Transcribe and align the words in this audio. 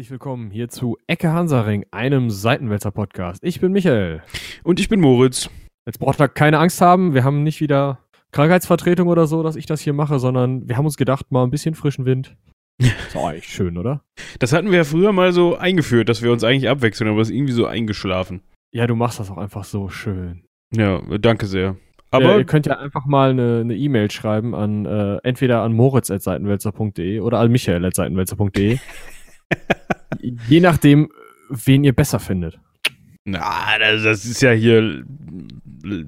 herzlich 0.00 0.12
willkommen 0.12 0.50
hier 0.50 0.70
zu 0.70 0.96
Ecke 1.08 1.30
Hansaring, 1.30 1.84
einem 1.90 2.30
Seitenwälzer-Podcast. 2.30 3.44
Ich 3.44 3.60
bin 3.60 3.70
Michael. 3.70 4.22
Und 4.62 4.80
ich 4.80 4.88
bin 4.88 4.98
Moritz. 4.98 5.50
Jetzt 5.84 5.98
braucht 5.98 6.22
ihr 6.22 6.28
keine 6.28 6.58
Angst 6.58 6.80
haben, 6.80 7.12
wir 7.12 7.22
haben 7.22 7.42
nicht 7.42 7.60
wieder 7.60 7.98
Krankheitsvertretung 8.32 9.08
oder 9.08 9.26
so, 9.26 9.42
dass 9.42 9.56
ich 9.56 9.66
das 9.66 9.82
hier 9.82 9.92
mache, 9.92 10.18
sondern 10.18 10.66
wir 10.66 10.78
haben 10.78 10.86
uns 10.86 10.96
gedacht, 10.96 11.30
mal 11.30 11.44
ein 11.44 11.50
bisschen 11.50 11.74
frischen 11.74 12.06
Wind. 12.06 12.34
Ist 12.80 13.14
auch 13.14 13.28
eigentlich 13.28 13.48
schön, 13.48 13.76
oder? 13.76 14.02
Das 14.38 14.54
hatten 14.54 14.70
wir 14.70 14.78
ja 14.78 14.84
früher 14.84 15.12
mal 15.12 15.34
so 15.34 15.56
eingeführt, 15.56 16.08
dass 16.08 16.22
wir 16.22 16.32
uns 16.32 16.44
eigentlich 16.44 16.70
abwechseln, 16.70 17.10
aber 17.10 17.20
es 17.20 17.28
ist 17.28 17.36
irgendwie 17.36 17.52
so 17.52 17.66
eingeschlafen. 17.66 18.40
Ja, 18.72 18.86
du 18.86 18.94
machst 18.94 19.20
das 19.20 19.30
auch 19.30 19.36
einfach 19.36 19.64
so 19.64 19.90
schön. 19.90 20.44
Ja, 20.74 21.02
danke 21.18 21.44
sehr. 21.44 21.76
Aber 22.10 22.24
Aber 22.24 22.38
ihr 22.38 22.46
könnt 22.46 22.64
ja 22.64 22.78
einfach 22.78 23.04
mal 23.04 23.32
eine 23.32 23.76
E-Mail 23.76 24.10
schreiben 24.10 24.54
an 24.54 24.86
äh, 24.86 25.18
entweder 25.24 25.60
an 25.60 25.74
moritz.seitenwälzer.de 25.74 27.20
oder 27.20 27.38
an 27.38 27.52
michael.seitenwälzer.de. 27.52 28.78
Je 30.48 30.60
nachdem, 30.60 31.10
wen 31.48 31.84
ihr 31.84 31.94
besser 31.94 32.20
findet. 32.20 32.58
na, 33.24 33.78
das, 33.78 34.02
das 34.02 34.24
ist 34.24 34.42
ja 34.42 34.50
hier 34.52 35.04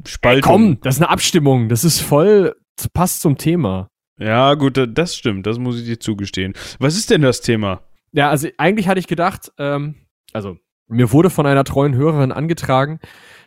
Spaltung. 0.06 0.42
komm, 0.52 0.80
das 0.82 0.96
ist 0.96 1.00
eine 1.02 1.10
Abstimmung. 1.10 1.68
Das 1.68 1.84
ist 1.84 2.00
voll, 2.00 2.54
das 2.76 2.88
passt 2.88 3.20
zum 3.22 3.36
Thema. 3.38 3.88
Ja, 4.18 4.54
gut, 4.54 4.76
da- 4.76 4.86
das 4.86 5.16
stimmt, 5.16 5.46
das 5.46 5.58
muss 5.58 5.78
ich 5.78 5.84
dir 5.86 5.98
zugestehen. 5.98 6.52
Was 6.78 6.96
ist 6.96 7.10
denn 7.10 7.22
das 7.22 7.40
Thema? 7.40 7.82
Ja, 8.12 8.28
also 8.30 8.48
eigentlich 8.58 8.88
hatte 8.88 9.00
ich 9.00 9.06
gedacht, 9.06 9.50
ähm, 9.58 9.94
also 10.32 10.56
mir 10.88 11.10
wurde 11.12 11.30
von 11.30 11.46
einer 11.46 11.64
treuen 11.64 11.94
Hörerin 11.94 12.32
angetragen, 12.32 13.00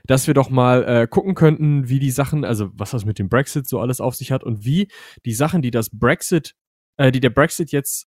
dass 0.05 0.25
wir 0.27 0.33
doch 0.33 0.49
mal 0.49 0.83
äh, 0.83 1.07
gucken 1.07 1.35
könnten, 1.35 1.87
wie 1.89 1.99
die 1.99 2.11
Sachen, 2.11 2.43
also 2.43 2.69
was 2.73 2.91
das 2.91 3.05
mit 3.05 3.19
dem 3.19 3.29
Brexit 3.29 3.67
so 3.67 3.79
alles 3.79 4.01
auf 4.01 4.15
sich 4.15 4.31
hat 4.31 4.43
und 4.43 4.65
wie 4.65 4.87
die 5.25 5.33
Sachen, 5.33 5.61
die 5.61 5.71
das 5.71 5.89
Brexit, 5.91 6.55
äh, 6.97 7.11
die 7.11 7.19
der 7.19 7.29
Brexit 7.29 7.71
jetzt 7.71 8.07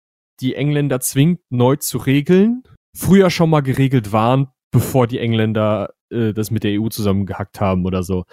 die 0.41 0.55
Engländer 0.55 1.01
zwingt, 1.01 1.41
neu 1.51 1.77
zu 1.77 1.99
regeln, 1.99 2.63
früher 2.97 3.31
schon 3.31 3.51
mal 3.51 3.61
geregelt 3.61 4.13
waren, 4.13 4.49
bevor 4.71 5.07
die 5.07 5.19
Engländer 5.19 5.91
äh, 6.11 6.33
das 6.33 6.51
mit 6.51 6.65
der 6.65 6.81
EU 6.81 6.89
zusammengehackt 6.89 7.61
haben 7.61 7.85
oder 7.85 8.03
so. 8.03 8.25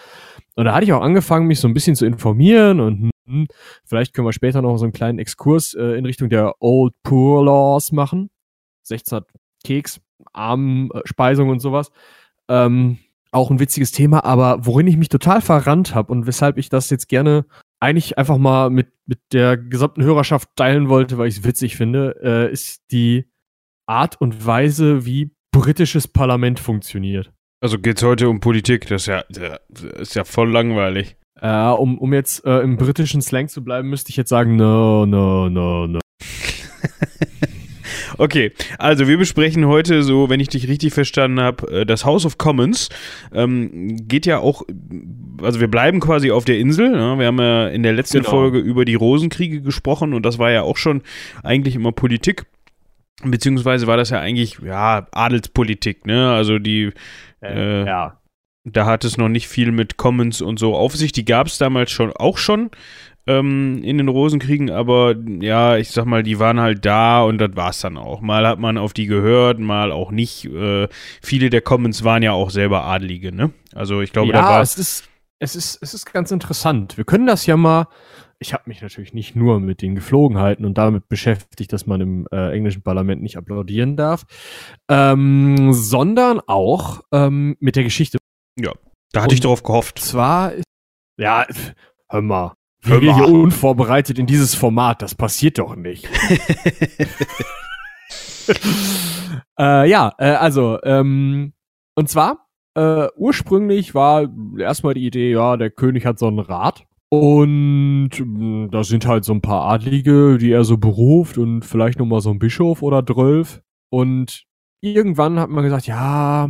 Und 0.55 0.65
da 0.65 0.73
hatte 0.73 0.85
ich 0.85 0.93
auch 0.93 1.01
angefangen, 1.01 1.47
mich 1.47 1.59
so 1.59 1.67
ein 1.67 1.73
bisschen 1.73 1.95
zu 1.95 2.05
informieren 2.05 2.79
und 2.79 3.11
hm, 3.27 3.47
vielleicht 3.85 4.13
können 4.13 4.27
wir 4.27 4.33
später 4.33 4.61
noch 4.61 4.77
so 4.77 4.85
einen 4.85 4.93
kleinen 4.93 5.19
Exkurs 5.19 5.73
äh, 5.73 5.97
in 5.97 6.05
Richtung 6.05 6.29
der 6.29 6.55
Old 6.59 6.93
Poor 7.03 7.43
Laws 7.43 7.91
machen. 7.91 8.29
16 8.83 9.21
Keks, 9.63 9.99
Armspeisung 10.31 11.49
und 11.49 11.59
sowas. 11.59 11.91
Ähm, 12.47 12.99
auch 13.31 13.49
ein 13.51 13.59
witziges 13.59 13.91
Thema, 13.91 14.23
aber 14.23 14.65
worin 14.65 14.87
ich 14.87 14.95
mich 14.95 15.09
total 15.09 15.41
verrannt 15.41 15.95
habe 15.95 16.11
und 16.11 16.27
weshalb 16.27 16.57
ich 16.57 16.69
das 16.69 16.89
jetzt 16.89 17.09
gerne 17.09 17.45
eigentlich 17.85 18.17
einfach 18.17 18.37
mal 18.37 18.69
mit, 18.69 18.91
mit 19.05 19.19
der 19.31 19.57
gesamten 19.57 20.03
Hörerschaft 20.03 20.49
teilen 20.55 20.89
wollte, 20.89 21.17
weil 21.17 21.27
ich 21.27 21.37
es 21.37 21.43
witzig 21.43 21.75
finde, 21.75 22.15
äh, 22.21 22.51
ist 22.51 22.91
die 22.91 23.25
Art 23.87 24.19
und 24.19 24.45
Weise, 24.45 25.05
wie 25.05 25.31
britisches 25.51 26.07
Parlament 26.07 26.59
funktioniert. 26.59 27.31
Also 27.61 27.79
geht's 27.79 28.03
heute 28.03 28.27
um 28.29 28.39
Politik, 28.39 28.87
das 28.87 29.03
ist 29.03 29.07
ja, 29.07 29.23
das 29.29 29.83
ist 29.99 30.15
ja 30.15 30.23
voll 30.23 30.51
langweilig. 30.51 31.15
Äh, 31.39 31.69
um, 31.69 31.97
um 31.97 32.13
jetzt 32.13 32.45
äh, 32.45 32.59
im 32.59 32.77
britischen 32.77 33.21
Slang 33.21 33.47
zu 33.47 33.63
bleiben, 33.63 33.89
müsste 33.89 34.09
ich 34.09 34.17
jetzt 34.17 34.29
sagen, 34.29 34.55
no, 34.55 35.05
no, 35.05 35.49
no, 35.49 35.87
no. 35.87 35.99
Okay, 38.17 38.51
also 38.77 39.07
wir 39.07 39.17
besprechen 39.17 39.65
heute 39.67 40.03
so, 40.03 40.29
wenn 40.29 40.39
ich 40.39 40.49
dich 40.49 40.67
richtig 40.67 40.93
verstanden 40.93 41.39
habe, 41.39 41.81
äh, 41.81 41.85
das 41.85 42.05
House 42.05 42.25
of 42.25 42.37
Commons. 42.37 42.89
Ähm, 43.33 43.97
geht 44.07 44.25
ja 44.25 44.39
auch, 44.39 44.63
also 45.41 45.59
wir 45.59 45.67
bleiben 45.69 45.99
quasi 45.99 46.31
auf 46.31 46.45
der 46.45 46.59
Insel. 46.59 46.93
Ja? 46.95 47.19
Wir 47.19 47.27
haben 47.27 47.39
ja 47.39 47.67
in 47.67 47.83
der 47.83 47.93
letzten 47.93 48.19
Genau. 48.19 48.29
Folge 48.29 48.59
über 48.59 48.85
die 48.85 48.95
Rosenkriege 48.95 49.61
gesprochen 49.61 50.13
und 50.13 50.25
das 50.25 50.39
war 50.39 50.51
ja 50.51 50.61
auch 50.63 50.77
schon 50.77 51.01
eigentlich 51.43 51.75
immer 51.75 51.91
Politik. 51.91 52.45
Beziehungsweise 53.23 53.87
war 53.87 53.97
das 53.97 54.09
ja 54.09 54.19
eigentlich, 54.19 54.59
ja, 54.59 55.07
Adelspolitik, 55.11 56.05
ne? 56.05 56.31
Also 56.31 56.59
die, 56.59 56.91
Äh, 57.41 57.85
ja. 57.85 58.19
da 58.65 58.85
hat 58.85 59.03
es 59.05 59.17
noch 59.17 59.29
nicht 59.29 59.47
viel 59.47 59.71
mit 59.71 59.97
Commons 59.97 60.41
und 60.41 60.59
so 60.59 60.75
auf 60.75 60.95
sich. 60.95 61.11
Die 61.11 61.25
gab 61.25 61.47
es 61.47 61.57
damals 61.57 61.91
schon 61.91 62.11
auch 62.11 62.37
schon 62.37 62.71
ähm, 63.27 63.81
in 63.83 63.97
den 63.97 64.07
Rosenkriegen, 64.07 64.69
aber 64.69 65.15
ja, 65.39 65.77
ich 65.77 65.91
sag 65.91 66.05
mal, 66.05 66.23
die 66.23 66.39
waren 66.39 66.59
halt 66.59 66.85
da 66.85 67.23
und 67.23 67.39
das 67.39 67.55
war's 67.55 67.79
dann 67.79 67.97
auch. 67.97 68.21
Mal 68.21 68.47
hat 68.47 68.59
man 68.59 68.77
auf 68.77 68.93
die 68.93 69.07
gehört, 69.07 69.59
mal 69.59 69.91
auch 69.91 70.11
nicht. 70.11 70.45
Äh, 70.45 70.87
viele 71.21 71.49
der 71.49 71.61
Commons 71.61 72.03
waren 72.03 72.23
ja 72.23 72.33
auch 72.33 72.49
selber 72.49 72.85
Adlige, 72.85 73.31
ne? 73.31 73.51
Also 73.73 74.01
ich 74.01 74.11
glaube, 74.11 74.31
da 74.31 74.39
ja, 74.39 74.49
war 74.49 74.61
es 74.61 74.77
ist, 74.77 75.09
es 75.39 75.55
ist, 75.55 75.79
es 75.81 75.93
ist 75.93 76.11
ganz 76.11 76.31
interessant. 76.31 76.97
Wir 76.97 77.03
können 77.03 77.27
das 77.27 77.45
ja 77.45 77.57
mal. 77.57 77.87
Ich 78.37 78.53
habe 78.53 78.63
mich 78.65 78.81
natürlich 78.81 79.13
nicht 79.13 79.35
nur 79.35 79.59
mit 79.61 79.81
den 79.81 79.95
Geflogenheiten 79.95 80.65
und 80.65 80.77
damit 80.77 81.07
beschäftigt, 81.07 81.71
dass 81.71 81.87
man 81.87 82.01
im 82.01 82.27
äh, 82.31 82.51
englischen 82.51 82.81
Parlament 82.81 83.23
nicht 83.23 83.37
applaudieren 83.37 83.95
darf, 83.95 84.25
ähm, 84.89 85.71
sondern 85.71 86.41
auch 86.45 87.01
ähm, 87.13 87.55
mit 87.59 87.77
der 87.77 87.83
Geschichte. 87.83 88.17
da 89.13 89.21
hatte 89.23 89.33
ich 89.33 89.39
und- 89.39 89.45
drauf 89.45 89.63
gehofft. 89.63 89.99
Zwar, 89.99 90.51
ja, 91.17 91.47
hör 92.09 92.21
mal, 92.21 92.53
wir 92.85 93.01
mal. 93.01 93.15
hier 93.15 93.27
unvorbereitet 93.27 94.19
in 94.19 94.25
dieses 94.25 94.55
Format, 94.55 95.01
das 95.01 95.15
passiert 95.15 95.57
doch 95.59 95.75
nicht. 95.75 96.07
äh, 99.59 99.89
ja, 99.89 100.13
äh, 100.17 100.31
also, 100.31 100.79
ähm, 100.83 101.53
und 101.95 102.09
zwar, 102.09 102.47
äh, 102.75 103.07
ursprünglich 103.15 103.95
war 103.95 104.27
erstmal 104.59 104.93
die 104.93 105.05
Idee, 105.05 105.31
ja, 105.31 105.57
der 105.57 105.71
König 105.71 106.05
hat 106.05 106.19
so 106.19 106.27
einen 106.27 106.39
Rat. 106.39 106.85
Und 107.09 108.09
mh, 108.19 108.67
da 108.71 108.83
sind 108.83 109.05
halt 109.05 109.23
so 109.23 109.33
ein 109.33 109.41
paar 109.41 109.65
Adlige, 109.65 110.37
die 110.37 110.51
er 110.51 110.63
so 110.63 110.77
beruft 110.77 111.37
und 111.37 111.63
vielleicht 111.63 111.99
noch 111.99 112.05
mal 112.05 112.21
so 112.21 112.31
ein 112.31 112.39
Bischof 112.39 112.81
oder 112.81 113.01
Drölf. 113.01 113.61
Und 113.89 114.45
irgendwann 114.81 115.39
hat 115.39 115.49
man 115.49 115.63
gesagt, 115.63 115.87
ja, 115.87 116.49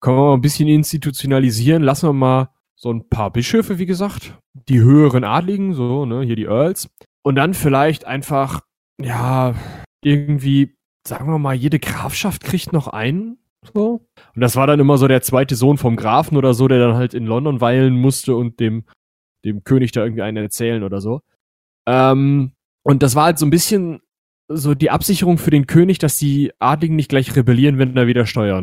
können 0.00 0.16
wir 0.16 0.26
mal 0.26 0.34
ein 0.34 0.40
bisschen 0.42 0.68
institutionalisieren, 0.68 1.82
lassen 1.82 2.08
wir 2.08 2.12
mal 2.12 2.50
so 2.76 2.92
ein 2.92 3.08
paar 3.08 3.32
Bischöfe, 3.32 3.78
wie 3.78 3.86
gesagt, 3.86 4.38
die 4.68 4.80
höheren 4.80 5.24
Adligen, 5.24 5.74
so, 5.74 6.04
ne, 6.04 6.22
hier 6.22 6.36
die 6.36 6.44
Earls. 6.44 6.88
Und 7.22 7.36
dann 7.36 7.54
vielleicht 7.54 8.04
einfach, 8.04 8.60
ja, 9.02 9.54
irgendwie, 10.04 10.76
sagen 11.06 11.28
wir 11.28 11.38
mal, 11.38 11.54
jede 11.54 11.78
Grafschaft 11.78 12.44
kriegt 12.44 12.72
noch 12.72 12.88
einen, 12.88 13.38
so. 13.74 14.06
Und 14.34 14.40
das 14.40 14.56
war 14.56 14.66
dann 14.66 14.78
immer 14.78 14.98
so 14.98 15.08
der 15.08 15.22
zweite 15.22 15.56
Sohn 15.56 15.78
vom 15.78 15.96
Grafen 15.96 16.36
oder 16.36 16.54
so, 16.54 16.68
der 16.68 16.78
dann 16.78 16.94
halt 16.94 17.14
in 17.14 17.26
London 17.26 17.60
weilen 17.60 17.94
musste 17.94 18.36
und 18.36 18.60
dem, 18.60 18.84
dem 19.44 19.64
König 19.64 19.92
da 19.92 20.04
irgendwie 20.04 20.22
einen 20.22 20.36
erzählen 20.36 20.82
oder 20.82 21.00
so. 21.00 21.22
Ähm, 21.88 22.52
und 22.82 23.02
das 23.02 23.14
war 23.14 23.24
halt 23.24 23.38
so 23.38 23.46
ein 23.46 23.50
bisschen 23.50 24.00
so 24.48 24.74
die 24.74 24.90
Absicherung 24.90 25.38
für 25.38 25.50
den 25.50 25.66
König, 25.66 25.98
dass 25.98 26.18
die 26.18 26.52
Adligen 26.58 26.94
nicht 26.94 27.08
gleich 27.08 27.34
rebellieren, 27.34 27.78
wenn 27.78 27.96
er 27.96 28.06
wieder 28.06 28.26
Steuern 28.26 28.62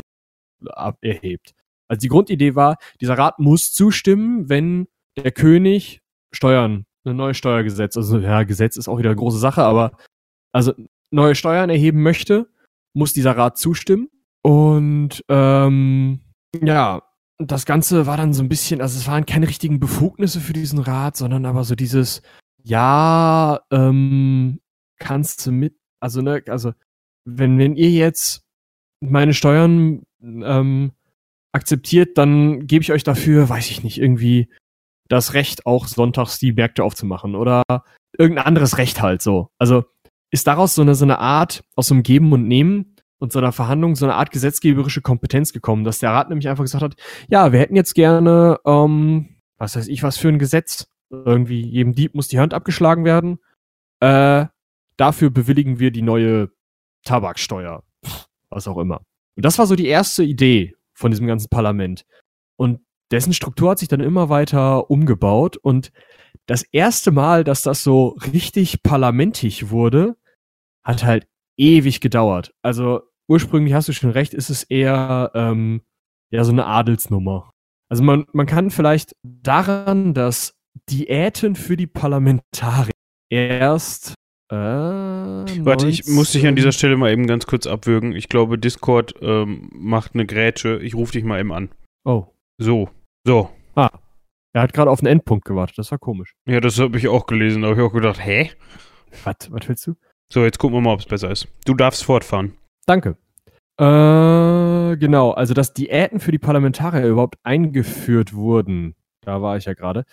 erhebt. 1.02 1.54
Also 1.88 2.00
die 2.00 2.08
Grundidee 2.08 2.54
war, 2.54 2.76
dieser 3.00 3.18
Rat 3.18 3.38
muss 3.38 3.72
zustimmen, 3.72 4.48
wenn 4.48 4.86
der 5.16 5.32
König 5.32 6.00
Steuern, 6.32 6.86
ein 7.04 7.16
neues 7.16 7.36
Steuergesetz, 7.36 7.96
also 7.96 8.18
ja, 8.18 8.42
Gesetz 8.44 8.76
ist 8.76 8.88
auch 8.88 8.98
wieder 8.98 9.10
eine 9.10 9.16
große 9.16 9.38
Sache, 9.38 9.62
aber 9.62 9.92
also 10.52 10.72
neue 11.10 11.34
Steuern 11.34 11.70
erheben 11.70 12.02
möchte, 12.02 12.48
muss 12.94 13.12
dieser 13.12 13.36
Rat 13.36 13.58
zustimmen. 13.58 14.08
Und 14.42 15.24
ähm, 15.28 16.20
ja, 16.60 17.02
das 17.38 17.66
Ganze 17.66 18.06
war 18.06 18.16
dann 18.16 18.32
so 18.32 18.42
ein 18.42 18.48
bisschen, 18.48 18.80
also 18.80 18.98
es 18.98 19.06
waren 19.06 19.26
keine 19.26 19.48
richtigen 19.48 19.80
Befugnisse 19.80 20.40
für 20.40 20.52
diesen 20.52 20.78
Rat, 20.78 21.16
sondern 21.16 21.46
aber 21.46 21.64
so 21.64 21.74
dieses, 21.74 22.22
ja, 22.62 23.60
ähm, 23.70 24.60
kannst 24.98 25.46
du 25.46 25.52
mit, 25.52 25.76
also 26.00 26.22
ne, 26.22 26.42
also 26.48 26.72
wenn, 27.24 27.58
wenn 27.58 27.76
ihr 27.76 27.90
jetzt 27.90 28.42
meine 29.00 29.34
Steuern 29.34 30.02
ähm, 30.22 30.92
akzeptiert, 31.54 32.18
dann 32.18 32.66
gebe 32.66 32.82
ich 32.82 32.92
euch 32.92 33.04
dafür, 33.04 33.48
weiß 33.48 33.70
ich 33.70 33.84
nicht, 33.84 33.98
irgendwie 33.98 34.48
das 35.08 35.34
Recht, 35.34 35.66
auch 35.66 35.86
sonntags 35.86 36.38
die 36.38 36.52
Märkte 36.52 36.82
aufzumachen 36.82 37.36
oder 37.36 37.62
irgendein 38.18 38.46
anderes 38.46 38.78
Recht 38.78 39.00
halt 39.00 39.22
so. 39.22 39.48
Also 39.58 39.84
ist 40.30 40.46
daraus 40.46 40.74
so 40.74 40.82
eine, 40.82 40.94
so 40.94 41.04
eine 41.04 41.20
Art, 41.20 41.62
aus 41.76 41.88
so 41.88 41.94
einem 41.94 42.02
Geben 42.02 42.32
und 42.32 42.48
Nehmen 42.48 42.96
und 43.18 43.32
so 43.32 43.38
einer 43.38 43.52
Verhandlung, 43.52 43.94
so 43.94 44.04
eine 44.04 44.16
Art 44.16 44.32
gesetzgeberische 44.32 45.00
Kompetenz 45.00 45.52
gekommen, 45.52 45.84
dass 45.84 46.00
der 46.00 46.10
Rat 46.10 46.28
nämlich 46.28 46.48
einfach 46.48 46.64
gesagt 46.64 46.82
hat, 46.82 46.96
ja, 47.28 47.52
wir 47.52 47.60
hätten 47.60 47.76
jetzt 47.76 47.94
gerne, 47.94 48.58
ähm, 48.66 49.36
was 49.56 49.76
weiß 49.76 49.86
ich, 49.88 50.02
was 50.02 50.18
für 50.18 50.28
ein 50.28 50.38
Gesetz. 50.38 50.88
Irgendwie, 51.10 51.60
jedem 51.60 51.94
Dieb 51.94 52.14
muss 52.14 52.28
die 52.28 52.40
Hand 52.40 52.54
abgeschlagen 52.54 53.04
werden. 53.04 53.38
Äh, 54.00 54.46
dafür 54.96 55.30
bewilligen 55.30 55.78
wir 55.78 55.92
die 55.92 56.02
neue 56.02 56.50
Tabaksteuer. 57.04 57.84
Was 58.48 58.66
auch 58.66 58.78
immer. 58.78 59.02
Und 59.36 59.44
das 59.44 59.58
war 59.58 59.66
so 59.66 59.76
die 59.76 59.86
erste 59.86 60.24
Idee 60.24 60.74
von 60.94 61.10
diesem 61.10 61.26
ganzen 61.26 61.48
Parlament. 61.48 62.04
Und 62.56 62.80
dessen 63.10 63.32
Struktur 63.32 63.70
hat 63.70 63.78
sich 63.78 63.88
dann 63.88 64.00
immer 64.00 64.28
weiter 64.28 64.90
umgebaut. 64.90 65.56
Und 65.56 65.92
das 66.46 66.62
erste 66.62 67.10
Mal, 67.10 67.44
dass 67.44 67.62
das 67.62 67.82
so 67.82 68.16
richtig 68.32 68.82
parlamentig 68.82 69.70
wurde, 69.70 70.16
hat 70.84 71.04
halt 71.04 71.26
ewig 71.56 72.00
gedauert. 72.00 72.52
Also 72.62 73.02
ursprünglich 73.28 73.74
hast 73.74 73.88
du 73.88 73.92
schon 73.92 74.10
recht, 74.10 74.34
ist 74.34 74.50
es 74.50 74.64
eher 74.64 75.30
ähm, 75.34 75.82
ja 76.30 76.44
so 76.44 76.52
eine 76.52 76.66
Adelsnummer. 76.66 77.50
Also 77.88 78.02
man, 78.02 78.26
man 78.32 78.46
kann 78.46 78.70
vielleicht 78.70 79.14
daran, 79.22 80.14
dass 80.14 80.54
Diäten 80.90 81.54
für 81.54 81.76
die 81.76 81.86
Parlamentarier 81.86 82.92
erst 83.30 84.14
Äh, 84.54 85.64
Warte, 85.64 85.88
ich 85.88 86.06
muss 86.06 86.32
dich 86.32 86.46
an 86.46 86.56
dieser 86.56 86.72
Stelle 86.72 86.96
mal 86.96 87.10
eben 87.10 87.26
ganz 87.26 87.46
kurz 87.46 87.66
abwürgen. 87.66 88.14
Ich 88.14 88.28
glaube, 88.28 88.58
Discord 88.58 89.14
ähm, 89.20 89.68
macht 89.72 90.14
eine 90.14 90.26
Grätsche. 90.26 90.78
Ich 90.78 90.94
rufe 90.94 91.12
dich 91.12 91.24
mal 91.24 91.40
eben 91.40 91.52
an. 91.52 91.70
Oh. 92.04 92.26
So. 92.58 92.88
So. 93.26 93.50
Ah. 93.74 93.90
Er 94.52 94.62
hat 94.62 94.72
gerade 94.72 94.90
auf 94.90 95.00
einen 95.00 95.08
Endpunkt 95.08 95.44
gewartet. 95.44 95.78
Das 95.78 95.90
war 95.90 95.98
komisch. 95.98 96.34
Ja, 96.46 96.60
das 96.60 96.78
habe 96.78 96.96
ich 96.98 97.08
auch 97.08 97.26
gelesen. 97.26 97.62
Da 97.62 97.68
habe 97.68 97.80
ich 97.80 97.86
auch 97.86 97.92
gedacht, 97.92 98.24
hä? 98.24 98.50
Was, 99.24 99.50
was 99.50 99.68
willst 99.68 99.86
du? 99.86 99.94
So, 100.32 100.44
jetzt 100.44 100.58
gucken 100.58 100.76
wir 100.76 100.80
mal, 100.80 100.92
ob 100.92 101.00
es 101.00 101.06
besser 101.06 101.30
ist. 101.30 101.48
Du 101.64 101.74
darfst 101.74 102.04
fortfahren. 102.04 102.54
Danke. 102.86 103.16
Äh, 103.76 104.96
genau. 104.96 105.32
Also, 105.32 105.54
dass 105.54 105.74
Diäten 105.74 106.20
für 106.20 106.30
die 106.30 106.38
Parlamentarier 106.38 107.06
überhaupt 107.06 107.38
eingeführt 107.42 108.34
wurden, 108.34 108.94
da 109.22 109.42
war 109.42 109.56
ich 109.56 109.64
ja 109.64 109.74
gerade. 109.74 110.04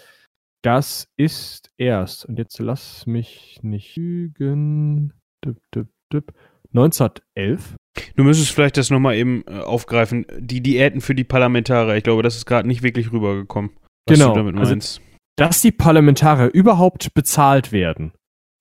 Das 0.63 1.07
ist 1.17 1.71
erst, 1.77 2.25
und 2.25 2.37
jetzt 2.37 2.59
lass 2.59 3.07
mich 3.07 3.59
nicht 3.63 3.95
lügen, 3.95 5.13
dip, 5.43 5.57
dip, 5.73 5.87
dip, 6.13 6.33
1911. 6.73 7.75
Du 8.15 8.23
müsstest 8.23 8.51
vielleicht 8.51 8.77
das 8.77 8.89
nochmal 8.89 9.15
eben 9.15 9.43
äh, 9.47 9.59
aufgreifen. 9.59 10.25
Die 10.37 10.61
Diäten 10.61 11.01
für 11.01 11.15
die 11.15 11.23
Parlamentarier. 11.23 11.95
Ich 11.97 12.03
glaube, 12.03 12.23
das 12.23 12.35
ist 12.37 12.45
gerade 12.45 12.67
nicht 12.67 12.83
wirklich 12.83 13.11
rübergekommen. 13.11 13.71
Was 14.07 14.17
Genau, 14.19 14.29
du 14.33 14.39
damit 14.39 14.57
also- 14.57 14.71
meinst. 14.71 15.01
Dass 15.37 15.61
die 15.61 15.71
Parlamentarier 15.71 16.51
überhaupt 16.53 17.13
bezahlt 17.13 17.71
werden. 17.71 18.11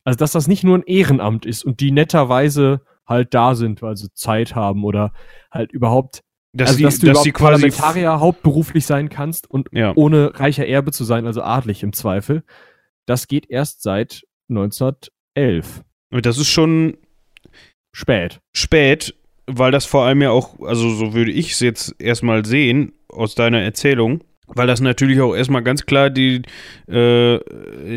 Also, 0.04 0.16
dass 0.16 0.32
das 0.32 0.48
nicht 0.48 0.64
nur 0.64 0.78
ein 0.78 0.82
Ehrenamt 0.84 1.44
ist 1.44 1.64
und 1.64 1.80
die 1.80 1.90
netterweise 1.90 2.80
halt 3.06 3.34
da 3.34 3.54
sind, 3.54 3.82
weil 3.82 3.96
sie 3.96 4.08
Zeit 4.14 4.54
haben 4.54 4.84
oder 4.84 5.12
halt 5.50 5.72
überhaupt, 5.72 6.20
dass, 6.52 6.70
also, 6.70 6.78
die, 6.78 6.82
dass 6.84 6.98
du 6.98 7.06
dass 7.06 7.26
überhaupt. 7.26 7.38
Parlamentarier 7.38 8.20
hauptberuflich 8.20 8.86
sein 8.86 9.08
kannst 9.08 9.50
und 9.50 9.68
Ja. 9.72 9.92
ohne 9.94 10.38
reicher 10.38 10.66
Erbe 10.66 10.92
zu 10.92 11.04
sein, 11.04 11.26
also 11.26 11.42
adlig 11.42 11.82
im 11.82 11.92
Zweifel. 11.92 12.42
Das 13.06 13.28
geht 13.28 13.48
erst 13.50 13.82
seit 13.82 14.22
1911. 14.48 15.82
Und 16.12 16.26
das 16.26 16.38
ist 16.38 16.48
schon 16.48 16.96
Spät. 17.92 18.40
spät, 18.54 19.14
weil 19.46 19.72
das 19.72 19.84
vor 19.84 20.04
allem 20.04 20.22
ja 20.22 20.30
auch, 20.30 20.58
also 20.60 20.90
so 20.94 21.12
würde 21.14 21.32
ich 21.32 21.52
es 21.52 21.60
jetzt 21.60 21.94
erstmal 22.00 22.44
sehen 22.44 22.92
aus 23.08 23.34
deiner 23.34 23.60
Erzählung, 23.60 24.22
weil 24.54 24.66
das 24.66 24.80
natürlich 24.80 25.20
auch 25.20 25.34
erstmal 25.34 25.62
ganz 25.62 25.86
klar 25.86 26.10
die, 26.10 26.42
äh, 26.88 27.38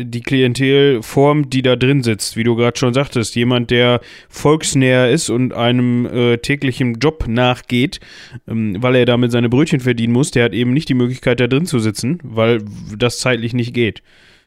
die 0.04 0.20
Klientel 0.20 1.02
formt, 1.02 1.52
die 1.52 1.62
da 1.62 1.76
drin 1.76 2.02
sitzt, 2.02 2.36
wie 2.36 2.44
du 2.44 2.56
gerade 2.56 2.78
schon 2.78 2.94
sagtest. 2.94 3.34
Jemand, 3.34 3.70
der 3.70 4.00
volksnäher 4.28 5.10
ist 5.10 5.30
und 5.30 5.52
einem 5.52 6.06
äh, 6.06 6.38
täglichen 6.38 6.94
Job 6.94 7.26
nachgeht, 7.28 8.00
ähm, 8.48 8.76
weil 8.80 8.96
er 8.96 9.04
damit 9.04 9.32
seine 9.32 9.48
Brötchen 9.48 9.80
verdienen 9.80 10.12
muss, 10.12 10.30
der 10.30 10.44
hat 10.44 10.54
eben 10.54 10.72
nicht 10.72 10.88
die 10.88 10.94
Möglichkeit, 10.94 11.40
da 11.40 11.46
drin 11.46 11.66
zu 11.66 11.78
sitzen, 11.78 12.18
weil 12.22 12.62
das 12.96 13.18
zeitlich 13.18 13.52
nicht 13.52 13.74
geht. 13.74 14.02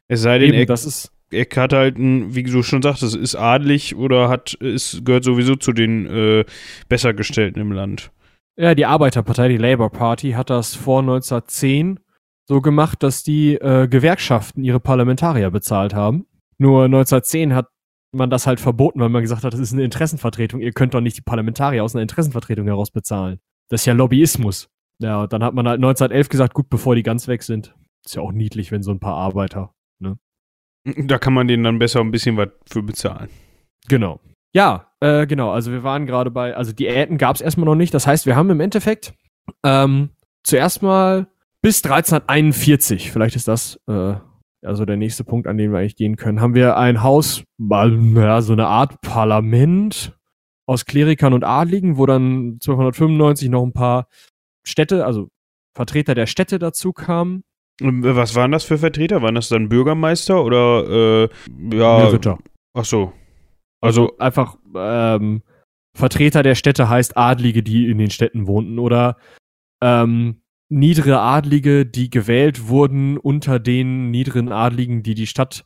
Es 0.07 0.21
sei 0.21 0.39
denn, 0.39 0.49
Eben, 0.49 0.59
er 0.59 0.65
das 0.65 0.85
ist, 0.85 1.11
er 1.31 1.45
hat 1.55 1.73
halt 1.73 1.97
ein, 1.97 2.33
wie 2.33 2.43
du 2.43 2.63
schon 2.63 2.81
sagtest, 2.81 3.15
ist 3.15 3.35
adlig 3.35 3.95
oder 3.95 4.29
hat, 4.29 4.53
ist, 4.55 5.03
gehört 5.05 5.23
sowieso 5.23 5.55
zu 5.55 5.73
den 5.73 6.05
äh, 6.07 6.45
Bessergestellten 6.87 7.61
im 7.61 7.71
Land. 7.71 8.11
Ja, 8.57 8.75
die 8.75 8.85
Arbeiterpartei, 8.85 9.49
die 9.49 9.57
Labour 9.57 9.89
Party, 9.89 10.31
hat 10.31 10.49
das 10.49 10.75
vor 10.75 10.99
1910 10.99 11.99
so 12.47 12.61
gemacht, 12.61 13.03
dass 13.03 13.23
die 13.23 13.55
äh, 13.55 13.87
Gewerkschaften 13.87 14.63
ihre 14.63 14.79
Parlamentarier 14.79 15.51
bezahlt 15.51 15.93
haben. 15.93 16.25
Nur 16.57 16.85
1910 16.85 17.53
hat 17.53 17.67
man 18.11 18.29
das 18.29 18.47
halt 18.47 18.59
verboten, 18.59 18.99
weil 18.99 19.09
man 19.09 19.21
gesagt 19.21 19.43
hat, 19.43 19.53
das 19.53 19.59
ist 19.59 19.73
eine 19.73 19.83
Interessenvertretung. 19.83 20.61
Ihr 20.61 20.71
könnt 20.71 20.93
doch 20.93 21.01
nicht 21.01 21.17
die 21.17 21.21
Parlamentarier 21.21 21.83
aus 21.83 21.93
einer 21.93 22.01
Interessenvertretung 22.01 22.65
heraus 22.65 22.89
bezahlen. 22.89 23.39
Das 23.69 23.81
ist 23.81 23.85
ja 23.85 23.93
Lobbyismus. 23.93 24.69
Ja, 24.99 25.23
und 25.23 25.33
dann 25.33 25.43
hat 25.43 25.53
man 25.53 25.67
halt 25.67 25.77
1911 25.77 26.29
gesagt, 26.29 26.53
gut, 26.53 26.69
bevor 26.69 26.95
die 26.95 27.03
ganz 27.03 27.27
weg 27.27 27.43
sind. 27.43 27.75
Ist 28.05 28.15
ja 28.15 28.21
auch 28.21 28.31
niedlich, 28.31 28.71
wenn 28.71 28.81
so 28.81 28.91
ein 28.91 28.99
paar 28.99 29.15
Arbeiter. 29.15 29.73
Da 30.95 31.19
kann 31.19 31.33
man 31.33 31.47
denen 31.47 31.65
dann 31.65 31.79
besser 31.79 31.99
ein 31.99 32.11
bisschen 32.11 32.37
was 32.37 32.49
für 32.65 32.81
bezahlen. 32.81 33.29
Genau. 33.89 34.21
Ja, 34.53 34.91
äh, 34.99 35.27
genau. 35.27 35.51
Also 35.51 35.71
wir 35.71 35.83
waren 35.83 36.05
gerade 36.05 36.31
bei, 36.31 36.55
also 36.55 36.71
Diäten 36.71 37.17
gab 37.17 37.35
es 37.35 37.41
erstmal 37.41 37.65
noch 37.65 37.75
nicht. 37.75 37.93
Das 37.93 38.07
heißt, 38.07 38.25
wir 38.25 38.35
haben 38.35 38.49
im 38.49 38.59
Endeffekt 38.59 39.13
ähm, 39.63 40.09
zuerst 40.43 40.81
mal 40.81 41.27
bis 41.61 41.83
1341, 41.83 43.11
vielleicht 43.11 43.35
ist 43.35 43.47
das 43.47 43.79
äh, 43.87 44.15
also 44.67 44.85
der 44.85 44.97
nächste 44.97 45.23
Punkt, 45.23 45.47
an 45.47 45.57
den 45.57 45.71
wir 45.71 45.79
eigentlich 45.79 45.95
gehen 45.95 46.15
können, 46.15 46.41
haben 46.41 46.55
wir 46.55 46.77
ein 46.77 47.03
Haus, 47.03 47.43
mal, 47.57 47.97
ja, 48.15 48.41
so 48.41 48.53
eine 48.53 48.67
Art 48.67 49.01
Parlament 49.01 50.17
aus 50.65 50.85
Klerikern 50.85 51.33
und 51.33 51.43
Adligen, 51.43 51.97
wo 51.97 52.05
dann 52.05 52.53
1295 52.55 53.49
noch 53.49 53.63
ein 53.63 53.73
paar 53.73 54.07
Städte, 54.65 55.05
also 55.05 55.29
Vertreter 55.75 56.15
der 56.15 56.25
Städte 56.25 56.59
dazu 56.59 56.91
kamen. 56.91 57.43
Und 57.81 58.03
äh, 58.03 58.15
Was 58.15 58.35
waren 58.35 58.51
das 58.51 58.63
für 58.63 58.77
Vertreter? 58.77 59.21
Waren 59.21 59.35
das 59.35 59.49
dann 59.49 59.69
Bürgermeister 59.69 60.43
oder 60.43 61.23
äh, 61.23 61.29
ja? 61.71 62.07
Ritter. 62.07 62.39
Ach 62.73 62.85
so. 62.85 63.13
Also 63.81 64.17
einfach 64.17 64.57
ähm, 64.75 65.43
Vertreter 65.93 66.43
der 66.43 66.55
Städte 66.55 66.89
heißt 66.89 67.17
Adlige, 67.17 67.63
die 67.63 67.89
in 67.89 67.97
den 67.97 68.09
Städten 68.09 68.47
wohnten 68.47 68.79
oder 68.79 69.17
ähm, 69.81 70.41
niedere 70.69 71.19
Adlige, 71.19 71.85
die 71.85 72.09
gewählt 72.09 72.67
wurden 72.67 73.17
unter 73.17 73.59
den 73.59 74.11
niederen 74.11 74.51
Adligen, 74.51 75.03
die 75.03 75.15
die 75.15 75.27
Stadt 75.27 75.65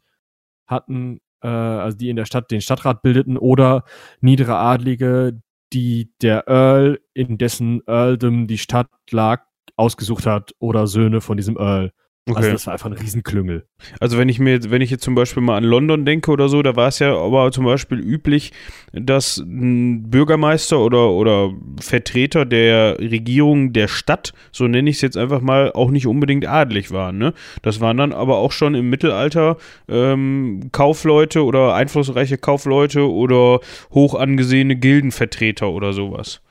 hatten, 0.68 1.20
äh, 1.42 1.48
also 1.48 1.98
die 1.98 2.10
in 2.10 2.16
der 2.16 2.26
Stadt 2.26 2.52
den 2.52 2.62
Stadtrat 2.62 3.02
bildeten 3.02 3.38
oder 3.38 3.84
niedere 4.20 4.58
Adlige, 4.58 5.42
die 5.74 6.14
der 6.22 6.48
Earl, 6.48 7.00
in 7.14 7.38
dessen 7.38 7.82
Earldom 7.88 8.48
die 8.48 8.58
Stadt 8.58 8.90
lag, 9.10 9.46
ausgesucht 9.76 10.26
hat 10.26 10.54
oder 10.60 10.88
Söhne 10.88 11.22
von 11.22 11.38
diesem 11.38 11.58
Earl. 11.58 11.92
Also 12.28 12.40
okay. 12.42 12.52
das 12.52 12.68
war 12.68 12.74
einfach 12.74 12.86
ein 12.86 12.94
Riesenklüngel. 12.94 13.66
Also 14.00 14.20
wenn 14.20 14.30
ich 14.30 14.38
mir, 14.38 14.52
jetzt- 14.52 14.70
wenn 14.70 14.84
ich 14.84 14.92
jetzt 14.92 15.04
zum 15.04 15.16
Beispiel 15.16 15.42
mal 15.42 15.58
an 15.58 15.64
London 15.64 16.06
denke 16.06 16.30
oder 16.30 16.50
so, 16.50 16.62
da 16.62 16.76
war 16.76 16.88
es 16.88 17.00
ja 17.00 17.18
aber 17.18 17.52
zum 17.52 17.66
Beispiel 17.66 18.00
üblich, 18.00 18.54
dass 18.94 19.38
ein 19.38 20.10
Bürgermeister 20.12 20.80
oder, 20.80 21.10
oder 21.10 21.52
Vertreter 21.80 22.46
der 22.46 23.00
Regierung 23.00 23.74
der 23.74 23.88
Stadt, 23.88 24.34
so 24.52 24.68
nenne 24.68 24.92
ich 24.92 24.98
es 24.98 25.02
jetzt 25.02 25.18
einfach 25.18 25.42
mal, 25.42 25.72
auch 25.74 25.90
nicht 25.90 26.06
unbedingt 26.06 26.46
adelig 26.46 26.92
waren. 26.92 27.18
Ne? 27.18 27.34
Das 27.64 27.82
waren 27.82 27.98
dann 27.98 28.14
aber 28.14 28.38
auch 28.38 28.52
schon 28.52 28.76
im 28.76 28.88
Mittelalter 28.92 29.58
ähm, 29.90 30.70
Kaufleute 30.72 31.44
oder 31.44 31.74
einflussreiche 31.74 32.38
Kaufleute 32.38 33.12
oder 33.12 33.62
hoch 33.96 34.14
angesehene 34.14 34.76
Gildenvertreter 34.76 35.70
oder 35.72 35.92
sowas. 35.92 36.42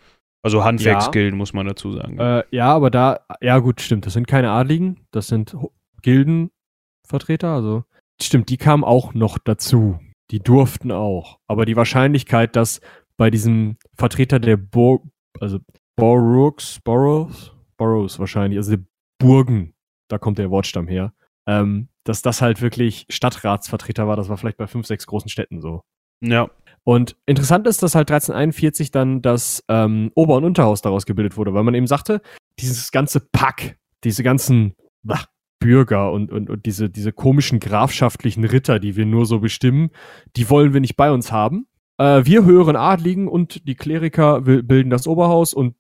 Also 0.42 0.64
Handwerksgilden, 0.64 1.36
muss 1.36 1.52
man 1.52 1.66
dazu 1.66 1.92
sagen. 1.92 2.18
Äh, 2.18 2.44
ja, 2.50 2.72
aber 2.72 2.90
da, 2.90 3.20
ja 3.40 3.58
gut, 3.58 3.80
stimmt, 3.80 4.06
das 4.06 4.14
sind 4.14 4.26
keine 4.26 4.50
Adligen, 4.50 5.06
das 5.10 5.26
sind 5.26 5.56
Gildenvertreter, 6.02 7.48
also 7.48 7.84
stimmt, 8.20 8.48
die 8.48 8.56
kamen 8.56 8.84
auch 8.84 9.14
noch 9.14 9.38
dazu. 9.38 9.98
Die 10.30 10.40
durften 10.40 10.92
auch. 10.92 11.40
Aber 11.48 11.66
die 11.66 11.76
Wahrscheinlichkeit, 11.76 12.54
dass 12.54 12.80
bei 13.16 13.30
diesem 13.30 13.76
Vertreter 13.94 14.38
der 14.38 14.56
Bur 14.56 15.02
also 15.38 15.58
Boroughs, 15.96 16.80
Boroughs, 16.80 17.52
Boroughs 17.76 18.18
wahrscheinlich, 18.18 18.58
also 18.58 18.76
die 18.76 18.84
Burgen, 19.18 19.74
da 20.08 20.18
kommt 20.18 20.38
der 20.38 20.50
Wortstamm 20.50 20.88
her, 20.88 21.12
ähm, 21.46 21.88
dass 22.04 22.22
das 22.22 22.42
halt 22.42 22.62
wirklich 22.62 23.06
Stadtratsvertreter 23.10 24.08
war, 24.08 24.16
das 24.16 24.28
war 24.28 24.36
vielleicht 24.36 24.56
bei 24.56 24.66
fünf, 24.66 24.86
sechs 24.86 25.06
großen 25.06 25.28
Städten 25.28 25.60
so. 25.60 25.82
ja. 26.22 26.50
Und 26.90 27.16
interessant 27.24 27.68
ist, 27.68 27.84
dass 27.84 27.94
halt 27.94 28.10
1341 28.10 28.90
dann 28.90 29.22
das 29.22 29.62
ähm, 29.68 30.10
Ober- 30.16 30.34
und 30.34 30.42
Unterhaus 30.42 30.82
daraus 30.82 31.06
gebildet 31.06 31.36
wurde, 31.36 31.54
weil 31.54 31.62
man 31.62 31.74
eben 31.74 31.86
sagte, 31.86 32.20
dieses 32.58 32.90
ganze 32.90 33.20
Pack, 33.20 33.78
diese 34.02 34.24
ganzen 34.24 34.74
bah, 35.04 35.26
Bürger 35.60 36.10
und, 36.10 36.32
und, 36.32 36.50
und 36.50 36.66
diese, 36.66 36.90
diese 36.90 37.12
komischen 37.12 37.60
grafschaftlichen 37.60 38.44
Ritter, 38.44 38.80
die 38.80 38.96
wir 38.96 39.06
nur 39.06 39.24
so 39.24 39.38
bestimmen, 39.38 39.90
die 40.34 40.50
wollen 40.50 40.72
wir 40.72 40.80
nicht 40.80 40.96
bei 40.96 41.12
uns 41.12 41.30
haben. 41.30 41.68
Äh, 41.96 42.24
wir 42.24 42.44
höheren 42.44 42.74
Adligen 42.74 43.28
und 43.28 43.68
die 43.68 43.76
Kleriker 43.76 44.40
bilden 44.40 44.90
das 44.90 45.06
Oberhaus 45.06 45.54
und 45.54 45.76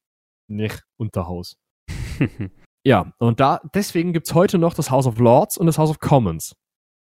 nicht 0.46 0.84
Unterhaus. 0.96 1.58
Ja, 2.82 3.12
und 3.18 3.40
da, 3.40 3.60
deswegen 3.74 4.14
gibt's 4.14 4.32
heute 4.32 4.56
noch 4.56 4.72
das 4.72 4.90
House 4.90 5.06
of 5.06 5.18
Lords 5.18 5.58
und 5.58 5.66
das 5.66 5.76
House 5.76 5.90
of 5.90 5.98
Commons. 5.98 6.56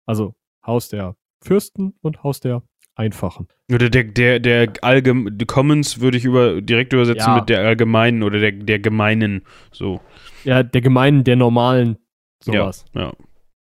Also 0.04 0.34
Haus 0.66 0.90
der 0.90 1.16
Fürsten 1.42 1.94
und 2.02 2.22
Haus 2.22 2.40
der 2.40 2.62
Einfachen. 2.94 3.48
Oder 3.72 3.88
der, 3.88 4.04
der, 4.04 4.38
der 4.38 4.72
Allgem 4.82 5.38
die 5.38 5.46
Commons 5.46 6.00
würde 6.00 6.18
ich 6.18 6.24
über, 6.24 6.60
direkt 6.60 6.92
übersetzen 6.92 7.30
Ja. 7.30 7.36
mit 7.36 7.48
der 7.48 7.60
Allgemeinen 7.60 8.22
oder 8.22 8.38
der, 8.38 8.52
der 8.52 8.78
Gemeinen. 8.78 9.42
So. 9.70 10.00
Ja, 10.44 10.62
der 10.62 10.80
Gemeinen, 10.80 11.24
der 11.24 11.36
normalen, 11.36 11.96
sowas. 12.42 12.84
Ja. 12.94 13.12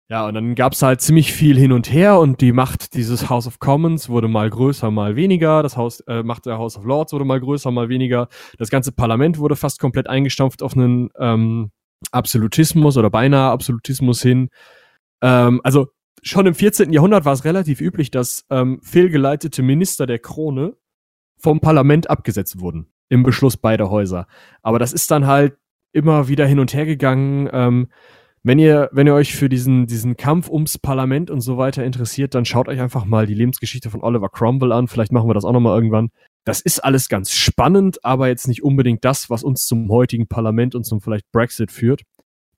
Ja, 0.10 0.28
und 0.28 0.34
dann 0.36 0.54
gab's 0.54 0.82
halt 0.82 1.02
ziemlich 1.02 1.32
viel 1.34 1.58
hin 1.58 1.72
und 1.72 1.92
her 1.92 2.20
und 2.20 2.42
die 2.42 2.52
Macht 2.52 2.94
dieses 2.94 3.30
House 3.30 3.48
of 3.48 3.60
Commons 3.60 4.10
wurde 4.10 4.28
mal 4.28 4.50
größer, 4.50 4.92
mal 4.92 5.16
weniger. 5.16 5.64
Das 5.64 5.78
Haus, 5.78 6.02
äh, 6.02 6.22
Macht 6.24 6.46
der 6.46 6.58
House 6.58 6.78
of 6.78 6.84
Lords 6.84 7.14
wurde 7.14 7.26
mal 7.26 7.40
größer, 7.40 7.72
mal 7.72 7.90
weniger. 7.90 8.28
Das 8.58 8.70
ganze 8.70 8.92
Parlament 8.92 9.40
wurde 9.40 9.56
fast 9.56 9.80
komplett 9.80 10.08
eingestampft 10.08 10.62
auf 10.62 10.76
einen 10.76 11.10
ähm, 11.18 11.72
Absolutismus 12.12 12.98
oder 12.98 13.10
beinahe 13.10 13.50
Absolutismus 13.52 14.22
hin. 14.22 14.50
Ähm, 15.22 15.62
also 15.64 15.88
schon 16.22 16.46
im 16.46 16.56
14. 16.56 16.94
Jahrhundert 16.94 17.26
war 17.26 17.34
es 17.34 17.46
relativ 17.46 17.82
üblich, 17.82 18.12
dass 18.12 18.46
ähm, 18.50 18.80
fehlgeleitete 18.84 19.64
Minister 19.64 20.06
der 20.06 20.20
Krone 20.20 20.76
vom 21.38 21.60
Parlament 21.60 22.10
abgesetzt 22.10 22.60
wurden. 22.60 22.88
Im 23.10 23.24
Beschluss 23.24 23.58
beider 23.58 23.90
Häuser. 23.90 24.28
Aber 24.62 24.80
das 24.80 24.94
ist 24.94 25.12
dann 25.12 25.28
halt 25.28 25.58
immer 25.92 26.28
wieder 26.28 26.48
hin 26.48 26.60
und 26.60 26.74
her 26.74 26.86
gegangen. 26.86 27.50
Ähm, 27.52 27.88
wenn 28.44 28.60
ihr, 28.60 28.90
wenn 28.92 29.08
ihr 29.08 29.14
euch 29.14 29.36
für 29.36 29.48
diesen, 29.48 29.88
diesen 29.88 30.18
Kampf 30.18 30.50
ums 30.50 30.78
Parlament 30.78 31.32
und 31.32 31.40
so 31.40 31.58
weiter 31.58 31.84
interessiert, 31.86 32.36
dann 32.36 32.44
schaut 32.44 32.68
euch 32.68 32.82
einfach 32.82 33.06
mal 33.06 33.26
die 33.26 33.36
Lebensgeschichte 33.36 33.90
von 33.90 34.04
Oliver 34.04 34.30
Cromwell 34.30 34.74
an. 34.74 34.88
Vielleicht 34.88 35.14
machen 35.14 35.30
wir 35.30 35.34
das 35.34 35.46
auch 35.46 35.54
nochmal 35.54 35.76
irgendwann. 35.76 36.10
Das 36.44 36.60
ist 36.60 36.84
alles 36.84 37.08
ganz 37.08 37.32
spannend, 37.32 38.04
aber 38.04 38.28
jetzt 38.28 38.50
nicht 38.50 38.64
unbedingt 38.64 39.06
das, 39.06 39.30
was 39.30 39.44
uns 39.44 39.66
zum 39.66 39.90
heutigen 39.90 40.28
Parlament 40.28 40.76
und 40.76 40.84
zum 40.84 41.00
vielleicht 41.00 41.32
Brexit 41.32 41.72
führt. 41.72 42.02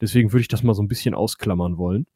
Deswegen 0.02 0.32
würde 0.32 0.42
ich 0.42 0.48
das 0.48 0.64
mal 0.64 0.74
so 0.74 0.82
ein 0.82 0.88
bisschen 0.88 1.14
ausklammern 1.14 1.78
wollen. 1.78 2.08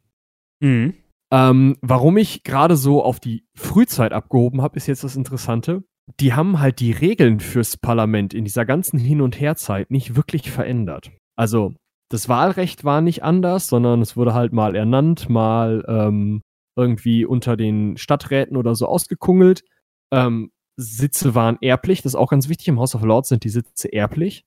Mhm. 0.61 0.95
Ähm, 1.31 1.77
warum 1.81 2.17
ich 2.17 2.43
gerade 2.43 2.75
so 2.75 3.03
auf 3.03 3.19
die 3.19 3.45
Frühzeit 3.55 4.13
abgehoben 4.13 4.61
habe, 4.61 4.77
ist 4.77 4.87
jetzt 4.87 5.03
das 5.03 5.15
Interessante. 5.15 5.83
Die 6.19 6.33
haben 6.33 6.59
halt 6.59 6.79
die 6.79 6.91
Regeln 6.91 7.39
fürs 7.39 7.77
Parlament 7.77 8.33
in 8.33 8.45
dieser 8.45 8.65
ganzen 8.65 8.97
Hin- 8.97 9.21
und 9.21 9.39
Herzeit 9.39 9.91
nicht 9.91 10.15
wirklich 10.15 10.49
verändert. 10.49 11.11
Also 11.35 11.73
das 12.09 12.27
Wahlrecht 12.27 12.83
war 12.83 13.01
nicht 13.01 13.23
anders, 13.23 13.67
sondern 13.67 14.01
es 14.01 14.17
wurde 14.17 14.33
halt 14.33 14.51
mal 14.51 14.75
ernannt, 14.75 15.29
mal 15.29 15.85
ähm, 15.87 16.41
irgendwie 16.75 17.25
unter 17.25 17.55
den 17.55 17.97
Stadträten 17.97 18.57
oder 18.57 18.73
so 18.73 18.87
ausgekungelt. 18.87 19.63
Ähm, 20.11 20.51
Sitze 20.77 21.35
waren 21.35 21.57
erblich, 21.61 22.01
das 22.01 22.13
ist 22.13 22.19
auch 22.19 22.31
ganz 22.31 22.49
wichtig. 22.49 22.69
Im 22.69 22.79
House 22.79 22.95
of 22.95 23.03
Lords 23.03 23.29
sind 23.29 23.43
die 23.43 23.49
Sitze 23.49 23.93
erblich. 23.93 24.45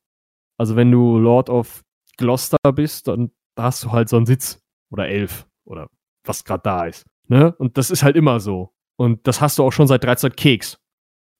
Also 0.58 0.74
wenn 0.74 0.90
du 0.90 1.18
Lord 1.18 1.50
of 1.50 1.82
Gloucester 2.16 2.58
bist, 2.74 3.06
dann 3.06 3.30
hast 3.56 3.84
du 3.84 3.92
halt 3.92 4.08
so 4.08 4.16
einen 4.16 4.26
Sitz 4.26 4.60
oder 4.90 5.08
elf 5.08 5.46
oder 5.64 5.88
was 6.24 6.44
gerade 6.44 6.62
da 6.62 6.86
ist. 6.86 7.04
Ne? 7.28 7.54
Und 7.58 7.78
das 7.78 7.90
ist 7.90 8.02
halt 8.02 8.16
immer 8.16 8.40
so. 8.40 8.72
Und 8.96 9.26
das 9.26 9.40
hast 9.40 9.58
du 9.58 9.64
auch 9.64 9.72
schon 9.72 9.86
seit 9.86 10.04
13 10.04 10.34
Keks. 10.36 10.78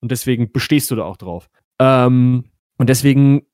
Und 0.01 0.11
deswegen 0.11 0.53
bestehst 0.53 0.91
du 0.91 0.97
da 0.97 1.05
auch 1.05 1.17
drauf. 1.17 1.49
Ähm, 1.79 2.45
und 2.79 2.89
deswegen 2.89 3.47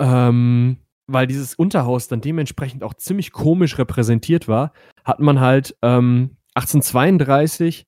ähm, 0.00 0.78
weil 1.06 1.26
dieses 1.26 1.54
Unterhaus 1.54 2.08
dann 2.08 2.20
dementsprechend 2.20 2.82
auch 2.82 2.94
ziemlich 2.94 3.32
komisch 3.32 3.78
repräsentiert 3.78 4.48
war, 4.48 4.72
hat 5.04 5.20
man 5.20 5.40
halt 5.40 5.76
ähm, 5.82 6.36
1832 6.54 7.86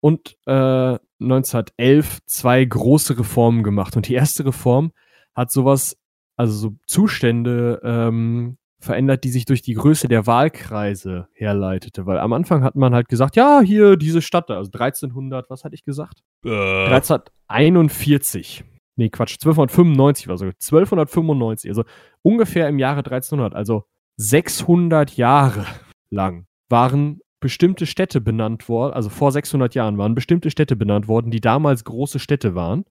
und 0.00 0.36
äh, 0.46 0.98
1911 1.20 2.20
zwei 2.26 2.64
große 2.64 3.18
Reformen 3.18 3.62
gemacht. 3.62 3.96
Und 3.96 4.08
die 4.08 4.14
erste 4.14 4.44
Reform 4.44 4.92
hat 5.34 5.50
sowas, 5.50 5.96
also 6.36 6.52
so 6.52 6.76
Zustände 6.86 7.80
ähm, 7.84 8.58
verändert, 8.84 9.24
die 9.24 9.30
sich 9.30 9.44
durch 9.44 9.62
die 9.62 9.74
Größe 9.74 10.08
der 10.08 10.26
Wahlkreise 10.26 11.28
herleitete. 11.32 12.06
Weil 12.06 12.18
am 12.18 12.32
Anfang 12.32 12.64
hat 12.64 12.76
man 12.76 12.94
halt 12.94 13.08
gesagt, 13.08 13.36
ja, 13.36 13.60
hier 13.60 13.96
diese 13.96 14.22
Stadt, 14.22 14.50
also 14.50 14.70
1300, 14.72 15.48
was 15.50 15.64
hatte 15.64 15.74
ich 15.74 15.84
gesagt? 15.84 16.22
Äh, 16.44 16.86
1341. 16.86 18.64
Nee, 18.96 19.08
Quatsch, 19.08 19.34
1295 19.34 20.28
war 20.28 20.36
so. 20.36 20.44
1295, 20.44 21.70
also 21.70 21.84
ungefähr 22.22 22.68
im 22.68 22.78
Jahre 22.78 22.98
1300, 22.98 23.54
also 23.54 23.84
600 24.16 25.16
Jahre 25.16 25.66
lang 26.10 26.46
waren 26.68 27.20
bestimmte 27.40 27.86
Städte 27.86 28.20
benannt 28.20 28.68
worden, 28.68 28.94
also 28.94 29.08
vor 29.08 29.32
600 29.32 29.74
Jahren 29.74 29.98
waren 29.98 30.14
bestimmte 30.14 30.50
Städte 30.50 30.76
benannt 30.76 31.08
worden, 31.08 31.30
die 31.30 31.40
damals 31.40 31.84
große 31.84 32.18
Städte 32.18 32.54
waren, 32.54 32.84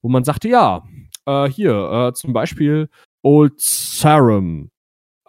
wo 0.00 0.08
man 0.08 0.24
sagte, 0.24 0.48
ja, 0.48 0.84
äh, 1.26 1.48
hier, 1.48 1.72
äh, 1.90 2.12
zum 2.14 2.32
Beispiel 2.32 2.88
Old 3.22 3.60
Sarum, 3.60 4.70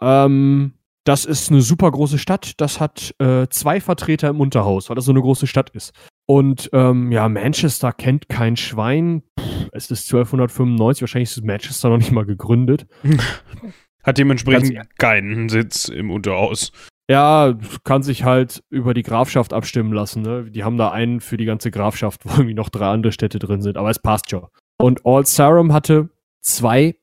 ähm, 0.01 0.74
das 1.03 1.25
ist 1.25 1.50
eine 1.50 1.62
super 1.62 1.89
große 1.89 2.20
Stadt, 2.20 2.53
das 2.58 2.79
hat 2.79 3.15
äh, 3.20 3.48
zwei 3.50 3.81
Vertreter 3.81 4.29
im 4.29 4.39
Unterhaus, 4.39 4.89
weil 4.89 4.96
das 4.96 5.05
so 5.05 5.12
eine 5.12 5.22
große 5.22 5.48
Stadt 5.48 5.72
ist. 5.72 5.93
Und 6.27 6.70
ähm, 6.74 7.12
ja, 7.12 7.27
Manchester 7.27 7.91
kennt 7.91 8.29
kein 8.29 8.55
Schwein. 8.55 9.24
Pff, 9.39 9.70
es 9.72 9.89
ist 9.89 10.05
1295, 10.13 11.01
wahrscheinlich 11.01 11.31
ist 11.31 11.43
Manchester 11.43 11.89
noch 11.89 11.98
nicht 11.98 12.12
mal 12.12 12.25
gegründet. 12.25 12.86
Hat 14.03 14.17
dementsprechend 14.17 14.98
keinen 14.98 15.50
Sitz 15.50 15.88
im 15.88 16.10
Unterhaus. 16.10 16.72
Ja, 17.10 17.55
kann 17.84 18.03
sich 18.03 18.24
halt 18.24 18.63
über 18.70 18.93
die 18.93 19.03
Grafschaft 19.03 19.53
abstimmen 19.53 19.91
lassen. 19.91 20.22
Ne? 20.22 20.50
Die 20.50 20.63
haben 20.63 20.77
da 20.77 20.91
einen 20.91 21.20
für 21.20 21.38
die 21.38 21.46
ganze 21.46 21.70
Grafschaft, 21.70 22.22
wo 22.25 22.29
irgendwie 22.31 22.53
noch 22.53 22.70
drei 22.70 22.88
andere 22.88 23.12
Städte 23.12 23.39
drin 23.39 23.62
sind, 23.62 23.77
aber 23.77 23.89
es 23.89 24.00
passt 24.00 24.29
schon. 24.29 24.48
Und 24.77 25.05
All 25.05 25.25
Sarum 25.25 25.74
hatte 25.74 26.10
zwei 26.41 26.96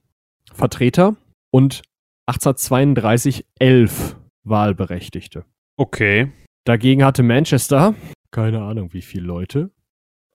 Vertreter 0.52 1.17
und 1.50 1.83
1832 2.28 3.47
elf 3.58 4.16
Wahlberechtigte. 4.44 5.44
Okay. 5.78 6.30
Dagegen 6.64 7.02
hatte 7.02 7.23
Manchester, 7.23 7.94
keine 8.30 8.61
Ahnung 8.62 8.92
wie 8.92 9.00
viele 9.00 9.26
Leute, 9.26 9.70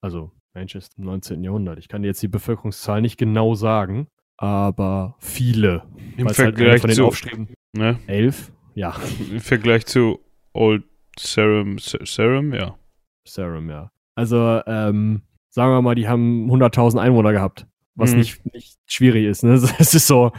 also 0.00 0.32
Manchester 0.54 0.92
im 0.98 1.04
19. 1.04 1.44
Jahrhundert. 1.44 1.78
Ich 1.78 1.86
kann 1.86 2.02
dir 2.02 2.08
jetzt 2.08 2.22
die 2.22 2.28
Bevölkerungszahl 2.28 3.00
nicht 3.00 3.16
genau 3.16 3.54
sagen, 3.54 4.08
aber 4.36 5.14
viele. 5.20 5.84
Im 6.16 6.26
halt 6.26 6.36
Vergleich 6.36 6.80
von 6.80 6.90
den 6.90 6.96
zu, 6.96 7.46
ne? 7.76 7.98
elf, 8.08 8.52
ja, 8.74 8.96
Im 9.30 9.40
Vergleich 9.40 9.86
zu 9.86 10.18
Old 10.52 10.82
Serum, 11.16 11.78
Serum, 11.78 12.52
ja. 12.54 12.76
Serum, 13.24 13.70
ja. 13.70 13.92
Also, 14.16 14.60
ähm, 14.66 15.22
sagen 15.50 15.70
wir 15.72 15.80
mal, 15.82 15.94
die 15.94 16.08
haben 16.08 16.50
100.000 16.50 16.98
Einwohner 17.00 17.30
gehabt, 17.32 17.68
was 17.94 18.12
Mhm. 18.12 18.18
nicht, 18.18 18.52
nicht 18.52 18.78
schwierig 18.86 19.26
ist. 19.26 19.44
Ne? 19.44 19.52
Es 19.78 19.94
ist 19.94 20.08
so, 20.08 20.32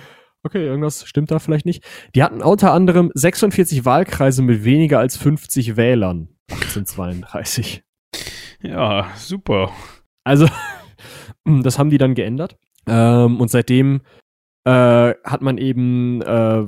okay, 0.46 0.66
irgendwas 0.66 1.06
stimmt 1.06 1.32
da 1.32 1.40
vielleicht 1.40 1.66
nicht. 1.66 1.84
Die 2.14 2.24
hatten 2.24 2.42
unter 2.42 2.72
anderem 2.72 3.12
46 3.14 3.84
Wahlkreise 3.84 4.42
mit 4.44 4.64
weniger 4.64 5.00
als 5.00 5.18
50 5.18 5.76
Wählern. 5.76 6.30
1832. 6.52 7.84
Ja, 8.62 9.08
super. 9.16 9.72
Also, 10.24 10.48
das 11.46 11.80
haben 11.80 11.90
die 11.90 11.98
dann 11.98 12.16
geändert. 12.16 12.58
Ähm, 12.88 13.42
und 13.42 13.50
seitdem 13.50 14.02
äh, 14.66 15.14
hat 15.24 15.42
man 15.42 15.58
eben 15.58 16.22
äh, 16.22 16.66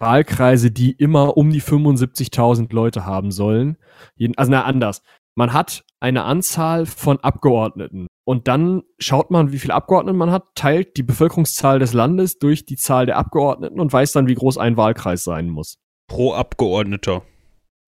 Wahlkreise, 0.00 0.70
die 0.70 0.92
immer 0.92 1.36
um 1.36 1.50
die 1.50 1.62
75.000 1.62 2.72
Leute 2.74 3.04
haben 3.04 3.30
sollen. 3.30 3.76
Jeden, 4.16 4.36
also, 4.38 4.50
na, 4.50 4.64
anders. 4.64 5.02
Man 5.34 5.52
hat 5.52 5.84
eine 6.00 6.24
Anzahl 6.24 6.86
von 6.86 7.18
Abgeordneten. 7.20 8.06
Und 8.28 8.46
dann 8.46 8.82
schaut 8.98 9.30
man, 9.30 9.52
wie 9.52 9.58
viele 9.58 9.72
Abgeordnete 9.72 10.14
man 10.14 10.30
hat, 10.30 10.54
teilt 10.54 10.98
die 10.98 11.02
Bevölkerungszahl 11.02 11.78
des 11.78 11.94
Landes 11.94 12.38
durch 12.38 12.66
die 12.66 12.76
Zahl 12.76 13.06
der 13.06 13.16
Abgeordneten 13.16 13.80
und 13.80 13.90
weiß 13.90 14.12
dann, 14.12 14.28
wie 14.28 14.34
groß 14.34 14.58
ein 14.58 14.76
Wahlkreis 14.76 15.24
sein 15.24 15.48
muss. 15.48 15.78
Pro 16.08 16.34
Abgeordneter. 16.34 17.22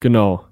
Genau. 0.00 0.47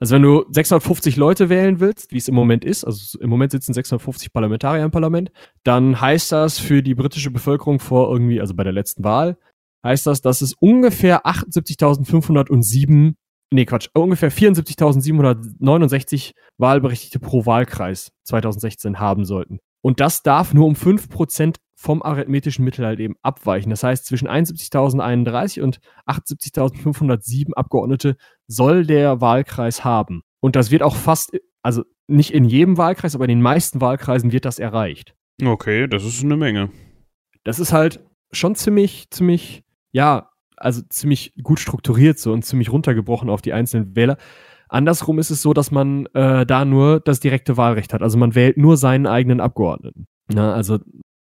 Also 0.00 0.14
wenn 0.14 0.22
du 0.22 0.46
650 0.50 1.16
Leute 1.16 1.50
wählen 1.50 1.78
willst, 1.78 2.10
wie 2.10 2.16
es 2.16 2.28
im 2.28 2.34
Moment 2.34 2.64
ist, 2.64 2.84
also 2.84 3.18
im 3.18 3.28
Moment 3.28 3.52
sitzen 3.52 3.74
650 3.74 4.32
Parlamentarier 4.32 4.82
im 4.82 4.90
Parlament, 4.90 5.30
dann 5.62 6.00
heißt 6.00 6.32
das 6.32 6.58
für 6.58 6.82
die 6.82 6.94
britische 6.94 7.30
Bevölkerung 7.30 7.80
vor 7.80 8.10
irgendwie, 8.10 8.40
also 8.40 8.54
bei 8.54 8.64
der 8.64 8.72
letzten 8.72 9.04
Wahl, 9.04 9.36
heißt 9.84 10.06
das, 10.06 10.22
dass 10.22 10.40
es 10.40 10.54
ungefähr 10.54 11.26
78.507, 11.26 13.12
nee 13.50 13.64
Quatsch, 13.64 13.88
ungefähr 13.94 14.30
74.769 14.30 16.32
Wahlberechtigte 16.58 17.18
pro 17.18 17.46
Wahlkreis 17.46 18.12
2016 18.24 18.98
haben 18.98 19.24
sollten. 19.24 19.60
Und 19.80 20.00
das 20.00 20.22
darf 20.22 20.52
nur 20.54 20.66
um 20.66 20.74
5% 20.74 21.56
vom 21.74 22.02
arithmetischen 22.02 22.64
Mittel 22.64 22.84
halt 22.84 22.98
eben 22.98 23.14
abweichen. 23.22 23.70
Das 23.70 23.84
heißt, 23.84 24.04
zwischen 24.04 24.28
71.031 24.28 25.62
und 25.62 25.78
78.507 26.06 27.54
Abgeordnete 27.54 28.16
soll 28.48 28.84
der 28.84 29.20
Wahlkreis 29.20 29.84
haben. 29.84 30.22
Und 30.40 30.56
das 30.56 30.72
wird 30.72 30.82
auch 30.82 30.96
fast, 30.96 31.38
also 31.62 31.84
nicht 32.08 32.34
in 32.34 32.44
jedem 32.44 32.78
Wahlkreis, 32.78 33.14
aber 33.14 33.24
in 33.24 33.30
den 33.30 33.42
meisten 33.42 33.80
Wahlkreisen 33.80 34.32
wird 34.32 34.44
das 34.44 34.58
erreicht. 34.58 35.14
Okay, 35.42 35.86
das 35.86 36.04
ist 36.04 36.24
eine 36.24 36.36
Menge. 36.36 36.70
Das 37.44 37.60
ist 37.60 37.72
halt 37.72 38.00
schon 38.32 38.56
ziemlich, 38.56 39.08
ziemlich, 39.10 39.62
ja, 39.92 40.30
also 40.60 40.82
ziemlich 40.88 41.34
gut 41.42 41.60
strukturiert 41.60 42.18
so 42.18 42.32
und 42.32 42.44
ziemlich 42.44 42.72
runtergebrochen 42.72 43.30
auf 43.30 43.42
die 43.42 43.52
einzelnen 43.52 43.96
Wähler. 43.96 44.16
Andersrum 44.68 45.18
ist 45.18 45.30
es 45.30 45.40
so, 45.40 45.54
dass 45.54 45.70
man 45.70 46.06
äh, 46.14 46.44
da 46.44 46.64
nur 46.64 47.00
das 47.00 47.20
direkte 47.20 47.56
Wahlrecht 47.56 47.94
hat. 47.94 48.02
Also 48.02 48.18
man 48.18 48.34
wählt 48.34 48.58
nur 48.58 48.76
seinen 48.76 49.06
eigenen 49.06 49.40
Abgeordneten. 49.40 50.06
Na, 50.28 50.52
also 50.52 50.78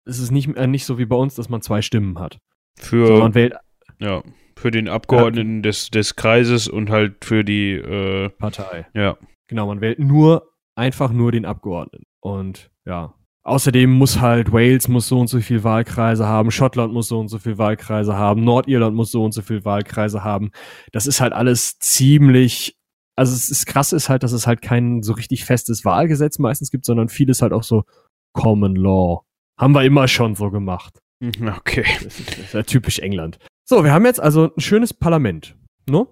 es 0.05 0.19
ist 0.19 0.31
nicht, 0.31 0.55
äh, 0.55 0.67
nicht 0.67 0.85
so 0.85 0.97
wie 0.97 1.05
bei 1.05 1.15
uns, 1.15 1.35
dass 1.35 1.49
man 1.49 1.61
zwei 1.61 1.81
Stimmen 1.81 2.19
hat. 2.19 2.39
Für, 2.79 3.07
So, 3.07 3.17
man 3.17 3.35
wählt 3.35 3.53
ja, 3.99 4.23
für 4.57 4.71
den 4.71 4.87
Abgeordneten 4.87 5.61
des, 5.61 5.89
des 5.89 6.15
Kreises 6.15 6.67
und 6.67 6.89
halt 6.89 7.25
für 7.25 7.43
die, 7.43 7.73
äh, 7.73 8.29
Partei. 8.29 8.87
ja. 8.93 9.17
Genau, 9.47 9.67
man 9.67 9.81
wählt 9.81 9.99
nur, 9.99 10.53
einfach 10.75 11.11
nur 11.11 11.31
den 11.31 11.45
Abgeordneten. 11.45 12.05
Und 12.21 12.71
ja. 12.85 13.13
Außerdem 13.45 13.91
muss 13.91 14.21
halt 14.21 14.53
Wales 14.53 14.87
muss 14.87 15.09
so 15.09 15.19
und 15.19 15.27
so 15.27 15.41
viel 15.41 15.63
Wahlkreise 15.65 16.25
haben, 16.25 16.49
Schottland 16.49 16.93
muss 16.93 17.09
so 17.09 17.19
und 17.19 17.27
so 17.27 17.39
viel 17.39 17.57
Wahlkreise 17.57 18.15
haben, 18.15 18.43
Nordirland 18.43 18.95
muss 18.95 19.11
so 19.11 19.23
und 19.23 19.33
so 19.33 19.41
viel 19.41 19.65
Wahlkreise 19.65 20.23
haben. 20.23 20.51
Das 20.93 21.07
ist 21.07 21.19
halt 21.19 21.33
alles 21.33 21.77
ziemlich, 21.79 22.77
also 23.17 23.33
es 23.33 23.49
ist 23.49 23.65
krass 23.65 23.91
ist 23.91 24.07
halt, 24.07 24.23
dass 24.23 24.31
es 24.31 24.47
halt 24.47 24.61
kein 24.61 25.03
so 25.03 25.11
richtig 25.13 25.43
festes 25.43 25.83
Wahlgesetz 25.83 26.39
meistens 26.39 26.71
gibt, 26.71 26.85
sondern 26.85 27.09
vieles 27.09 27.41
halt 27.41 27.51
auch 27.51 27.63
so 27.63 27.83
Common 28.31 28.77
Law. 28.77 29.23
Haben 29.59 29.75
wir 29.75 29.83
immer 29.83 30.07
schon 30.07 30.35
so 30.35 30.49
gemacht. 30.49 30.99
Mhm, 31.19 31.53
Okay. 31.57 31.85
Das 32.01 32.19
ist, 32.19 32.29
das 32.29 32.37
ist 32.37 32.53
ja 32.53 32.63
typisch 32.63 32.99
England. 32.99 33.39
So, 33.65 33.83
wir 33.83 33.93
haben 33.93 34.05
jetzt 34.05 34.21
also 34.21 34.51
ein 34.55 34.61
schönes 34.61 34.93
Parlament. 34.93 35.57
Ne? 35.89 36.07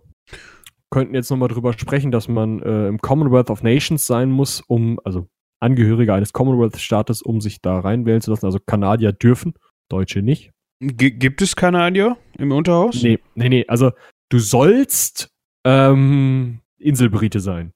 Könnten 0.89 1.15
jetzt 1.15 1.29
nochmal 1.29 1.47
drüber 1.47 1.71
sprechen, 1.73 2.11
dass 2.11 2.27
man 2.27 2.61
äh, 2.61 2.87
im 2.87 2.99
Commonwealth 2.99 3.49
of 3.49 3.63
Nations 3.63 4.05
sein 4.05 4.29
muss, 4.29 4.61
um, 4.67 4.99
also 5.05 5.27
Angehöriger 5.61 6.15
eines 6.15 6.33
Commonwealth-Staates, 6.33 7.21
um 7.21 7.39
sich 7.39 7.61
da 7.61 7.79
reinwählen 7.79 8.21
zu 8.21 8.31
lassen. 8.31 8.45
Also 8.45 8.59
Kanadier 8.59 9.13
dürfen, 9.13 9.53
Deutsche 9.89 10.21
nicht. 10.21 10.51
G 10.79 11.11
gibt 11.11 11.41
es 11.41 11.55
Kanadier 11.55 12.17
im 12.37 12.51
Unterhaus? 12.51 13.01
Nee, 13.03 13.19
nee, 13.35 13.49
nee. 13.49 13.65
Also 13.67 13.91
du 14.29 14.39
sollst 14.39 15.29
ähm, 15.63 16.59
Inselbrite 16.77 17.39
sein. 17.39 17.73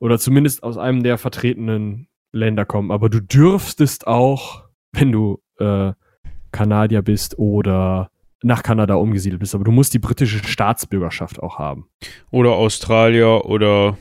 Oder 0.00 0.18
zumindest 0.18 0.62
aus 0.62 0.76
einem 0.76 1.02
der 1.02 1.18
vertretenen 1.18 2.08
Länder 2.32 2.64
kommen. 2.64 2.90
Aber 2.90 3.08
du 3.08 3.20
dürftest 3.20 4.06
auch, 4.06 4.64
wenn 4.92 5.12
du 5.12 5.40
äh, 5.58 5.92
Kanadier 6.52 7.02
bist 7.02 7.38
oder 7.38 8.10
nach 8.42 8.62
Kanada 8.62 8.94
umgesiedelt 8.94 9.40
bist. 9.40 9.54
Aber 9.54 9.64
du 9.64 9.70
musst 9.70 9.94
die 9.94 9.98
britische 9.98 10.42
Staatsbürgerschaft 10.42 11.40
auch 11.40 11.58
haben. 11.58 11.86
Oder 12.30 12.52
Australier 12.52 13.44
oder. 13.44 13.98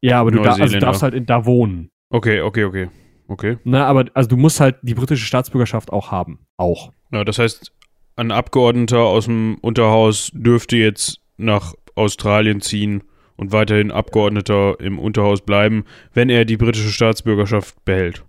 Ja, 0.00 0.20
aber 0.20 0.30
du 0.30 0.42
da, 0.42 0.52
also 0.52 0.78
darfst 0.78 1.02
halt 1.02 1.14
in, 1.14 1.26
da 1.26 1.44
wohnen. 1.44 1.90
Okay, 2.10 2.40
okay, 2.40 2.64
okay. 2.64 2.88
Okay. 3.28 3.58
Na, 3.64 3.84
aber 3.86 4.06
also 4.14 4.30
du 4.30 4.36
musst 4.36 4.58
halt 4.60 4.76
die 4.82 4.94
britische 4.94 5.26
Staatsbürgerschaft 5.26 5.92
auch 5.92 6.10
haben. 6.10 6.38
Auch. 6.56 6.92
Ja, 7.12 7.24
das 7.24 7.38
heißt, 7.38 7.72
ein 8.16 8.30
Abgeordneter 8.30 9.00
aus 9.00 9.26
dem 9.26 9.58
Unterhaus 9.60 10.30
dürfte 10.32 10.76
jetzt 10.76 11.20
nach 11.36 11.74
Australien 11.94 12.60
ziehen 12.62 13.04
und 13.36 13.52
weiterhin 13.52 13.90
Abgeordneter 13.90 14.80
im 14.80 14.98
Unterhaus 14.98 15.42
bleiben, 15.42 15.84
wenn 16.14 16.30
er 16.30 16.44
die 16.44 16.56
britische 16.56 16.90
Staatsbürgerschaft 16.90 17.84
behält. 17.84 18.24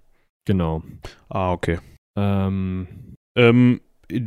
Genau. 0.46 0.84
Ah, 1.30 1.54
okay. 1.54 1.80
Ähm, 2.18 3.16
Ähm, 3.36 3.80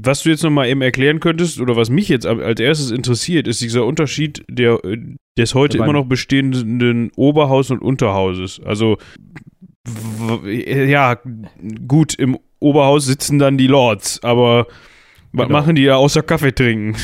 was 0.03 0.23
du 0.23 0.31
jetzt 0.31 0.43
nochmal 0.43 0.69
eben 0.69 0.83
erklären 0.83 1.21
könntest, 1.21 1.61
oder 1.61 1.77
was 1.77 1.91
mich 1.91 2.09
jetzt 2.09 2.27
als 2.27 2.61
erstes 2.61 2.91
interessiert, 2.91 3.49
ist 3.49 3.61
dieser 3.61 3.85
Unterschied 3.85 4.45
der, 4.49 4.85
äh, 4.85 4.99
des 5.37 5.55
heute 5.55 5.79
immer 5.79 5.93
noch 5.93 6.07
bestehenden 6.07 7.11
Oberhaus 7.17 7.71
und 7.71 7.81
Unterhauses. 7.83 8.61
Also, 8.65 8.99
w- 9.85 10.91
ja, 10.91 11.17
gut, 11.87 12.15
im 12.15 12.39
Oberhaus 12.61 13.07
sitzen 13.07 13.39
dann 13.39 13.59
die 13.59 13.67
Lords, 13.67 14.23
aber 14.23 14.67
was 15.33 15.47
Genau. 15.49 15.59
machen 15.59 15.75
die 15.75 15.85
da 15.87 15.97
außer 15.97 16.23
Kaffee 16.23 16.53
trinken? 16.55 16.95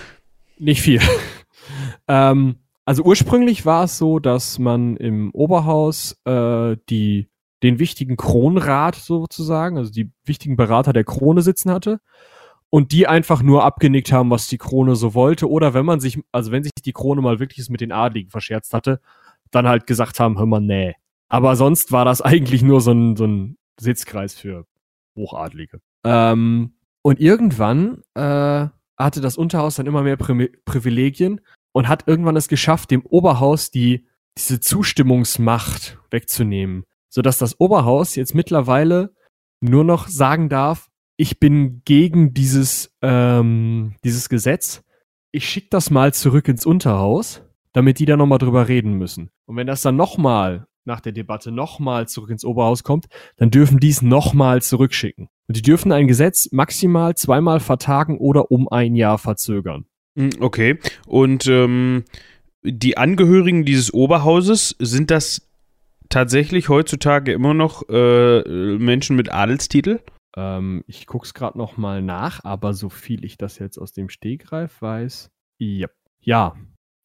Nicht 0.58 0.82
viel. 0.82 1.00
ähm, 2.08 2.56
also 2.84 3.04
ursprünglich 3.04 3.64
war 3.66 3.84
es 3.84 3.96
so, 3.98 4.18
dass 4.18 4.58
man 4.58 4.96
im 4.96 5.30
Oberhaus 5.32 6.16
äh, 6.24 6.76
die, 6.90 7.28
den 7.62 7.78
wichtigen 7.78 8.16
Kronrat 8.16 8.94
sozusagen, 8.94 9.78
also 9.78 9.90
die 9.90 10.10
wichtigen 10.24 10.56
Berater 10.56 10.92
der 10.92 11.04
Krone 11.04 11.42
sitzen 11.42 11.70
hatte 11.70 12.00
und 12.70 12.92
die 12.92 13.06
einfach 13.06 13.42
nur 13.42 13.64
abgenickt 13.64 14.12
haben, 14.12 14.30
was 14.30 14.46
die 14.46 14.58
Krone 14.58 14.96
so 14.96 15.14
wollte. 15.14 15.48
Oder 15.50 15.74
wenn 15.74 15.86
man 15.86 16.00
sich, 16.00 16.20
also 16.32 16.52
wenn 16.52 16.62
sich 16.62 16.72
die 16.84 16.92
Krone 16.92 17.20
mal 17.20 17.40
wirklich 17.40 17.68
mit 17.70 17.80
den 17.80 17.92
Adligen 17.92 18.30
verscherzt 18.30 18.74
hatte, 18.74 19.00
dann 19.50 19.66
halt 19.66 19.86
gesagt 19.86 20.20
haben, 20.20 20.38
hör 20.38 20.46
mal, 20.46 20.60
nee. 20.60 20.94
Aber 21.28 21.56
sonst 21.56 21.92
war 21.92 22.04
das 22.04 22.20
eigentlich 22.22 22.62
nur 22.62 22.80
so 22.80 22.92
ein, 22.92 23.16
so 23.16 23.26
ein 23.26 23.56
Sitzkreis 23.80 24.34
für 24.34 24.66
Hochadlige. 25.16 25.80
Ähm, 26.04 26.74
und 27.02 27.20
irgendwann 27.20 28.02
äh, 28.14 28.66
hatte 28.96 29.20
das 29.20 29.36
Unterhaus 29.36 29.76
dann 29.76 29.86
immer 29.86 30.02
mehr 30.02 30.16
Pri 30.16 30.50
Privilegien 30.64 31.40
und 31.72 31.88
hat 31.88 32.06
irgendwann 32.06 32.36
es 32.36 32.48
geschafft, 32.48 32.90
dem 32.90 33.04
Oberhaus 33.04 33.70
die 33.70 34.06
diese 34.36 34.60
Zustimmungsmacht 34.60 35.98
wegzunehmen, 36.10 36.84
sodass 37.08 37.38
das 37.38 37.58
Oberhaus 37.60 38.14
jetzt 38.14 38.34
mittlerweile 38.34 39.14
nur 39.60 39.84
noch 39.84 40.08
sagen 40.08 40.48
darf, 40.48 40.88
ich 41.16 41.40
bin 41.40 41.82
gegen 41.84 42.32
dieses 42.32 42.94
ähm, 43.02 43.94
dieses 44.04 44.28
Gesetz. 44.28 44.82
Ich 45.32 45.48
schick 45.48 45.70
das 45.70 45.90
mal 45.90 46.14
zurück 46.14 46.48
ins 46.48 46.64
Unterhaus, 46.64 47.42
damit 47.72 47.98
die 47.98 48.06
da 48.06 48.16
noch 48.16 48.26
mal 48.26 48.38
drüber 48.38 48.68
reden 48.68 48.94
müssen. 48.94 49.30
Und 49.46 49.56
wenn 49.56 49.66
das 49.66 49.82
dann 49.82 49.96
noch 49.96 50.16
mal 50.16 50.66
nach 50.84 51.00
der 51.00 51.12
Debatte 51.12 51.52
noch 51.52 51.78
mal 51.78 52.08
zurück 52.08 52.30
ins 52.30 52.44
Oberhaus 52.44 52.82
kommt, 52.82 53.06
dann 53.36 53.50
dürfen 53.50 53.78
die 53.78 53.90
es 53.90 54.00
noch 54.00 54.32
mal 54.32 54.62
zurückschicken. 54.62 55.28
Und 55.46 55.56
die 55.56 55.62
dürfen 55.62 55.92
ein 55.92 56.08
Gesetz 56.08 56.48
maximal 56.50 57.14
zweimal 57.14 57.60
vertagen 57.60 58.18
oder 58.18 58.50
um 58.50 58.68
ein 58.68 58.94
Jahr 58.94 59.18
verzögern. 59.18 59.86
Hm, 60.16 60.30
Okay. 60.40 60.78
Und 61.06 61.46
ähm, 61.46 62.04
die 62.62 62.96
Angehörigen 62.96 63.64
dieses 63.64 63.92
Oberhauses, 63.92 64.74
sind 64.78 65.10
das 65.10 65.47
tatsächlich 66.08 66.68
heutzutage 66.68 67.32
immer 67.32 67.54
noch 67.54 67.88
äh, 67.88 68.42
Menschen 68.78 69.16
mit 69.16 69.32
Adelstitel? 69.32 70.00
Ähm, 70.36 70.84
ich 70.86 71.06
guck's 71.06 71.34
gerade 71.34 71.58
noch 71.58 71.76
mal 71.76 72.02
nach, 72.02 72.44
aber 72.44 72.74
so 72.74 72.88
viel 72.88 73.24
ich 73.24 73.38
das 73.38 73.58
jetzt 73.58 73.78
aus 73.78 73.92
dem 73.92 74.08
Stegreif 74.08 74.80
weiß, 74.80 75.30
ja. 75.58 75.88
ja, 76.20 76.56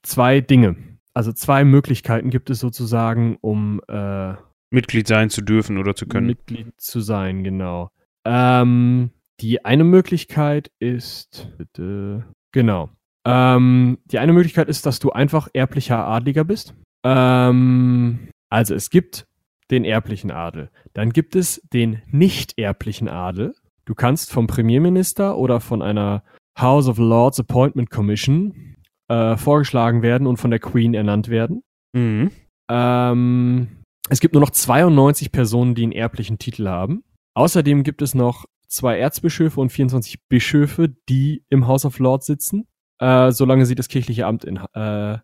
zwei 0.04 0.42
Dinge. 0.42 0.76
Also 1.14 1.32
zwei 1.32 1.64
Möglichkeiten 1.64 2.30
gibt 2.30 2.50
es 2.50 2.60
sozusagen, 2.60 3.38
um 3.42 3.82
äh, 3.88 4.34
Mitglied 4.72 5.08
sein 5.08 5.30
zu 5.30 5.42
dürfen 5.42 5.78
oder 5.78 5.96
zu 5.96 6.08
können. 6.08 6.28
Mitglied 6.28 6.74
zu 6.78 7.00
sein, 7.00 7.44
genau. 7.44 7.92
Ähm, 8.26 9.12
die 9.40 9.64
eine 9.64 9.84
Möglichkeit 9.84 10.72
ist, 10.80 11.52
bitte, 11.58 12.26
genau. 12.52 12.90
Ähm, 13.26 14.00
die 14.06 14.20
eine 14.20 14.34
Möglichkeit 14.34 14.70
ist, 14.70 14.86
dass 14.86 15.00
du 15.00 15.12
einfach 15.12 15.48
erblicher 15.54 16.08
Adliger 16.08 16.44
bist. 16.44 16.74
Ähm, 17.06 18.30
also 18.54 18.76
es 18.76 18.92
gibt 18.92 19.26
den 19.72 19.84
erblichen 19.84 20.30
Adel. 20.30 20.70
Dann 20.94 21.10
gibt 21.10 21.36
es 21.36 21.60
den 21.74 22.04
nicht 22.12 22.60
erblichen 22.60 23.10
Adel. 23.10 23.56
Du 23.86 23.96
kannst 23.96 24.32
vom 24.32 24.46
Premierminister 24.46 25.38
oder 25.40 25.60
von 25.60 25.82
einer 25.82 26.24
House 26.60 26.88
of 26.88 27.00
Lords 27.00 27.40
Appointment 27.40 27.90
Commission 27.90 28.76
äh, 29.08 29.38
vorgeschlagen 29.38 30.04
werden 30.04 30.28
und 30.28 30.38
von 30.38 30.52
der 30.52 30.60
Queen 30.60 30.94
ernannt 30.94 31.30
werden. 31.30 31.64
Mhm. 31.94 32.30
Ähm, 32.70 33.68
es 34.10 34.20
gibt 34.20 34.36
nur 34.36 34.42
noch 34.42 34.52
92 34.52 35.32
Personen, 35.32 35.74
die 35.74 35.84
einen 35.84 35.92
erblichen 35.92 36.38
Titel 36.38 36.68
haben. 36.68 37.04
Außerdem 37.34 37.82
gibt 37.82 38.04
es 38.04 38.14
noch 38.14 38.46
zwei 38.68 39.00
Erzbischöfe 39.00 39.60
und 39.60 39.72
24 39.72 40.28
Bischöfe, 40.28 40.90
die 41.10 41.44
im 41.50 41.66
House 41.66 41.86
of 41.86 41.98
Lords 41.98 42.28
sitzen, 42.28 42.68
äh, 43.00 43.32
solange 43.32 43.66
sie 43.66 43.74
das 43.74 43.88
kirchliche 43.88 44.28
Amt 44.28 44.46
in, 44.46 44.58
äh, 44.76 45.18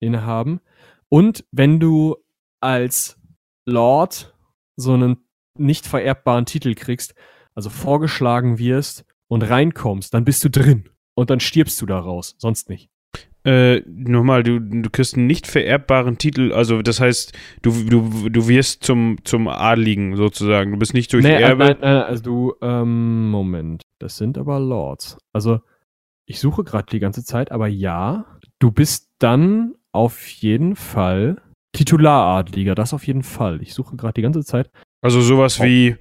innehaben. 0.00 0.60
Und 1.08 1.46
wenn 1.50 1.80
du 1.80 2.16
als 2.60 3.18
Lord 3.66 4.34
so 4.76 4.94
einen 4.94 5.18
nicht 5.58 5.86
vererbbaren 5.86 6.46
Titel 6.46 6.74
kriegst, 6.74 7.14
also 7.54 7.70
vorgeschlagen 7.70 8.58
wirst 8.58 9.04
und 9.28 9.42
reinkommst, 9.42 10.14
dann 10.14 10.24
bist 10.24 10.44
du 10.44 10.50
drin. 10.50 10.88
Und 11.14 11.30
dann 11.30 11.40
stirbst 11.40 11.80
du 11.82 11.86
daraus, 11.86 12.36
sonst 12.38 12.68
nicht. 12.68 12.90
Äh, 13.44 13.80
nochmal, 13.86 14.42
du, 14.42 14.60
du 14.60 14.90
kriegst 14.90 15.16
einen 15.16 15.26
nicht 15.26 15.46
vererbbaren 15.46 16.18
Titel, 16.18 16.52
also 16.52 16.82
das 16.82 17.00
heißt, 17.00 17.32
du, 17.62 17.70
du, 17.84 18.28
du 18.28 18.48
wirst 18.48 18.84
zum, 18.84 19.16
zum 19.24 19.48
Adligen 19.48 20.16
sozusagen. 20.16 20.72
Du 20.72 20.78
bist 20.78 20.94
nicht 20.94 21.12
durch 21.12 21.24
nee, 21.24 21.34
äh, 21.34 21.42
Erbe. 21.42 21.64
nein, 21.64 21.76
nein, 21.80 22.02
also 22.02 22.22
du, 22.22 22.54
ähm, 22.62 23.30
Moment. 23.30 23.82
Das 23.98 24.16
sind 24.16 24.38
aber 24.38 24.60
Lords. 24.60 25.18
Also, 25.32 25.60
ich 26.26 26.40
suche 26.40 26.62
gerade 26.62 26.86
die 26.90 27.00
ganze 27.00 27.24
Zeit, 27.24 27.50
aber 27.50 27.68
ja, 27.68 28.26
du 28.58 28.70
bist 28.70 29.10
dann 29.18 29.74
auf 29.92 30.28
jeden 30.28 30.76
Fall 30.76 31.40
Titularadliger, 31.78 32.74
das 32.74 32.92
auf 32.92 33.06
jeden 33.06 33.22
Fall. 33.22 33.60
Ich 33.62 33.72
suche 33.74 33.96
gerade 33.96 34.14
die 34.14 34.22
ganze 34.22 34.44
Zeit. 34.44 34.70
Also 35.00 35.20
sowas 35.20 35.62
wie, 35.62 35.94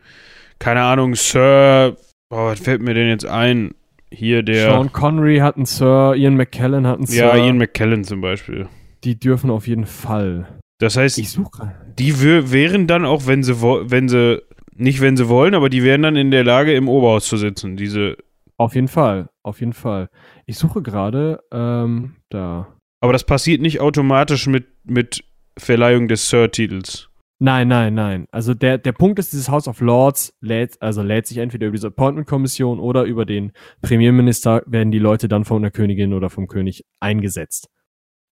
keine 0.59 0.81
Ahnung, 0.81 1.13
Sir, 1.15 1.95
oh, 2.31 2.35
was 2.47 2.59
fällt 2.59 2.81
mir 2.81 2.93
denn 2.95 3.09
jetzt 3.09 3.25
ein? 3.27 3.75
Hier 4.09 4.41
der, 4.41 4.71
Sean 4.71 4.91
Connery 4.91 5.37
hat 5.37 5.57
einen 5.57 5.65
Sir, 5.65 6.15
Ian 6.15 6.35
McKellen 6.35 6.87
hat 6.87 6.97
einen 6.97 7.05
Sir. 7.05 7.35
ja, 7.35 7.37
Ian 7.37 7.57
McKellen 7.57 8.03
zum 8.03 8.21
Beispiel. 8.21 8.67
die 9.03 9.19
dürfen 9.19 9.49
auf 9.51 9.67
jeden 9.67 9.85
Fall. 9.85 10.47
Das 10.79 10.97
heißt, 10.97 11.17
Ich 11.19 11.29
suche. 11.29 11.75
die 11.99 12.19
wären 12.21 12.87
dann 12.87 13.05
auch, 13.05 13.27
wenn 13.27 13.43
sie, 13.43 13.61
wenn 13.61 14.09
sie, 14.09 14.41
nicht 14.75 15.01
wenn 15.01 15.15
sie 15.17 15.27
wollen, 15.29 15.53
aber 15.55 15.69
die 15.69 15.83
wären 15.83 16.01
dann 16.03 16.15
in 16.15 16.31
der 16.31 16.43
Lage, 16.43 16.73
im 16.73 16.87
Oberhaus 16.89 17.27
zu 17.27 17.37
sitzen. 17.37 17.77
Diese, 17.77 18.17
Auf 18.57 18.73
jeden 18.75 18.87
Fall, 18.87 19.29
auf 19.43 19.59
jeden 19.59 19.73
Fall. 19.73 20.09
Ich 20.45 20.57
suche 20.57 20.81
gerade, 20.81 21.39
ähm, 21.51 22.15
da. 22.29 22.67
aber 23.01 23.13
das 23.13 23.23
passiert 23.25 23.61
nicht 23.61 23.79
automatisch 23.81 24.47
mit, 24.47 24.67
mit 24.85 25.23
Verleihung 25.57 26.07
des 26.07 26.29
Sir-Titels. 26.29 27.09
Nein, 27.39 27.67
nein, 27.67 27.93
nein. 27.93 28.25
Also 28.31 28.55
der, 28.55 28.79
der 28.79 28.93
Punkt 28.93 29.19
ist, 29.19 29.31
dieses 29.31 29.49
House 29.49 29.67
of 29.67 29.79
Lords 29.79 30.33
lädt, 30.41 30.81
also 30.81 31.03
lädt 31.03 31.27
sich 31.27 31.37
entweder 31.37 31.67
über 31.67 31.75
diese 31.75 31.87
Appointment-Kommission 31.87 32.79
oder 32.79 33.03
über 33.03 33.25
den 33.25 33.51
Premierminister 33.83 34.63
werden 34.65 34.91
die 34.91 34.97
Leute 34.99 35.27
dann 35.27 35.45
von 35.45 35.61
der 35.61 35.69
Königin 35.69 36.13
oder 36.13 36.31
vom 36.31 36.47
König 36.47 36.83
eingesetzt. 36.99 37.69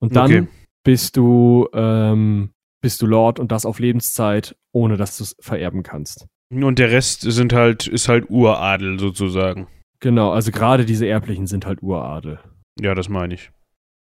Und 0.00 0.16
dann 0.16 0.24
Okay. 0.24 0.48
bist 0.84 1.18
du, 1.18 1.68
ähm, 1.74 2.52
bist 2.80 3.02
du 3.02 3.06
Lord 3.06 3.38
und 3.40 3.52
das 3.52 3.66
auf 3.66 3.78
Lebenszeit, 3.78 4.56
ohne 4.72 4.96
dass 4.96 5.18
du 5.18 5.24
es 5.24 5.36
vererben 5.38 5.82
kannst. 5.82 6.26
Und 6.50 6.78
der 6.78 6.90
Rest 6.90 7.22
sind 7.22 7.52
halt, 7.52 7.86
ist 7.86 8.08
halt 8.08 8.30
Uradel 8.30 8.98
sozusagen. 8.98 9.66
Genau, 10.00 10.30
also 10.32 10.50
gerade 10.50 10.84
diese 10.86 11.06
Erblichen 11.06 11.46
sind 11.46 11.66
halt 11.66 11.82
Uradel. 11.82 12.38
Ja, 12.80 12.94
das 12.94 13.08
meine 13.10 13.34
ich. 13.34 13.50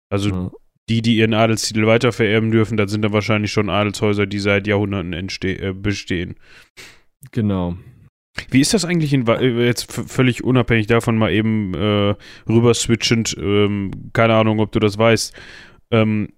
Also 0.09 0.29
Ja. 0.29 0.51
Die, 0.89 1.01
die 1.01 1.17
ihren 1.17 1.33
Adelstitel 1.33 1.85
weiter 1.85 2.11
vererben 2.11 2.51
dürfen, 2.51 2.77
das 2.77 2.91
sind 2.91 3.01
dann 3.01 3.13
wahrscheinlich 3.13 3.51
schon 3.51 3.69
Adelshäuser, 3.69 4.25
die 4.25 4.39
seit 4.39 4.67
Jahrhunderten 4.67 5.13
äh, 5.13 5.73
bestehen. 5.73 6.35
Genau. 7.31 7.77
Wie 8.49 8.61
ist 8.61 8.73
das 8.73 8.85
eigentlich 8.85 9.13
in, 9.13 9.27
äh, 9.27 9.65
jetzt 9.65 9.91
völlig 9.91 10.43
unabhängig 10.43 10.87
davon 10.87 11.17
mal 11.17 11.31
eben 11.31 11.73
äh, 11.73 12.15
rüber 12.47 12.73
switchend, 12.73 13.35
ähm, 13.39 13.91
keine 14.13 14.35
Ahnung, 14.35 14.59
ob 14.59 14.71
du 14.71 14.79
das 14.79 14.97
weißt. 14.97 15.33
Ähm, 15.91 16.29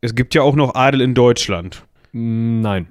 es 0.00 0.14
gibt 0.14 0.34
ja 0.34 0.42
auch 0.42 0.56
noch 0.56 0.74
Adel 0.74 1.00
in 1.00 1.14
Deutschland. 1.14 1.86
Nein. 2.12 2.88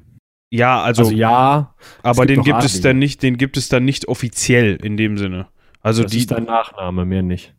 Ja, 0.54 0.82
also, 0.82 1.04
Also, 1.04 1.16
ja, 1.16 1.74
aber 2.04 2.26
gibt 2.26 2.38
den 2.38 2.44
gibt 2.44 2.60
es 2.60 2.74
Adlige. 2.74 2.84
dann 2.84 3.00
nicht, 3.00 3.24
den 3.24 3.38
gibt 3.38 3.58
es 3.58 3.70
dann 3.70 3.86
nicht 3.86 4.08
offiziell 4.08 4.76
in 4.84 4.98
dem 4.98 5.18
Sinne. 5.18 5.48
Also 5.82 6.04
das 6.04 6.12
die, 6.12 6.20
ist 6.20 6.32
dein 6.32 6.44
Nachname, 6.44 7.06
mehr 7.06 7.24
nicht. 7.24 7.56